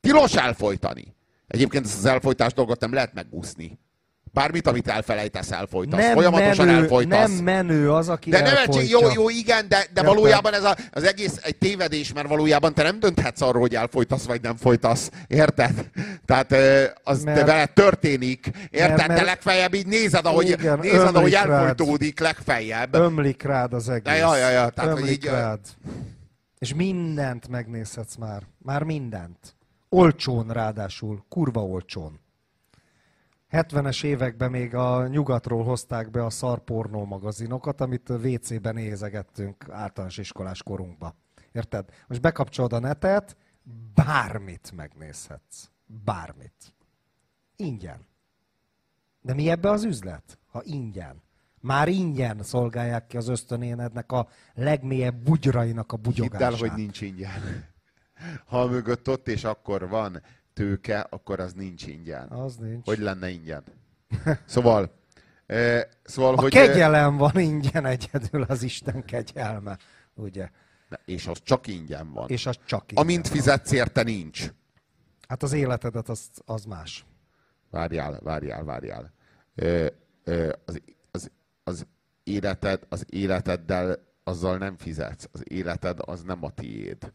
[0.00, 1.16] Tilos elfolytani.
[1.46, 3.78] Egyébként ezt az elfolytás dolgot nem lehet megúszni.
[4.34, 6.00] Bármit, amit elfelejtesz, elfolytasz.
[6.00, 7.28] Nem Folyamatosan menő, elfolytasz.
[7.28, 11.04] Nem menő az, aki De egy, jó, jó, igen, de, de valójában ez a, az
[11.04, 15.10] egész egy tévedés, mert valójában te nem dönthetsz arról, hogy elfolytasz, vagy nem folytasz.
[15.26, 15.90] Érted?
[16.26, 16.54] Tehát
[17.04, 18.50] az mert, te veled történik.
[18.70, 18.96] Érted?
[18.96, 22.28] Mert, mert, te legfeljebb így nézed, ahogy, igen, nézed, ahogy elfolytódik rád.
[22.28, 22.94] legfeljebb.
[22.94, 24.12] Ömlik rád az egész.
[24.12, 24.68] De, ja, ja, ja.
[24.68, 25.60] Tehát, ömlik így, rád.
[26.58, 28.42] És mindent megnézhetsz már.
[28.58, 29.56] Már mindent.
[29.88, 31.24] Olcsón ráadásul.
[31.28, 32.22] Kurva olcsón.
[33.54, 40.62] 70-es években még a nyugatról hozták be a szarpornó magazinokat, amit WC-ben nézegettünk általános iskolás
[40.62, 41.14] korunkba.
[41.52, 41.88] Érted?
[42.06, 43.36] Most bekapcsolod a netet,
[43.94, 45.68] bármit megnézhetsz.
[45.86, 46.74] Bármit.
[47.56, 48.06] Ingyen.
[49.20, 50.38] De mi ebbe az üzlet?
[50.46, 51.22] Ha ingyen.
[51.60, 56.50] Már ingyen szolgálják ki az ösztönénednek a legmélyebb bugyrainak a bugyogását.
[56.50, 57.64] Hidd el, hogy nincs ingyen.
[58.46, 60.22] Ha mögött ott és akkor van
[60.54, 62.28] tőke, akkor az nincs ingyen.
[62.28, 62.84] Az nincs.
[62.84, 63.64] Hogy lenne ingyen?
[64.44, 64.94] Szóval,
[65.46, 66.52] e, szóval a hogy...
[66.52, 69.78] kegyelem van ingyen egyedül, az Isten kegyelme,
[70.14, 70.50] ugye?
[70.88, 72.28] De, és az csak ingyen van.
[72.28, 74.52] És az csak ingyen Amint fizetsz érte, nincs.
[75.28, 77.06] Hát az életedet az, az más.
[77.70, 79.12] Várjál, várjál, várjál.
[79.54, 79.64] E,
[80.24, 81.30] e, az, az,
[81.64, 81.86] az,
[82.22, 85.28] életed, az életeddel azzal nem fizetsz.
[85.32, 87.12] Az életed az nem a tiéd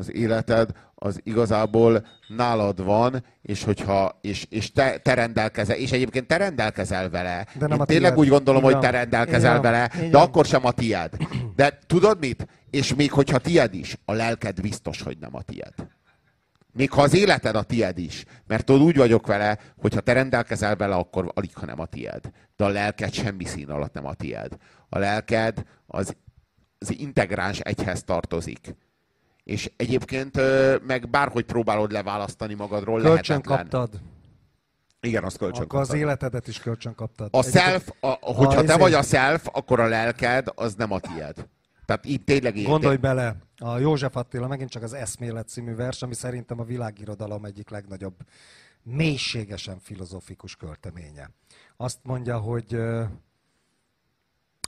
[0.00, 6.26] az életed az igazából nálad van, és hogyha és, és te, te rendelkezel, és egyébként
[6.26, 7.46] te rendelkezel vele.
[7.58, 8.24] De nem Én tényleg tied.
[8.24, 8.72] úgy gondolom, Igen.
[8.72, 9.62] hogy te rendelkezel Igen.
[9.62, 10.10] vele, Igen.
[10.10, 11.16] de akkor sem a tied.
[11.56, 12.46] De tudod mit?
[12.70, 15.74] És még hogyha tied is, a lelked biztos, hogy nem a tied.
[16.72, 18.24] Még ha az életed a tied is.
[18.46, 21.86] Mert tudod, úgy vagyok vele, hogy ha te rendelkezel vele, akkor alig, ha nem a
[21.86, 22.30] tied.
[22.56, 24.56] De a lelked semmi szín alatt nem a tied.
[24.88, 26.16] A lelked az,
[26.78, 28.74] az integráns egyhez tartozik
[29.50, 30.40] és egyébként
[30.86, 33.58] meg bárhogy próbálod leválasztani magadról, kölcsön lehetetlen.
[33.58, 34.00] kaptad.
[35.00, 35.94] Igen, azt kölcsön Akkor kaptad.
[35.94, 37.28] az életedet is kölcsön kaptad.
[37.32, 41.00] A self, a, hogyha a, te vagy a self, akkor a lelked az nem a
[41.00, 41.48] tied.
[41.84, 42.66] Tehát itt tényleg így.
[42.66, 47.44] Gondolj bele, a József Attila megint csak az Eszmélet című vers, ami szerintem a világirodalom
[47.44, 48.16] egyik legnagyobb,
[48.82, 51.30] mélységesen filozofikus költeménye.
[51.76, 52.80] Azt mondja, hogy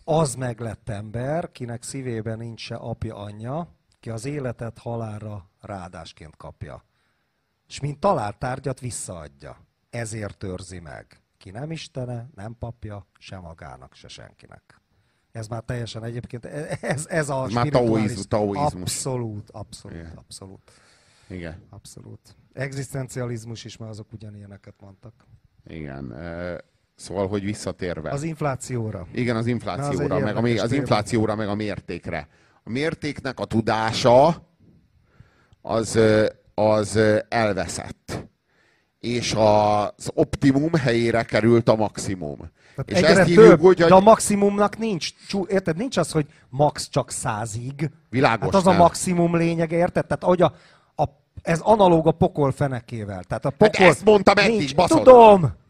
[0.04, 6.84] az meglett ember, kinek szívében nincs se apja, anyja, ki az életet halálra ráadásként kapja.
[7.68, 9.66] És mint talált tárgyat visszaadja.
[9.90, 11.20] Ezért őrzi meg.
[11.38, 14.80] Ki nem istene, nem papja, se magának, se senkinek.
[15.32, 18.26] Ez már teljesen egyébként, ez, ez a Már taoizmus.
[18.26, 18.82] taoizmus.
[18.82, 20.12] Abszolút, abszolút, Igen.
[20.16, 20.70] abszolút.
[21.28, 21.62] Igen.
[21.70, 22.36] Abszolút.
[22.52, 25.26] Egzisztencializmus is, mert azok ugyanilyeneket mondtak.
[25.64, 26.10] Igen.
[26.10, 26.58] Ö,
[26.94, 28.10] Szóval, hogy visszatérve.
[28.10, 29.06] Az inflációra.
[29.12, 32.28] Igen, az inflációra, az meg a, az inflációra, meg a mértékre.
[32.64, 34.48] A mértéknek a tudása
[35.62, 35.98] az,
[36.54, 36.98] az
[37.28, 38.30] elveszett.
[38.98, 42.36] És az optimum helyére került a maximum.
[42.74, 45.10] Tehát és ezt hívjuk több, úgy, de a hogy maximumnak nincs,
[45.46, 47.90] érted, nincs az, hogy max csak százig.
[48.10, 48.44] világos.
[48.44, 48.78] Hát az a nem.
[48.78, 50.06] maximum lényege, érted?
[50.06, 50.54] Tehát ahogy a,
[50.96, 51.04] a,
[51.42, 53.22] ez analóg a pokol fenekével.
[53.24, 55.02] Tehát a pokol ezt mondtam eddig, nincs, baszod.
[55.02, 55.60] Tudom!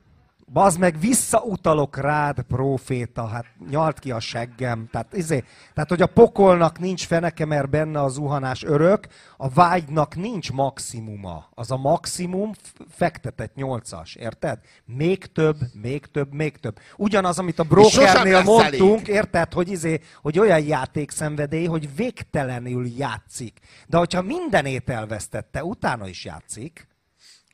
[0.53, 4.89] Bazd meg, visszautalok rád, proféta, hát nyalt ki a seggem.
[4.91, 9.07] Tehát, izé, tehát, hogy a pokolnak nincs feneke, mert benne a zuhanás örök,
[9.37, 11.49] a vágynak nincs maximuma.
[11.55, 12.51] Az a maximum
[12.91, 14.59] fektetett nyolcas, érted?
[14.85, 16.79] Még több, még több, még több.
[16.97, 19.15] Ugyanaz, amit a brokernél mondtunk, elég.
[19.15, 23.59] érted, hogy, izé, hogy olyan játékszenvedély, hogy végtelenül játszik.
[23.87, 26.91] De hogyha mindenét elvesztette, utána is játszik.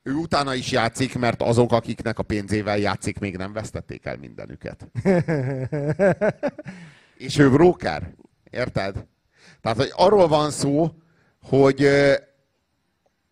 [0.09, 4.89] Ő utána is játszik, mert azok, akiknek a pénzével játszik, még nem vesztették el mindenüket.
[7.26, 8.14] És ő broker.
[8.51, 9.06] Érted?
[9.60, 10.94] Tehát, hogy arról van szó,
[11.43, 11.89] hogy,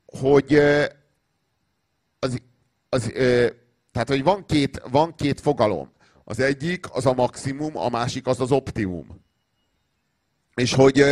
[0.07, 0.55] hogy
[2.19, 2.43] az,
[2.89, 3.13] az,
[3.93, 5.93] tehát, hogy van két, van két fogalom.
[6.25, 9.25] Az egyik az a maximum, a másik az az optimum.
[10.55, 11.05] És hogy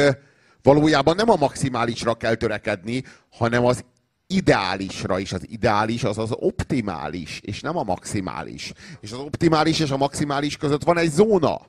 [0.63, 3.85] valójában nem a maximálisra kell törekedni, hanem az
[4.27, 5.33] ideálisra is.
[5.33, 8.73] Az ideális az az optimális, és nem a maximális.
[9.01, 11.61] És az optimális és a maximális között van egy zóna.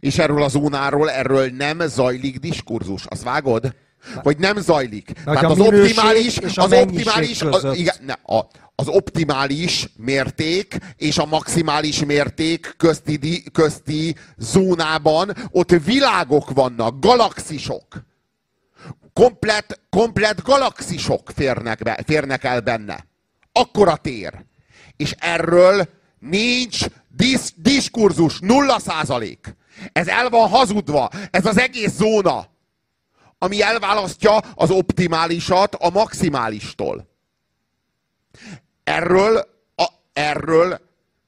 [0.00, 3.06] És erről a zónáról, erről nem zajlik diskurzus.
[3.06, 3.74] Azt vágod?
[4.22, 5.06] Hogy nem zajlik.
[5.24, 10.78] hogy Tehát az optimális, és a az optimális, az, igen, ne, a, az optimális mérték
[10.96, 17.86] és a maximális mérték közti, közti zónában ott világok vannak, galaxisok.
[19.12, 23.06] Komplet, komplet galaxisok férnek, be, férnek el benne.
[23.52, 24.44] Akkora tér.
[24.96, 25.88] És erről
[26.18, 29.56] nincs disz, diskurzus, nulla százalék.
[29.92, 32.46] Ez el van hazudva, ez az egész zóna,
[33.38, 37.08] ami elválasztja az optimálisat a maximálistól.
[38.84, 39.36] Erről,
[39.76, 40.80] a, erről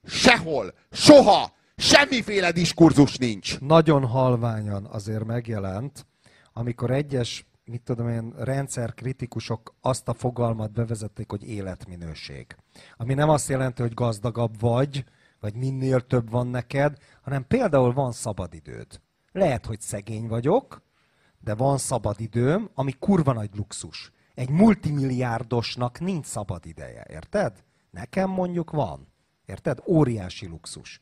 [0.05, 3.59] sehol, soha, semmiféle diskurzus nincs.
[3.59, 6.05] nagyon halványan azért megjelent,
[6.53, 12.55] amikor egyes, mit tudom én, rendszerkritikusok azt a fogalmat bevezették, hogy életminőség.
[12.97, 15.05] Ami nem azt jelenti, hogy gazdagabb vagy,
[15.39, 19.01] vagy minél több van neked, hanem például van szabadidőd.
[19.31, 20.81] Lehet, hogy szegény vagyok,
[21.39, 24.11] de van szabadidőm, ami kurva nagy luxus.
[24.35, 27.63] Egy multimilliárdosnak nincs szabadideje, érted?
[27.91, 29.07] Nekem mondjuk van.
[29.45, 29.79] Érted?
[29.85, 30.99] Óriási luxus.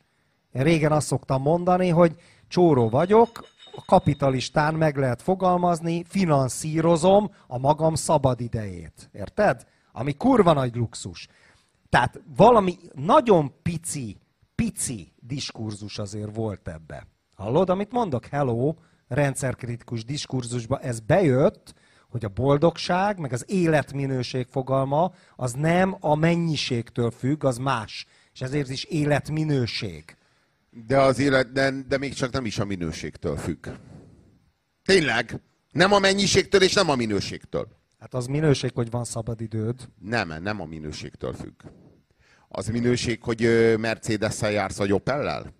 [0.52, 7.58] Én régen azt szoktam mondani, hogy csóró vagyok, a kapitalistán meg lehet fogalmazni, finanszírozom a
[7.58, 9.10] magam szabadidejét.
[9.12, 9.66] Érted?
[9.92, 11.28] Ami kurva nagy luxus.
[11.88, 14.16] Tehát valami nagyon pici,
[14.54, 17.06] pici diskurzus azért volt ebbe.
[17.34, 18.26] Hallod, amit mondok?
[18.26, 18.74] Hello,
[19.08, 21.74] rendszerkritikus diskurzusba ez bejött,
[22.10, 28.06] hogy a boldogság, meg az életminőség fogalma, az nem a mennyiségtől függ, az más.
[28.32, 30.16] És ezért is életminőség.
[30.74, 33.68] De az élet, de, de még csak nem is a minőségtől függ.
[34.84, 35.40] Tényleg.
[35.70, 37.68] Nem a mennyiségtől és nem a minőségtől.
[37.98, 39.88] Hát az minőség, hogy van szabadidőd.
[39.98, 41.62] Nem, nem a minőségtől függ.
[42.48, 43.40] Az minőség, hogy
[43.78, 45.54] Mercedes-szel jársz vagy Opellel?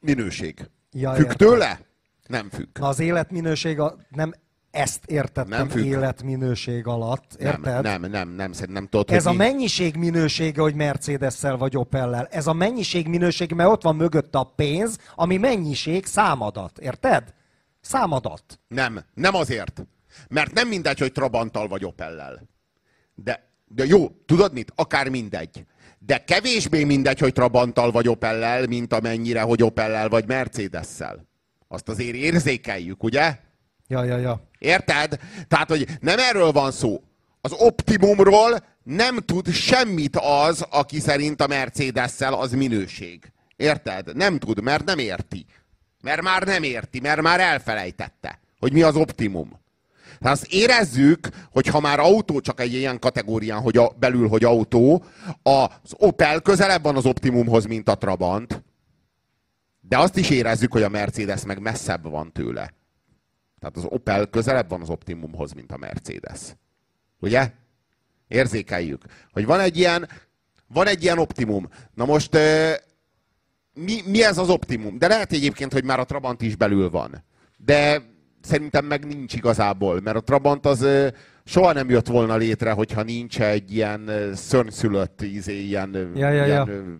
[0.00, 0.70] Minőség.
[0.92, 1.48] Ja, függ értem.
[1.48, 1.80] tőle?
[2.26, 2.78] Nem függ.
[2.78, 4.32] Na az életminőség, a, nem
[4.70, 5.84] ezt értettem Nem függ.
[5.84, 7.82] életminőség alatt, érted?
[7.82, 11.76] Nem, nem, nem, nem, szerintem nem tudod, Ez a mi- mennyiség minősége, hogy Mercedes-szel vagy
[11.76, 12.26] Opellel.
[12.30, 17.34] Ez a mennyiség minősége, mert ott van mögötte a pénz, ami mennyiség számadat, érted?
[17.80, 18.60] Számadat.
[18.68, 19.86] Nem, nem azért.
[20.28, 22.48] Mert nem mindegy, hogy Trabanttal vagy Opellel.
[23.14, 24.72] De, de jó, tudod mit?
[24.74, 25.64] Akár mindegy.
[25.98, 31.26] De kevésbé mindegy, hogy Trabanttal vagy Opellel, mint amennyire, hogy Opellel vagy Mercedes-szel.
[31.68, 33.36] Azt azért érzékeljük, ugye?
[33.86, 34.47] Ja, ja, ja.
[34.58, 35.18] Érted?
[35.48, 37.02] Tehát, hogy nem erről van szó.
[37.40, 43.32] Az optimumról nem tud semmit az, aki szerint a Mercedes-szel az minőség.
[43.56, 44.16] Érted?
[44.16, 45.46] Nem tud, mert nem érti.
[46.02, 49.60] Mert már nem érti, mert már elfelejtette, hogy mi az optimum.
[50.18, 54.44] Tehát azt érezzük, hogy ha már autó, csak egy ilyen kategórián, hogy a, belül, hogy
[54.44, 55.04] autó,
[55.42, 58.62] az Opel közelebb van az optimumhoz, mint a Trabant,
[59.80, 62.72] de azt is érezzük, hogy a Mercedes meg messzebb van tőle.
[63.60, 66.40] Tehát az Opel közelebb van az optimumhoz, mint a Mercedes.
[67.20, 67.50] Ugye?
[68.28, 69.02] Érzékeljük,
[69.32, 70.08] hogy van egy ilyen,
[70.66, 71.68] van egy ilyen optimum.
[71.94, 72.38] Na most
[73.74, 74.98] mi, mi ez az optimum?
[74.98, 77.24] De lehet egyébként, hogy már a Trabant is belül van.
[77.56, 78.02] De
[78.40, 80.86] szerintem meg nincs igazából, mert a Trabant az
[81.44, 86.68] soha nem jött volna létre, hogyha nincs egy ilyen szörnyszülött, izé, ilyen, ja, ja, ilyen
[86.68, 86.98] ja.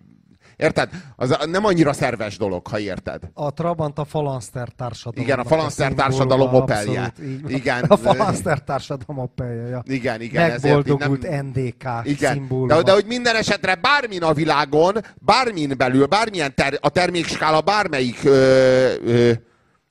[0.59, 0.91] Érted?
[1.17, 3.23] Az nem annyira szerves dolog, ha érted.
[3.35, 5.25] A Trabant a Falanszter társadalom.
[5.25, 7.13] Igen, a Falanszter társadalom opelje.
[7.47, 7.85] Igen.
[7.85, 9.83] A Falanszter társadalom opelje, ja.
[9.87, 10.51] Igen, igen.
[10.51, 11.47] Megboldogult nem...
[11.47, 12.67] NDK igen.
[12.67, 18.25] De, de hogy minden esetre bármin a világon, bármin belül, bármilyen ter, a termékskála bármelyik
[18.25, 19.33] ö, ö,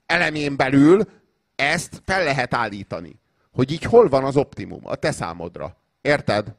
[0.06, 1.02] elemén belül
[1.56, 3.20] ezt fel lehet állítani.
[3.52, 5.78] Hogy így hol van az optimum a te számodra.
[6.02, 6.56] Érted?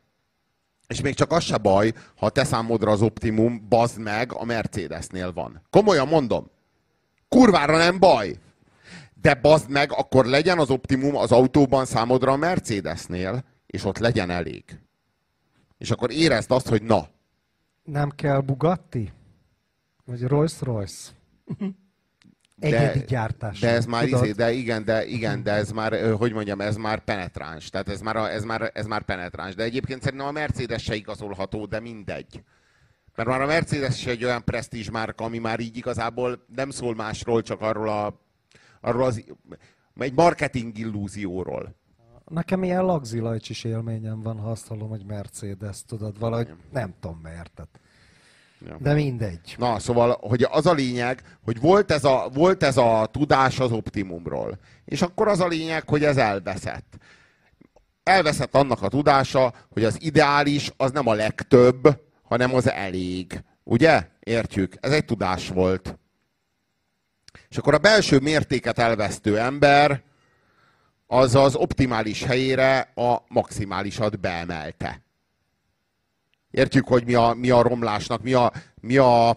[0.89, 4.45] És még csak az se baj, ha a te számodra az optimum, bazd meg, a
[4.45, 5.63] Mercedesnél van.
[5.71, 6.51] Komolyan mondom.
[7.29, 8.39] Kurvára nem baj.
[9.21, 14.31] De bazd meg, akkor legyen az optimum az autóban számodra a Mercedesnél, és ott legyen
[14.31, 14.65] elég.
[15.79, 17.09] És akkor érezd azt, hogy na.
[17.83, 19.13] Nem kell Bugatti?
[20.05, 21.11] Vagy Rolls-Royce?
[22.61, 23.61] Egyedi gyártás.
[23.61, 27.05] De ez már izé, de igen, de igen, de ez már, hogy mondjam, ez már
[27.05, 27.71] penetráns.
[27.71, 29.55] Tehát ez már, ez már, ez már penetráns.
[29.55, 32.43] De egyébként szerintem a Mercedes se igazolható, de mindegy.
[33.15, 36.95] Mert már a Mercedes is egy olyan presztízs márka, ami már így igazából nem szól
[36.95, 38.21] másról, csak arról a,
[38.81, 39.25] arról az,
[39.99, 41.77] egy marketing illúzióról.
[42.25, 47.53] Nekem ilyen lagzilajcsis élményem van, ha azt hallom, hogy Mercedes, tudod, valahogy nem tudom miért.
[47.55, 47.81] Tehát.
[48.79, 49.55] De mindegy.
[49.59, 53.73] Na, szóval, hogy az a lényeg, hogy volt ez, a, volt ez a tudás az
[53.73, 54.59] optimumról.
[54.85, 56.97] És akkor az a lényeg, hogy ez elveszett.
[58.03, 63.43] Elveszett annak a tudása, hogy az ideális az nem a legtöbb, hanem az elég.
[63.65, 64.07] Ugye?
[64.21, 64.75] Értjük?
[64.81, 65.99] Ez egy tudás volt.
[67.49, 70.03] És akkor a belső mértéket elvesztő ember
[71.07, 75.03] az az optimális helyére a maximálisat beemelte.
[76.51, 79.37] Értjük, hogy mi a, mi a romlásnak, mi a, mi a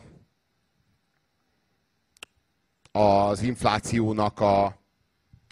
[2.91, 4.79] az inflációnak a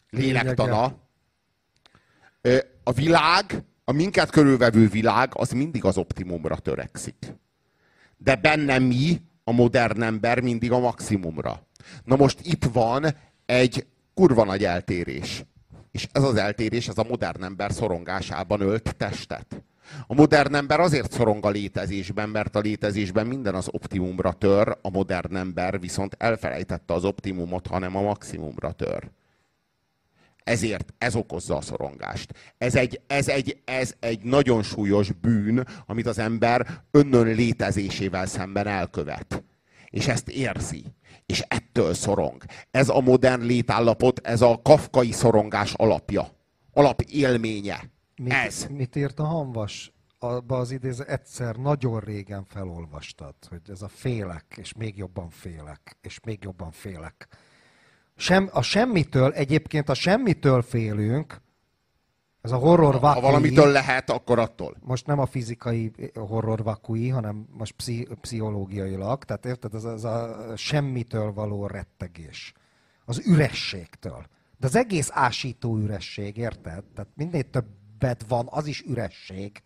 [0.09, 0.93] lélektana.
[2.83, 7.33] A világ, a minket körülvevő világ, az mindig az optimumra törekszik.
[8.17, 11.67] De benne mi, a modern ember mindig a maximumra.
[12.03, 13.05] Na most itt van
[13.45, 15.43] egy kurva nagy eltérés.
[15.91, 19.63] És ez az eltérés, ez a modern ember szorongásában ölt testet.
[20.07, 24.89] A modern ember azért szorong a létezésben, mert a létezésben minden az optimumra tör, a
[24.89, 29.09] modern ember viszont elfelejtette az optimumot, hanem a maximumra tör.
[30.43, 32.33] Ezért ez okozza a szorongást.
[32.57, 38.67] Ez egy, ez, egy, ez egy nagyon súlyos bűn, amit az ember önnön létezésével szemben
[38.67, 39.43] elkövet.
[39.89, 40.83] És ezt érzi.
[41.25, 42.43] És ettől szorong.
[42.71, 46.27] Ez a modern létállapot, ez a kafkai szorongás alapja.
[46.73, 47.89] Alapélménye.
[48.19, 48.65] Mit, Ez.
[48.69, 49.91] Mit írt a Hanvas?
[50.19, 55.97] Abba az idéző egyszer nagyon régen felolvastad, hogy ez a félek, és még jobban félek,
[56.01, 57.27] és még jobban félek.
[58.15, 61.41] Sem, a semmitől, egyébként a semmitől félünk,
[62.41, 64.75] ez a horror vakui, Ha valamitől lehet, akkor attól.
[64.81, 69.23] Most nem a fizikai horror vakui, hanem most pszi, pszichológiailag.
[69.23, 72.53] Tehát érted, ez, ez a semmitől való rettegés.
[73.05, 74.25] Az ürességtől.
[74.57, 76.83] De az egész ásító üresség, érted?
[76.83, 77.65] Tehát minél több
[77.99, 79.61] többet van, az is üresség.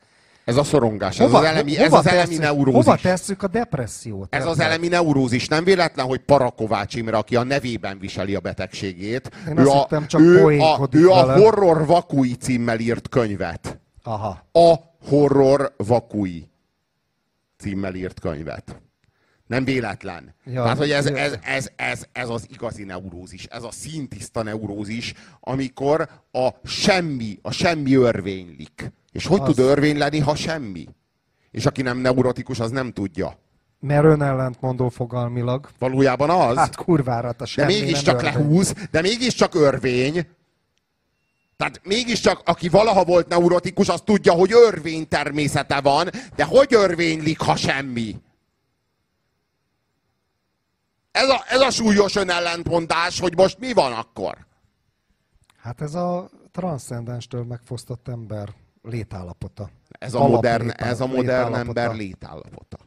[0.45, 2.85] Ez a szorongás, hova, ez az elemi, ez az elemi neurózis.
[2.85, 4.35] Hova tesszük a depressziót?
[4.35, 5.47] Ez az elemi neurózis.
[5.47, 10.21] Nem véletlen, hogy Parakovács Imre, aki a nevében viseli a betegségét, Én ő, a, csak
[10.21, 13.79] ő, a, ő a Horror Vakui címmel írt könyvet.
[14.03, 14.47] Aha.
[14.51, 14.73] A
[15.07, 16.49] Horror Vakui
[17.57, 18.81] címmel írt könyvet.
[19.47, 20.35] Nem véletlen.
[20.45, 25.13] Ja, Tehát, hogy ez, ez, ez, ez, ez az igazi neurózis, ez a szintiszta neurózis,
[25.39, 28.91] amikor a semmi, a semmi örvénylik.
[29.11, 29.45] És hogy az...
[29.45, 30.87] tud örvény lenni, ha semmi?
[31.51, 33.39] És aki nem neurotikus, az nem tudja.
[33.79, 35.69] Mert önellentmondó fogalmilag.
[35.79, 36.57] Valójában az.
[36.57, 40.27] Hát kurvára, a semmi De mégiscsak lehúz, de mégiscsak örvény.
[41.57, 47.39] Tehát mégiscsak, aki valaha volt neurotikus, az tudja, hogy örvény természete van, de hogy örvénylik,
[47.39, 48.15] ha semmi?
[51.13, 54.37] Ez a, ez a súlyos önellentmondás, hogy most mi van akkor?
[55.57, 59.69] Hát ez a transzcendenstől megfosztott ember létállapota.
[59.89, 62.77] Ez a modern, ez a modern ember létállapota.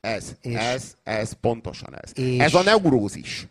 [0.00, 2.18] Ez, és, ez, ez pontosan ez.
[2.18, 3.46] És, ez a neurózis.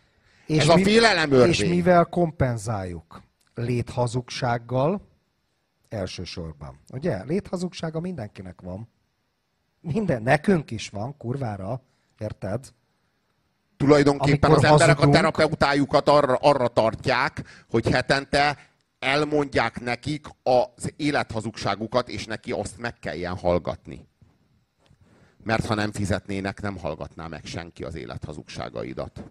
[0.46, 1.48] És ez mi, a félelem örvény.
[1.48, 3.22] És mivel kompenzáljuk?
[3.54, 5.00] Léthazugsággal
[5.88, 6.78] elsősorban.
[6.92, 7.24] Ugye?
[7.24, 8.88] Léthazugsága mindenkinek van.
[9.80, 11.82] Minden, nekünk is van, kurvára,
[12.18, 12.72] érted?
[13.80, 18.58] Tulajdonképpen Amikor az emberek a terapeutájukat arra, arra tartják, hogy hetente
[18.98, 24.08] elmondják nekik az élethazugságukat, és neki azt meg kelljen hallgatni.
[25.44, 29.24] Mert ha nem fizetnének, nem hallgatná meg senki az élethazugságaidat.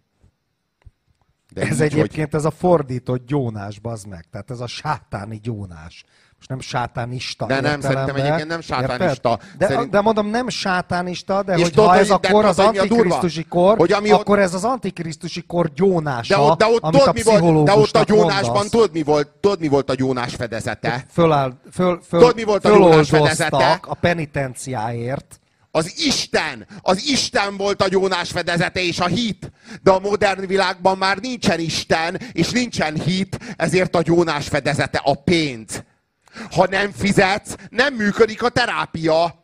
[1.53, 4.25] De Ez így, egyébként ez a fordított gyónás, bazd meg.
[4.31, 6.03] Tehát ez a sátáni gyónás.
[6.39, 9.03] Most nem sátánista De nem, szerintem egyébként nem sátánista.
[9.29, 9.57] érted?
[9.57, 12.55] De, Szerint- de mondom, nem sátánista, de És hogy tudod, ha ez a kor az
[12.57, 12.95] hogy mi a durva?
[12.95, 16.83] antikrisztusi kor, Hogy ami ott- akkor ez az antikrisztusi kor gyónása, de ott, de ott
[16.83, 19.93] amit a mi volt, de ott a gyónásban tudod mi, volt, tudod, mi volt a
[19.95, 21.05] gyónás fedezete?
[21.11, 23.79] Föláll, föl, föl, Tudod, mi volt a gyónás fedezete?
[23.81, 25.39] a penitenciáért.
[25.71, 29.51] Az Isten, az Isten volt a gyónás fedezete és a hit.
[29.83, 35.13] De a modern világban már nincsen Isten, és nincsen hit, ezért a gyónás fedezete a
[35.13, 35.83] pénz.
[36.51, 39.37] Ha nem fizetsz, nem működik a terápia.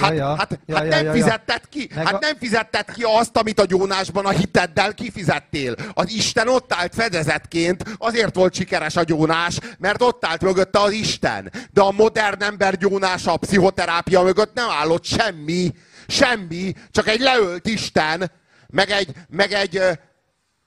[0.00, 0.36] Hát, Ja, ja.
[0.36, 1.88] hát, Ja, hát ja, nem ja, fizetted ki.
[1.94, 5.74] Meg hát a- nem fizetted ki azt, amit a gyónásban a hiteddel kifizettél.
[5.94, 10.92] Az Isten ott állt fedezetként, azért volt sikeres a gyónás, mert ott állt mögötte az
[10.92, 11.52] Isten.
[11.72, 15.74] De a modern ember gyónása, a pszichoterápia mögött nem állott semmi.
[16.06, 16.74] Semmi.
[16.90, 18.30] Csak egy leölt Isten,
[18.68, 19.80] meg egy, meg egy,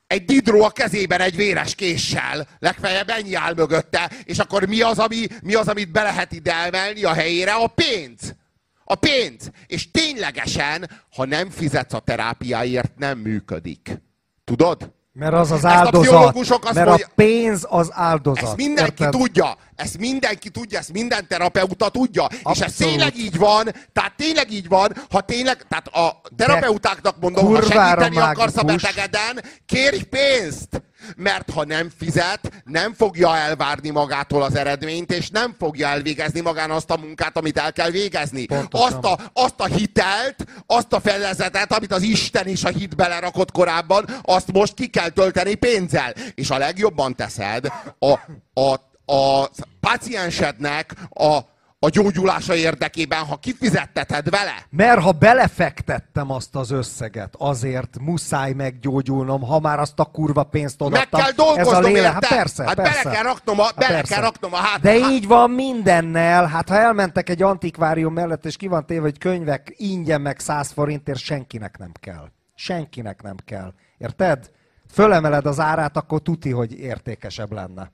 [0.07, 4.99] egy didró a kezében egy véres késsel, legfeljebb ennyi áll mögötte, és akkor mi az,
[4.99, 7.53] ami, mi az, amit be lehet ide emelni a helyére?
[7.53, 8.35] A pénz.
[8.83, 9.51] A pénz.
[9.67, 14.01] És ténylegesen, ha nem fizetsz a terápiáért, nem működik.
[14.43, 14.93] Tudod?
[15.17, 16.01] Mert az az Ezt a áldozat.
[16.01, 18.43] pszichológusok azt mert mondja- a pénz az áldozat.
[18.43, 19.19] Ezt mindenki érted?
[19.21, 19.57] tudja.
[19.75, 22.27] Ezt mindenki tudja, ezt minden terapeuta tudja.
[22.31, 22.75] És ez Abszolút.
[22.77, 23.63] tényleg így van,
[23.93, 28.63] tehát tényleg így van, ha tényleg, tehát a terapeutáknak mondom, ha kurvára segíteni akarsz a
[28.63, 28.81] mágikus.
[28.81, 30.81] betegeden, kérj pénzt!
[31.15, 36.71] Mert ha nem fizet, nem fogja elvárni magától az eredményt, és nem fogja elvégezni magán
[36.71, 38.45] azt a munkát, amit el kell végezni.
[38.45, 38.87] Pontosan.
[38.87, 43.51] Azt a, azt a hitelt, azt a felezetet, amit az Isten is a hit belerakott
[43.51, 46.13] korábban, azt most ki kell tölteni pénzzel.
[46.35, 47.67] És a legjobban teszed
[47.99, 48.19] a,
[48.61, 48.73] a,
[49.13, 49.49] a
[49.79, 51.39] páciensednek a,
[51.79, 54.65] a gyógyulása érdekében, ha kifizetteted vele.
[54.69, 60.79] Mert ha belefektettem azt az összeget, azért muszáj meggyógyulnom, ha már azt a kurva pénzt
[60.79, 61.21] Meg odaadtam.
[61.21, 62.11] kell dolgoznom Ez a érte.
[62.11, 63.03] Hát persze, hát persze.
[63.03, 64.13] bele kell raknom a, Hát bele persze.
[64.13, 64.81] kell raknom a hát.
[64.81, 66.45] De hát, így van mindennel.
[66.45, 70.71] Hát ha elmentek egy antikvárium mellett, és ki van téve, hogy könyvek ingyen meg 100
[70.71, 72.31] forintért, senkinek nem kell.
[72.55, 73.73] Senkinek nem kell.
[73.97, 74.51] Érted?
[74.91, 77.91] Fölemeled az árát, akkor tuti, hogy értékesebb lenne.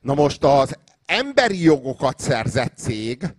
[0.00, 0.78] Na most az
[1.08, 3.34] emberi jogokat szerzett cég,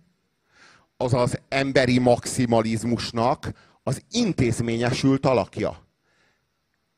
[0.96, 3.52] az az emberi maximalizmusnak
[3.82, 5.86] az intézményesült alakja.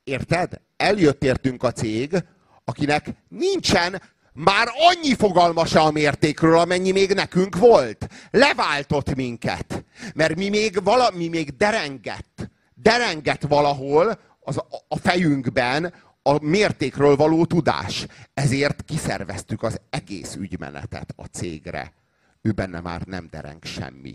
[0.05, 0.61] Érted?
[0.77, 2.25] Eljött értünk a cég,
[2.65, 8.09] akinek nincsen már annyi fogalma se a mértékről, amennyi még nekünk volt.
[8.31, 9.85] Leváltott minket.
[10.15, 12.51] Mert mi még, vala, mi még derengett.
[12.75, 18.07] Derengett valahol az a fejünkben a mértékről való tudás.
[18.35, 21.93] Ezért kiszerveztük az egész ügymenetet a cégre.
[22.41, 24.15] Ő benne már nem dereng semmi.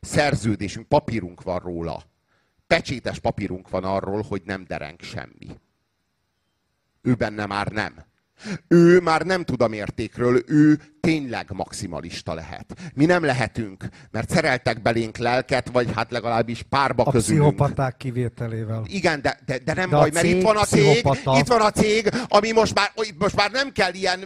[0.00, 2.02] Szerződésünk, papírunk van róla.
[2.66, 5.60] Pecsétes papírunk van arról, hogy nem dereng semmi.
[7.02, 8.04] Ő benne már nem.
[8.68, 12.74] Ő már nem tud a mértékről, ő tényleg maximalista lehet.
[12.94, 17.44] Mi nem lehetünk, mert szereltek belénk lelket, vagy hát legalábbis párba A közülünk.
[17.44, 18.82] pszichopaták kivételével.
[18.86, 21.38] Igen, de, de, de nem De a baj, mert itt van a cég, pszichopata.
[21.38, 24.20] itt van a cég, ami most már, most már nem kell ilyen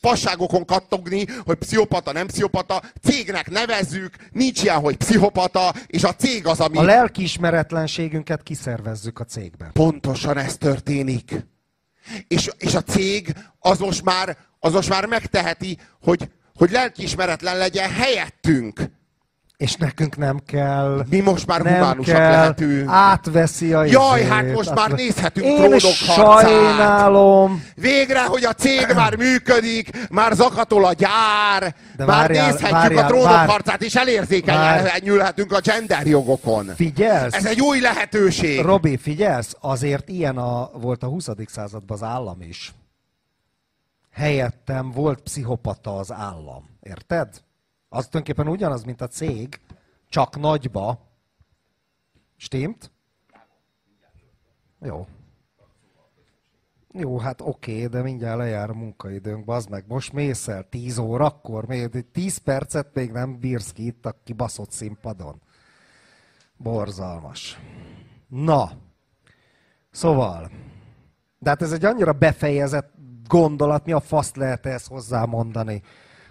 [0.00, 6.46] fasságokon kattogni, hogy pszichopata, nem pszichopata, cégnek nevezzük, nincs ilyen, hogy pszichopata, és a cég
[6.46, 6.78] az, ami...
[6.78, 9.70] A lelkiismeretlenségünket kiszervezzük a cégben.
[9.72, 11.46] Pontosan ez történik.
[12.28, 17.90] És, és a cég az most már, az most már megteheti, hogy, hogy lelkiismeretlen legyen
[17.90, 18.80] helyettünk.
[19.60, 21.04] És nekünk nem kell.
[21.10, 22.88] Mi most már nem humánusak kell, lehetünk.
[22.88, 26.48] Átveszi a Jaj, izét, hát most már nézhetünk Én trónok harcát.
[26.48, 27.64] sajnálom.
[27.74, 33.04] Végre, hogy a cég már működik, már zakatol a gyár, De már várjál, nézhetjük várjál,
[33.04, 33.48] a trónok várj.
[33.50, 36.66] harcát, és elérzékenyülhetünk a gender jogokon.
[36.76, 37.34] Figyelsz?
[37.34, 38.60] Ez egy új lehetőség.
[38.60, 39.56] Robi, figyelsz?
[39.60, 41.28] Azért ilyen a, volt a 20.
[41.46, 42.72] században az állam is.
[44.12, 46.68] Helyettem volt pszichopata az állam.
[46.82, 47.28] Érted?
[47.92, 49.60] Az tulajdonképpen ugyanaz, mint a cég,
[50.08, 51.08] csak nagyba.
[52.36, 52.90] Stimmt?
[54.80, 55.06] Jó.
[56.92, 59.84] Jó, hát oké, de mindjárt lejár a munkaidőnk, bazd meg.
[59.88, 64.70] Most mész el 10 órakor, még 10 percet még nem bírsz ki itt a kibaszott
[64.70, 65.40] színpadon.
[66.56, 67.58] Borzalmas.
[68.28, 68.70] Na,
[69.90, 70.50] szóval,
[71.38, 72.92] de hát ez egy annyira befejezett
[73.26, 75.82] gondolat, mi a faszt lehet ezt hozzámondani,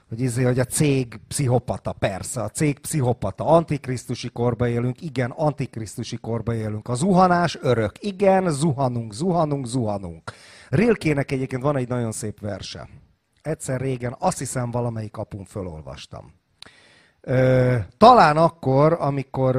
[0.10, 3.45] hogy, izé, hogy a cég pszichopata, persze, a cég pszichopata.
[3.45, 6.88] Antikrisztusi korba élünk, igen, antikrisztusi korba élünk.
[6.88, 10.31] A zuhanás örök, igen, zuhanunk, zuhanunk, zuhanunk.
[10.69, 12.90] Rilkének egyébként van egy nagyon szép verse.
[13.41, 16.34] Egyszer régen, azt hiszem valamelyik apun fölolvastam.
[17.22, 19.56] Ö, talán akkor, amikor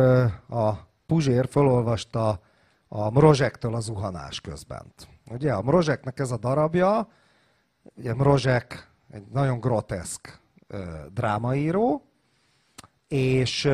[0.49, 0.73] a
[1.07, 2.41] Puzsér fölolvasta
[2.89, 4.95] a Mrozsektől a zuhanás közben.
[5.31, 7.09] Ugye a Mrozseknek ez a darabja,
[7.83, 10.40] ugye Mrozsek egy nagyon groteszk
[11.13, 12.03] drámaíró,
[13.09, 13.71] és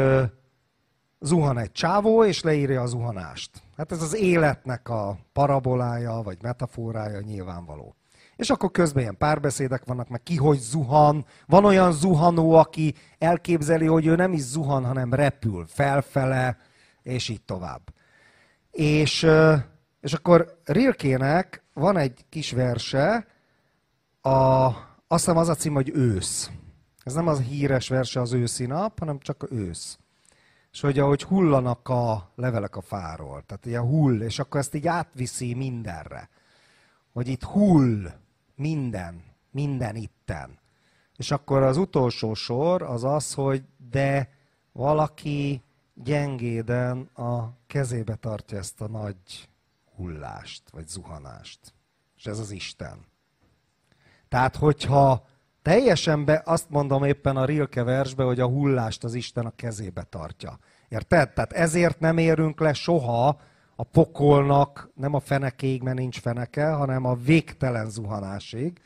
[1.20, 3.50] zuhan egy csávó, és leírja a zuhanást.
[3.76, 7.94] Hát ez az életnek a parabolája, vagy metaforája nyilvánvaló.
[8.36, 11.26] És akkor közben ilyen párbeszédek vannak, meg ki hogy zuhan.
[11.46, 16.56] Van olyan zuhanó, aki elképzeli, hogy ő nem is zuhan, hanem repül felfele,
[17.02, 17.94] és így tovább.
[18.70, 19.26] És,
[20.00, 23.26] és akkor Rilkének van egy kis verse,
[24.20, 24.66] a,
[25.08, 26.50] azt hiszem az a cím, hogy ősz.
[27.06, 29.98] Ez nem az híres verse az őszi nap, hanem csak ősz.
[30.72, 34.86] És hogy ahogy hullanak a levelek a fáról, tehát ilyen hull, és akkor ezt így
[34.86, 36.28] átviszi mindenre.
[37.12, 38.12] Hogy itt hull
[38.54, 40.58] minden, minden itten.
[41.16, 44.30] És akkor az utolsó sor az az, hogy de
[44.72, 45.62] valaki
[45.94, 49.48] gyengéden a kezébe tartja ezt a nagy
[49.96, 51.60] hullást, vagy zuhanást.
[52.16, 53.04] És ez az Isten.
[54.28, 55.26] Tehát, hogyha
[55.66, 60.02] teljesen be, azt mondom éppen a Rilke versbe, hogy a hullást az Isten a kezébe
[60.02, 60.58] tartja.
[60.88, 61.32] Érted?
[61.32, 63.40] Tehát ezért nem érünk le soha
[63.76, 68.80] a pokolnak, nem a fenekéig, mert nincs feneke, hanem a végtelen zuhanásig.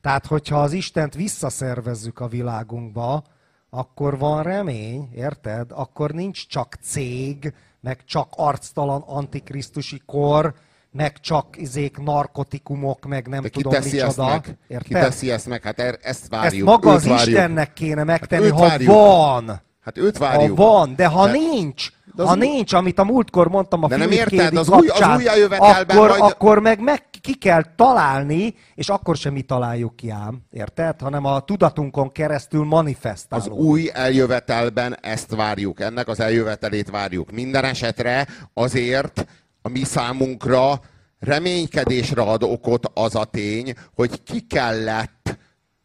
[0.00, 3.24] Tehát, hogyha az Istent visszaszervezzük a világunkba,
[3.70, 5.70] akkor van remény, érted?
[5.72, 10.54] Akkor nincs csak cég, meg csak arctalan antikrisztusi kor,
[10.96, 14.06] meg csak izék narkotikumok, meg nem De tudom teszi micsoda.
[14.08, 14.58] Ezt meg?
[14.68, 14.86] Érted?
[14.86, 15.62] Ki teszi ezt meg?
[15.62, 16.68] Hát er, ezt várjuk.
[16.68, 17.26] Ezt maga az várjuk.
[17.28, 18.92] Istennek kéne megtenni, őt ha várjuk.
[18.92, 19.62] van.
[19.80, 20.56] Hát őt Ha várjuk.
[20.56, 23.88] van, de ha De- nincs, de az ha új- nincs, amit a múltkor mondtam a
[23.88, 28.54] De nem érted, az új- az újjájövetelben akkor, majd- akkor meg, meg ki kell találni,
[28.74, 31.00] és akkor sem mi találjuk ki ám, érted?
[31.00, 33.54] Hanem a tudatunkon keresztül Az manifestálunk.
[33.60, 37.30] új eljövetelben ezt várjuk, ennek az eljövetelét várjuk.
[37.30, 39.26] Minden esetre azért
[39.66, 40.80] a mi számunkra
[41.18, 45.38] reménykedésre ad okot az a tény, hogy ki kellett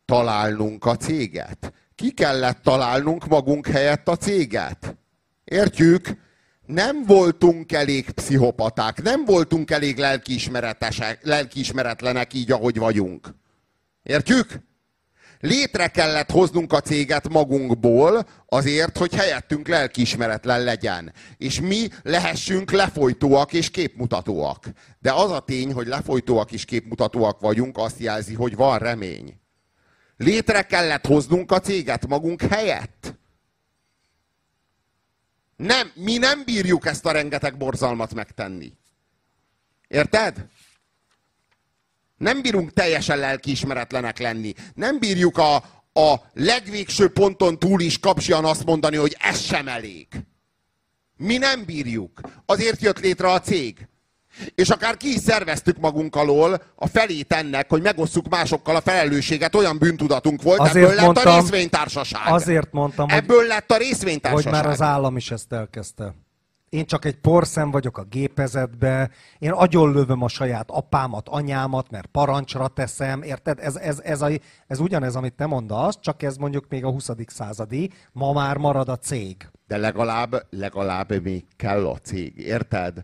[0.05, 1.73] találnunk a céget.
[1.95, 4.95] Ki kellett találnunk magunk helyett a céget.
[5.43, 6.07] Értjük?
[6.65, 13.35] Nem voltunk elég pszichopaták, nem voltunk elég lelkiismeretesek, lelkiismeretlenek így, ahogy vagyunk.
[14.03, 14.59] Értjük?
[15.39, 21.13] Létre kellett hoznunk a céget magunkból azért, hogy helyettünk lelkiismeretlen legyen.
[21.37, 24.65] És mi lehessünk lefolytóak és képmutatóak.
[24.99, 29.39] De az a tény, hogy lefolytóak és képmutatóak vagyunk, azt jelzi, hogy van remény.
[30.17, 33.17] Létre kellett hoznunk a céget magunk helyett.
[35.55, 38.73] Nem, mi nem bírjuk ezt a rengeteg borzalmat megtenni.
[39.87, 40.45] Érted?
[42.19, 44.53] Nem bírunk teljesen lelkiismeretlenek lenni.
[44.73, 45.55] Nem bírjuk a,
[45.93, 50.07] a legvégső ponton túl is kapcsian azt mondani, hogy ez sem elég.
[51.17, 52.21] Mi nem bírjuk.
[52.45, 53.87] Azért jött létre a cég.
[54.55, 59.55] És akár ki is szerveztük magunk alól a felét ennek, hogy megosszuk másokkal a felelősséget,
[59.55, 62.21] olyan bűntudatunk volt, Azért ebből lett a mondtam- részvénytársaság.
[62.33, 64.51] Azért mondtam, hogy, Ebből lett a hogy részvénytársaság.
[64.53, 66.13] már az állam is ezt elkezdte.
[66.69, 69.09] Én csak egy porszem vagyok a gépezetbe,
[69.39, 73.59] én agyonlövöm a saját apámat, anyámat, mert parancsra teszem, érted?
[73.59, 74.29] Ez, ez, ez, a,
[74.67, 77.09] ez ugyanez, amit te mondasz, csak ez mondjuk még a 20.
[77.27, 79.49] századi, ma már marad a cég.
[79.67, 83.03] De legalább, legalább még kell a cég, érted?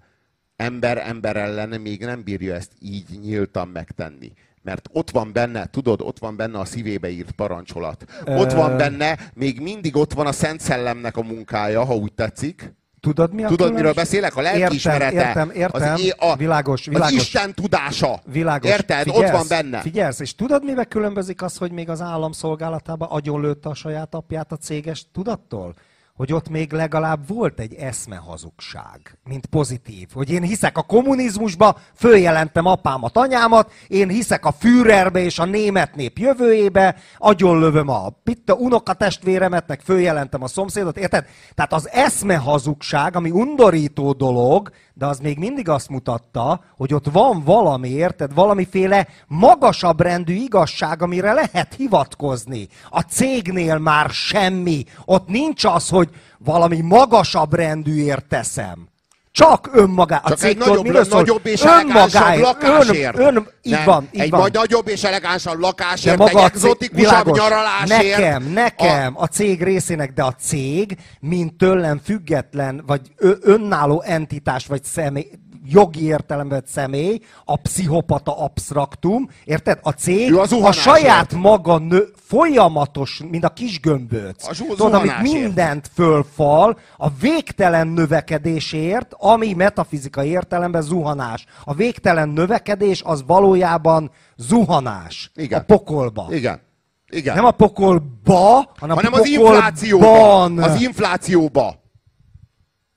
[0.55, 4.33] Ember ember ellen még nem bírja ezt így nyíltan megtenni.
[4.61, 8.05] Mert ott van benne, tudod, ott van benne a szívébe írt parancsolat.
[8.25, 12.73] Ott van benne, még mindig ott van a Szent Szellemnek a munkája, ha úgy tetszik.
[13.05, 14.03] Tudod, mi a Tudod, miről különbség?
[14.03, 14.35] beszélek?
[14.35, 15.13] A lelkiismerete.
[15.15, 15.93] Értem, értem, értem.
[15.93, 17.13] Az, é- a, világos, az világos.
[17.13, 18.19] Isten tudása.
[18.31, 18.69] Világos.
[18.69, 19.03] Érted?
[19.03, 19.79] Figyelsz, Ott van benne.
[19.79, 24.51] Figyelsz, és tudod, mivel különbözik az, hogy még az állam szolgálatában agyonlőtte a saját apját
[24.51, 25.73] a céges tudattól?
[26.15, 30.07] Hogy ott még legalább volt egy eszmehazugság, mint pozitív.
[30.13, 35.95] Hogy én hiszek a kommunizmusba, följelentem apámat, anyámat, én hiszek a Führerbe és a német
[35.95, 41.25] nép jövőjébe, agyonlövöm a pitta unokatestvéremet, meg följelentem a szomszédot, érted?
[41.53, 47.43] Tehát az eszmehazugság, ami undorító dolog, de az még mindig azt mutatta, hogy ott van
[47.43, 48.33] valami, érted?
[48.33, 52.67] Valamiféle magasabb rendű igazság, amire lehet hivatkozni.
[52.89, 54.83] A cégnél már semmi.
[55.05, 58.87] Ott nincs az, hogy valami magasabb rendűért teszem.
[59.35, 60.21] Csak önmagá.
[60.23, 61.19] A Csak cég egy nagyobb, miről szól?
[61.19, 63.17] nagyobb és elegánsabb lakásért.
[63.17, 64.39] Ön, ön, így Nem, van, így egy van.
[64.39, 68.17] majd nagyobb és elegánsabb De lakásért, maga egy exotikusabb világos, nyaralásért.
[68.17, 69.21] Nekem, nekem, a...
[69.21, 73.01] a cég részének, de a cég, mint tőlem független, vagy
[73.41, 75.29] önálló entitás, vagy személy,
[75.65, 79.79] jogi értelemben személy, a pszichopata absztraktum, érted?
[79.81, 84.47] A cég a saját maga nő, folyamatos, mint a kis gömböc.
[84.47, 91.45] A Tudod, amit mindent fölfal, a végtelen növekedésért, ami metafizikai értelemben zuhanás.
[91.63, 95.31] A végtelen növekedés az valójában zuhanás.
[95.35, 95.59] Igen.
[95.59, 96.27] A pokolba.
[96.29, 96.61] Igen.
[97.09, 97.35] Igen.
[97.35, 100.05] Nem a pokolba, hanem, hanem a az inflációba.
[100.05, 100.63] pokolban.
[100.63, 101.83] Az inflációba.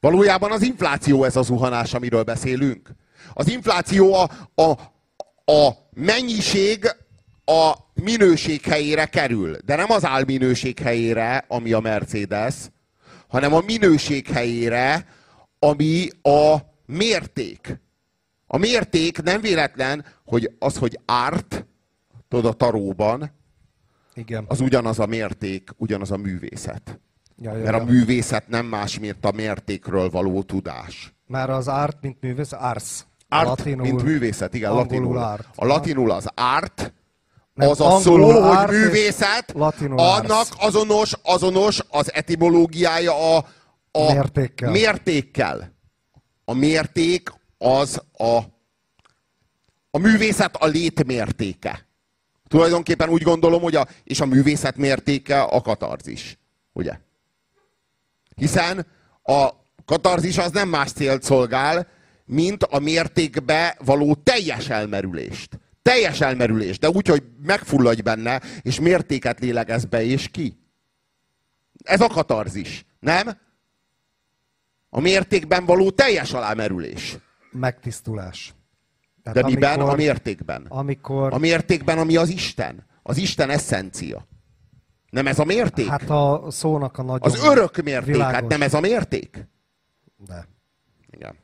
[0.00, 2.90] Valójában az infláció ez a zuhanás, amiről beszélünk.
[3.34, 4.70] Az infláció a, a,
[5.52, 6.96] a mennyiség
[7.48, 9.56] a minőség helyére kerül.
[9.64, 12.54] De nem az álminőség helyére, ami a Mercedes,
[13.28, 15.06] hanem a minőség helyére,
[15.58, 16.56] ami a
[16.86, 17.80] mérték.
[18.46, 21.66] A mérték nem véletlen, hogy az, hogy árt,
[22.28, 23.30] tudod, a taróban,
[24.14, 24.44] Igen.
[24.48, 27.00] az ugyanaz a mérték, ugyanaz a művészet.
[27.36, 27.84] Ja, ja, Mert a ja.
[27.84, 31.14] művészet nem más, mint a mértékről való tudás.
[31.26, 33.06] Már az art, mint művész, ars.
[33.28, 35.18] Art, Latinul, mint művészet, igen, latinul.
[35.18, 35.48] art.
[35.54, 36.92] A latinul az art,
[37.58, 39.54] Nem, az a szó, hogy művészet,
[39.96, 43.44] annak azonos, azonos az etimológiája a,
[43.90, 44.70] a Mértékkel.
[44.70, 45.72] mértékkel.
[46.44, 48.38] A mérték az a,
[49.90, 51.86] a művészet a létmértéke.
[52.48, 56.38] Tulajdonképpen úgy gondolom, hogy a, és a művészet mértéke a katarzis.
[56.72, 56.92] Ugye?
[58.36, 58.86] Hiszen
[59.22, 59.48] a
[59.84, 61.86] katarzis az nem más célt szolgál,
[62.24, 65.58] mint a mértékbe való teljes elmerülést.
[65.88, 70.58] Teljes elmerülést, de úgy, hogy megfulladj benne, és mértéket lélegez be és ki.
[71.84, 73.38] Ez a katarzis, nem?
[74.90, 77.18] A mértékben való teljes alámerülés.
[77.50, 78.54] Megtisztulás.
[79.22, 79.80] De Tehát miben?
[79.80, 80.66] A mértékben.
[80.68, 82.86] Amikor, A mértékben, ami az Isten.
[83.02, 84.26] Az Isten eszencia.
[85.10, 85.86] Nem ez a mérték?
[85.86, 87.32] hát a szónak a nagyon...
[87.32, 88.34] az örök mérték, világos.
[88.34, 89.48] hát nem ez a mérték?
[90.16, 90.48] De.
[91.10, 91.36] Igen.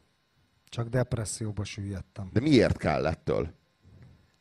[0.69, 2.31] Csak depresszióba süllyedtem.
[2.33, 3.63] De miért kell ettől?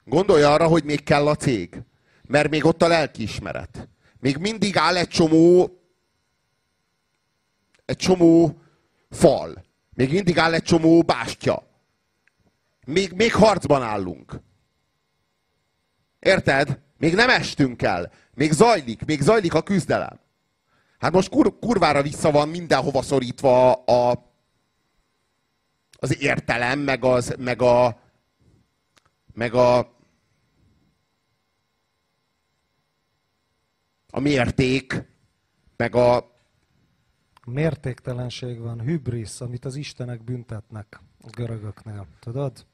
[0.05, 1.81] Gondolj arra, hogy még kell a cég.
[2.27, 3.89] Mert még ott a lelkiismeret.
[4.19, 5.77] Még mindig áll egy csomó
[7.85, 8.61] egy csomó
[9.09, 9.65] fal.
[9.93, 11.67] Még mindig áll egy csomó bástya.
[12.85, 14.41] Még, még harcban állunk.
[16.19, 16.79] Érted?
[16.97, 18.11] Még nem estünk el.
[18.33, 20.19] Még zajlik, még zajlik a küzdelem.
[20.99, 24.31] Hát most kur, kurvára vissza van mindenhova szorítva a,
[25.91, 27.99] az értelem, meg, az, meg a,
[29.33, 29.77] meg a,
[34.09, 35.03] a mérték,
[35.77, 36.31] meg a,
[37.45, 42.07] Mértéktelenség van, hübrisz, amit az istenek büntetnek a görögöknél.
[42.19, 42.65] Tudod?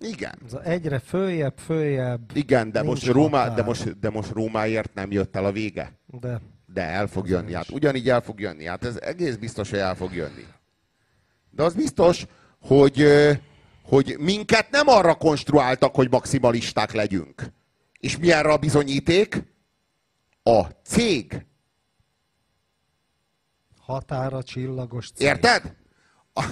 [0.00, 2.30] igen, Ez egyre följebb, följebb.
[2.34, 3.54] igen, de most, határ.
[3.54, 5.92] de, most, de most Rómáért nem jött el a vége.
[6.06, 8.64] De De el fog jönni, hát ugyanígy el fog jönni.
[8.64, 10.46] Hát ez egész biztos, hogy el fog jönni.
[11.50, 12.26] De az biztos,
[12.60, 13.04] hogy,
[13.82, 17.42] hogy minket nem arra konstruáltak, hogy maximalisták legyünk.
[17.98, 19.42] És mi erre a bizonyíték?
[20.42, 21.46] A cég.
[23.80, 25.26] határa csillagos cég.
[25.26, 25.76] Érted?
[26.34, 26.44] A,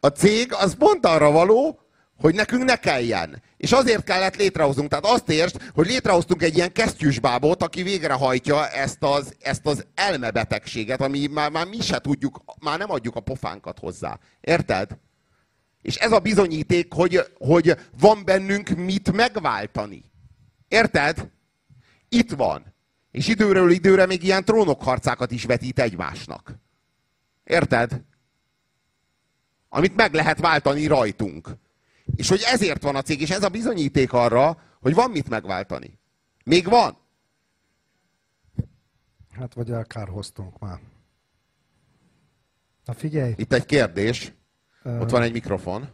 [0.00, 1.80] a cég az pont arra való,
[2.20, 3.42] hogy nekünk ne kelljen.
[3.56, 4.88] És azért kellett létrehoznunk.
[4.88, 11.00] Tehát azt értsd, hogy létrehoztunk egy ilyen kesztyűsbábot, aki végrehajtja ezt az, ezt az elmebetegséget,
[11.00, 14.18] ami már, már mi se tudjuk, már nem adjuk a pofánkat hozzá.
[14.40, 14.98] Érted?
[15.82, 20.04] És ez a bizonyíték, hogy, hogy van bennünk mit megváltani.
[20.68, 21.30] Érted?
[22.08, 22.74] Itt van.
[23.10, 26.58] És időről időre még ilyen trónokharcákat is vetít egymásnak.
[27.44, 28.04] Érted?
[29.68, 31.48] Amit meg lehet váltani rajtunk.
[32.16, 35.98] És hogy ezért van a cég, és ez a bizonyíték arra, hogy van mit megváltani.
[36.44, 36.98] Még van.
[39.30, 40.80] Hát vagy elkárhoztunk már.
[42.84, 44.32] Na figyelj, Itt egy kérdés.
[45.00, 45.88] Ott van egy mikrofon.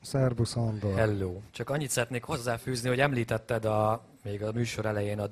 [0.00, 0.94] szervusz Andor.
[0.94, 1.32] Hello.
[1.50, 5.26] Csak annyit szeretnék hozzáfűzni, hogy említetted a, még a műsor elején a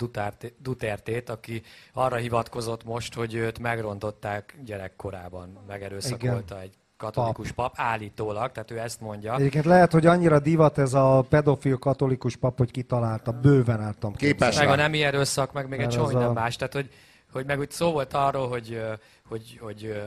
[0.59, 1.63] Dutertét, aki
[1.93, 7.73] arra hivatkozott most, hogy őt megrontották gyerekkorában, megerőszakolta egy katolikus pap.
[7.77, 9.35] állítólag, tehát ő ezt mondja.
[9.35, 14.59] Egyébként lehet, hogy annyira divat ez a pedofil katolikus pap, hogy kitalálta, bőven tudom Képes.
[14.59, 16.57] Meg a nemi erőszak, meg még egy Mert csomó az minden a- más.
[16.57, 16.91] Tehát, hogy,
[17.33, 18.81] hogy meg úgy szó volt arról, hogy,
[19.31, 20.03] hogy, hogy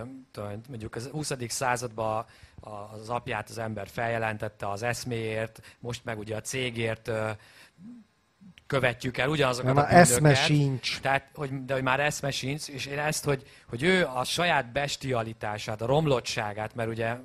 [0.67, 1.31] mondjuk az 20.
[1.47, 2.25] században
[2.59, 7.11] az apját az ember feljelentette az eszméért, most meg ugye a cégért
[8.67, 9.97] követjük el ugyanazokat a bűnöket.
[9.97, 10.99] eszme sincs.
[10.99, 14.71] Tehát, hogy, de hogy már eszme sincs, és én ezt, hogy, hogy ő a saját
[14.71, 17.15] bestialitását, a romlottságát, mert ugye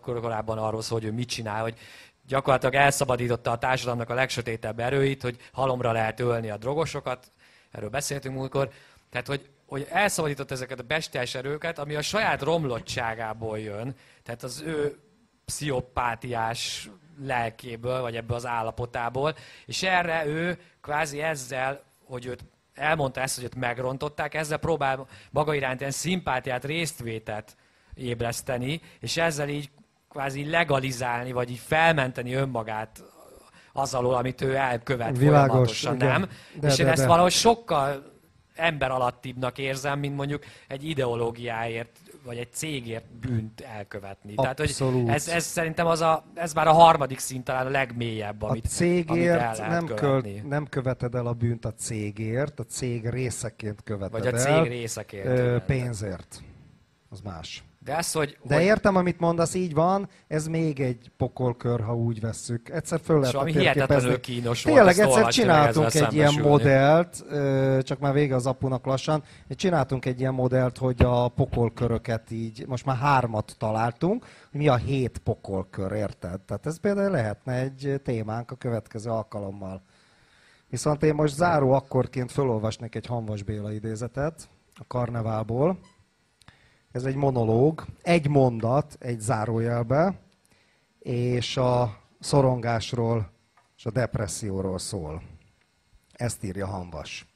[0.00, 1.78] korábban arról szól, hogy ő mit csinál, hogy
[2.26, 7.32] gyakorlatilag elszabadította a társadalomnak a legsötétebb erőit, hogy halomra lehet ölni a drogosokat,
[7.70, 8.70] erről beszéltünk múltkor,
[9.10, 14.62] tehát hogy, hogy elszabadított ezeket a bestiás erőket, ami a saját romlottságából jön, tehát az
[14.66, 14.98] ő
[15.44, 16.90] pszichopátiás
[17.22, 19.34] lelkéből, vagy ebből az állapotából,
[19.66, 22.44] és erre ő kvázi ezzel, hogy őt
[22.74, 27.56] elmondta ezt, hogy őt megrontották, ezzel próbál maga iránt ilyen szimpátiát, résztvétet
[27.94, 29.70] ébreszteni, és ezzel így
[30.08, 33.02] kvázi legalizálni, vagy így felmenteni önmagát
[33.72, 36.08] az alól, amit ő elkövet Világos, folyamatosan, igen.
[36.08, 36.28] nem?
[36.60, 37.08] De, és én de, ezt de.
[37.08, 38.09] valahogy sokkal
[38.60, 44.32] ember alattibbnak érzem, mint mondjuk egy ideológiáért vagy egy cégért bűnt elkövetni.
[44.34, 44.92] Abszolút.
[44.92, 48.42] Tehát, hogy ez, ez szerintem az a, ez már a harmadik szint talán a legmélyebb,
[48.42, 52.60] amit, a cégért amit el lehet nem, köl, nem követed el a bűnt a cégért,
[52.60, 55.26] a cég részeként követed Vagy a cég el, részeként.
[55.26, 56.42] Ö, pénzért.
[57.08, 57.64] Az más.
[57.84, 58.64] De, ez, hogy, De hogy...
[58.64, 62.68] értem, amit mondasz, így van, ez még egy pokolkör, ha úgy vesszük.
[62.68, 67.24] Egyszer föl lehet ami hihetetlenül kínos Tényleg, volt, egyszer csináltunk egy ilyen modellt,
[67.82, 72.84] csak már vége az apunak lassan, csináltunk egy ilyen modellt, hogy a pokolköröket így, most
[72.84, 76.40] már hármat találtunk, mi a hét pokolkör, érted?
[76.40, 79.82] Tehát ez például lehetne egy témánk a következő alkalommal.
[80.68, 85.78] Viszont én most záró akkorként felolvasnék egy Hanvas Béla idézetet a karneválból.
[86.92, 90.20] Ez egy monológ, egy mondat, egy zárójelbe,
[90.98, 93.30] és a szorongásról
[93.76, 95.22] és a depresszióról szól.
[96.12, 97.26] Ezt írja Hanvas.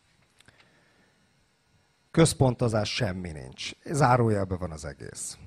[2.10, 3.70] Központozás semmi nincs.
[3.85, 5.39] Zárójelben van az egész.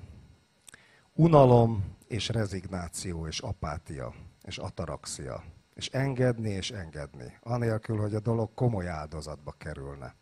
[1.13, 4.13] Unalom és rezignáció és apátia
[4.43, 5.43] és ataraxia.
[5.73, 7.37] És engedni és engedni.
[7.41, 10.15] Anélkül, hogy a dolog komoly áldozatba kerülne.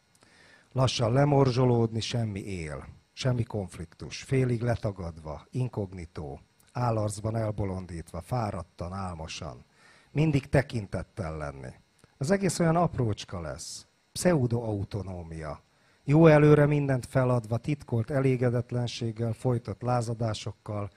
[0.72, 2.88] Lassan lemorzsolódni, semmi él.
[3.18, 6.40] Semmi konfliktus, félig letagadva, inkognitó,
[6.72, 9.66] állarcban elbolondítva, fáradtan, álmosan.
[10.12, 11.74] Mindig tekintettel lenni.
[12.18, 13.88] Az egész olyan aprócska lesz.
[14.12, 15.62] Pseudo-autonómia.
[16.04, 20.90] Jó előre mindent feladva, titkolt elégedetlenséggel, folytott lázadásokkal,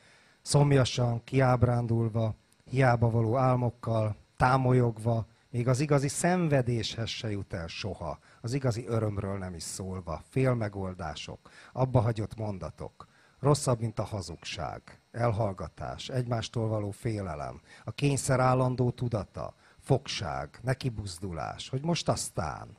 [0.43, 2.35] szomjasan, kiábrándulva,
[2.65, 9.39] hiába való álmokkal, támolyogva, még az igazi szenvedéshez se jut el soha, az igazi örömről
[9.39, 13.06] nem is szólva, félmegoldások, abba hagyott mondatok,
[13.39, 21.82] rosszabb, mint a hazugság, elhallgatás, egymástól való félelem, a kényszer állandó tudata, fogság, nekibuzdulás, hogy
[21.82, 22.77] most aztán.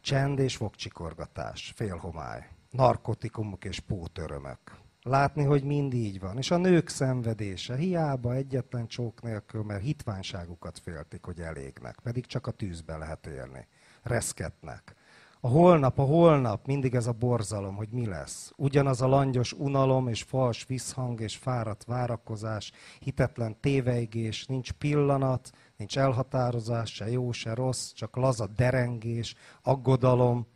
[0.00, 6.38] Csend és fogcsikorgatás, félhomály, narkotikumok és pótörömök, látni, hogy mind így van.
[6.38, 12.46] És a nők szenvedése, hiába egyetlen csók nélkül, mert hitványságukat féltik, hogy elégnek, pedig csak
[12.46, 13.66] a tűzbe lehet élni.
[14.02, 14.94] Reszketnek.
[15.40, 18.52] A holnap, a holnap, mindig ez a borzalom, hogy mi lesz.
[18.56, 25.98] Ugyanaz a langyos unalom és fals visszhang és fáradt várakozás, hitetlen téveigés, nincs pillanat, nincs
[25.98, 30.46] elhatározás, se jó, se rossz, csak laza derengés, aggodalom,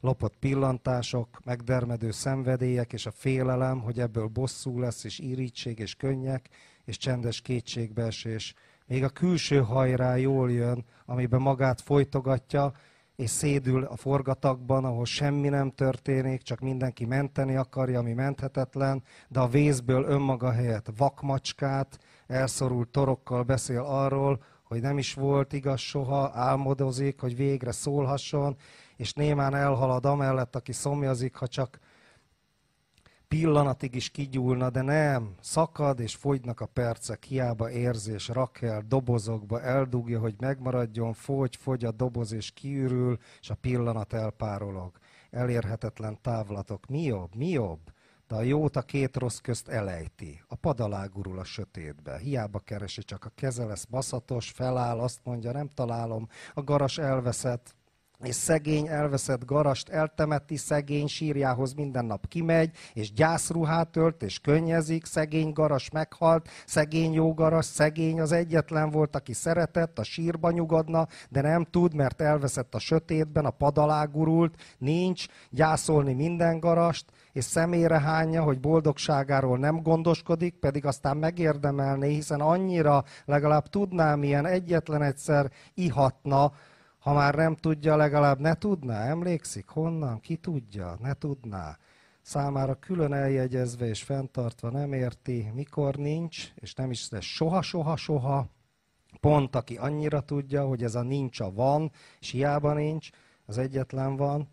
[0.00, 6.48] lopott pillantások, megdermedő szenvedélyek és a félelem, hogy ebből bosszú lesz, és irítség, és könnyek,
[6.84, 8.54] és csendes kétségbeesés.
[8.86, 12.72] Még a külső hajrá jól jön, amiben magát folytogatja,
[13.16, 19.40] és szédül a forgatakban, ahol semmi nem történik, csak mindenki menteni akarja, ami menthetetlen, de
[19.40, 26.30] a vészből önmaga helyett vakmacskát, elszorult torokkal beszél arról, hogy nem is volt igaz soha,
[26.34, 28.56] álmodozik, hogy végre szólhasson,
[28.98, 31.78] és némán elhalad amellett, aki szomjazik, ha csak
[33.28, 39.62] pillanatig is kigyúlna, de nem, szakad és fogynak a percek, hiába érzés, rak el, dobozokba,
[39.62, 44.98] eldugja, hogy megmaradjon, fogy, fogy a doboz és kiürül, és a pillanat elpárolog.
[45.30, 46.86] Elérhetetlen távlatok.
[46.86, 47.34] Mi jobb?
[47.34, 47.80] Mi jobb?
[48.28, 50.42] De a jót a két rossz közt elejti.
[50.48, 52.18] A padalágurul a sötétbe.
[52.18, 56.28] Hiába keresi, csak a keze lesz baszatos, feláll, azt mondja, nem találom.
[56.54, 57.76] A garas elveszett,
[58.24, 65.04] és szegény elveszett garast eltemeti, szegény sírjához minden nap kimegy, és gyászruhát ölt, és könnyezik,
[65.04, 71.06] szegény garas meghalt, szegény jó garas, szegény az egyetlen volt, aki szeretett, a sírba nyugodna,
[71.28, 78.00] de nem tud, mert elveszett a sötétben, a padalágurult, nincs, gyászolni minden garast, és szemére
[78.00, 85.50] hányja, hogy boldogságáról nem gondoskodik, pedig aztán megérdemelné, hiszen annyira legalább tudná, milyen egyetlen egyszer
[85.74, 86.52] ihatna,
[86.98, 89.04] ha már nem tudja, legalább ne tudná.
[89.04, 89.68] Emlékszik?
[89.68, 90.20] Honnan?
[90.20, 90.96] Ki tudja?
[91.00, 91.78] Ne tudná.
[92.22, 97.96] Számára külön eljegyezve és fenntartva nem érti, mikor nincs, és nem is lesz soha, soha,
[97.96, 98.46] soha.
[99.20, 103.10] Pont aki annyira tudja, hogy ez a nincs a van, és hiába nincs,
[103.46, 104.48] az egyetlen van,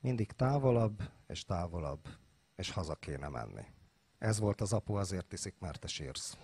[0.00, 2.08] mindig távolabb és távolabb,
[2.56, 3.64] és haza kéne menni.
[4.18, 6.36] Ez volt az apu, azért iszik, mert te sírsz.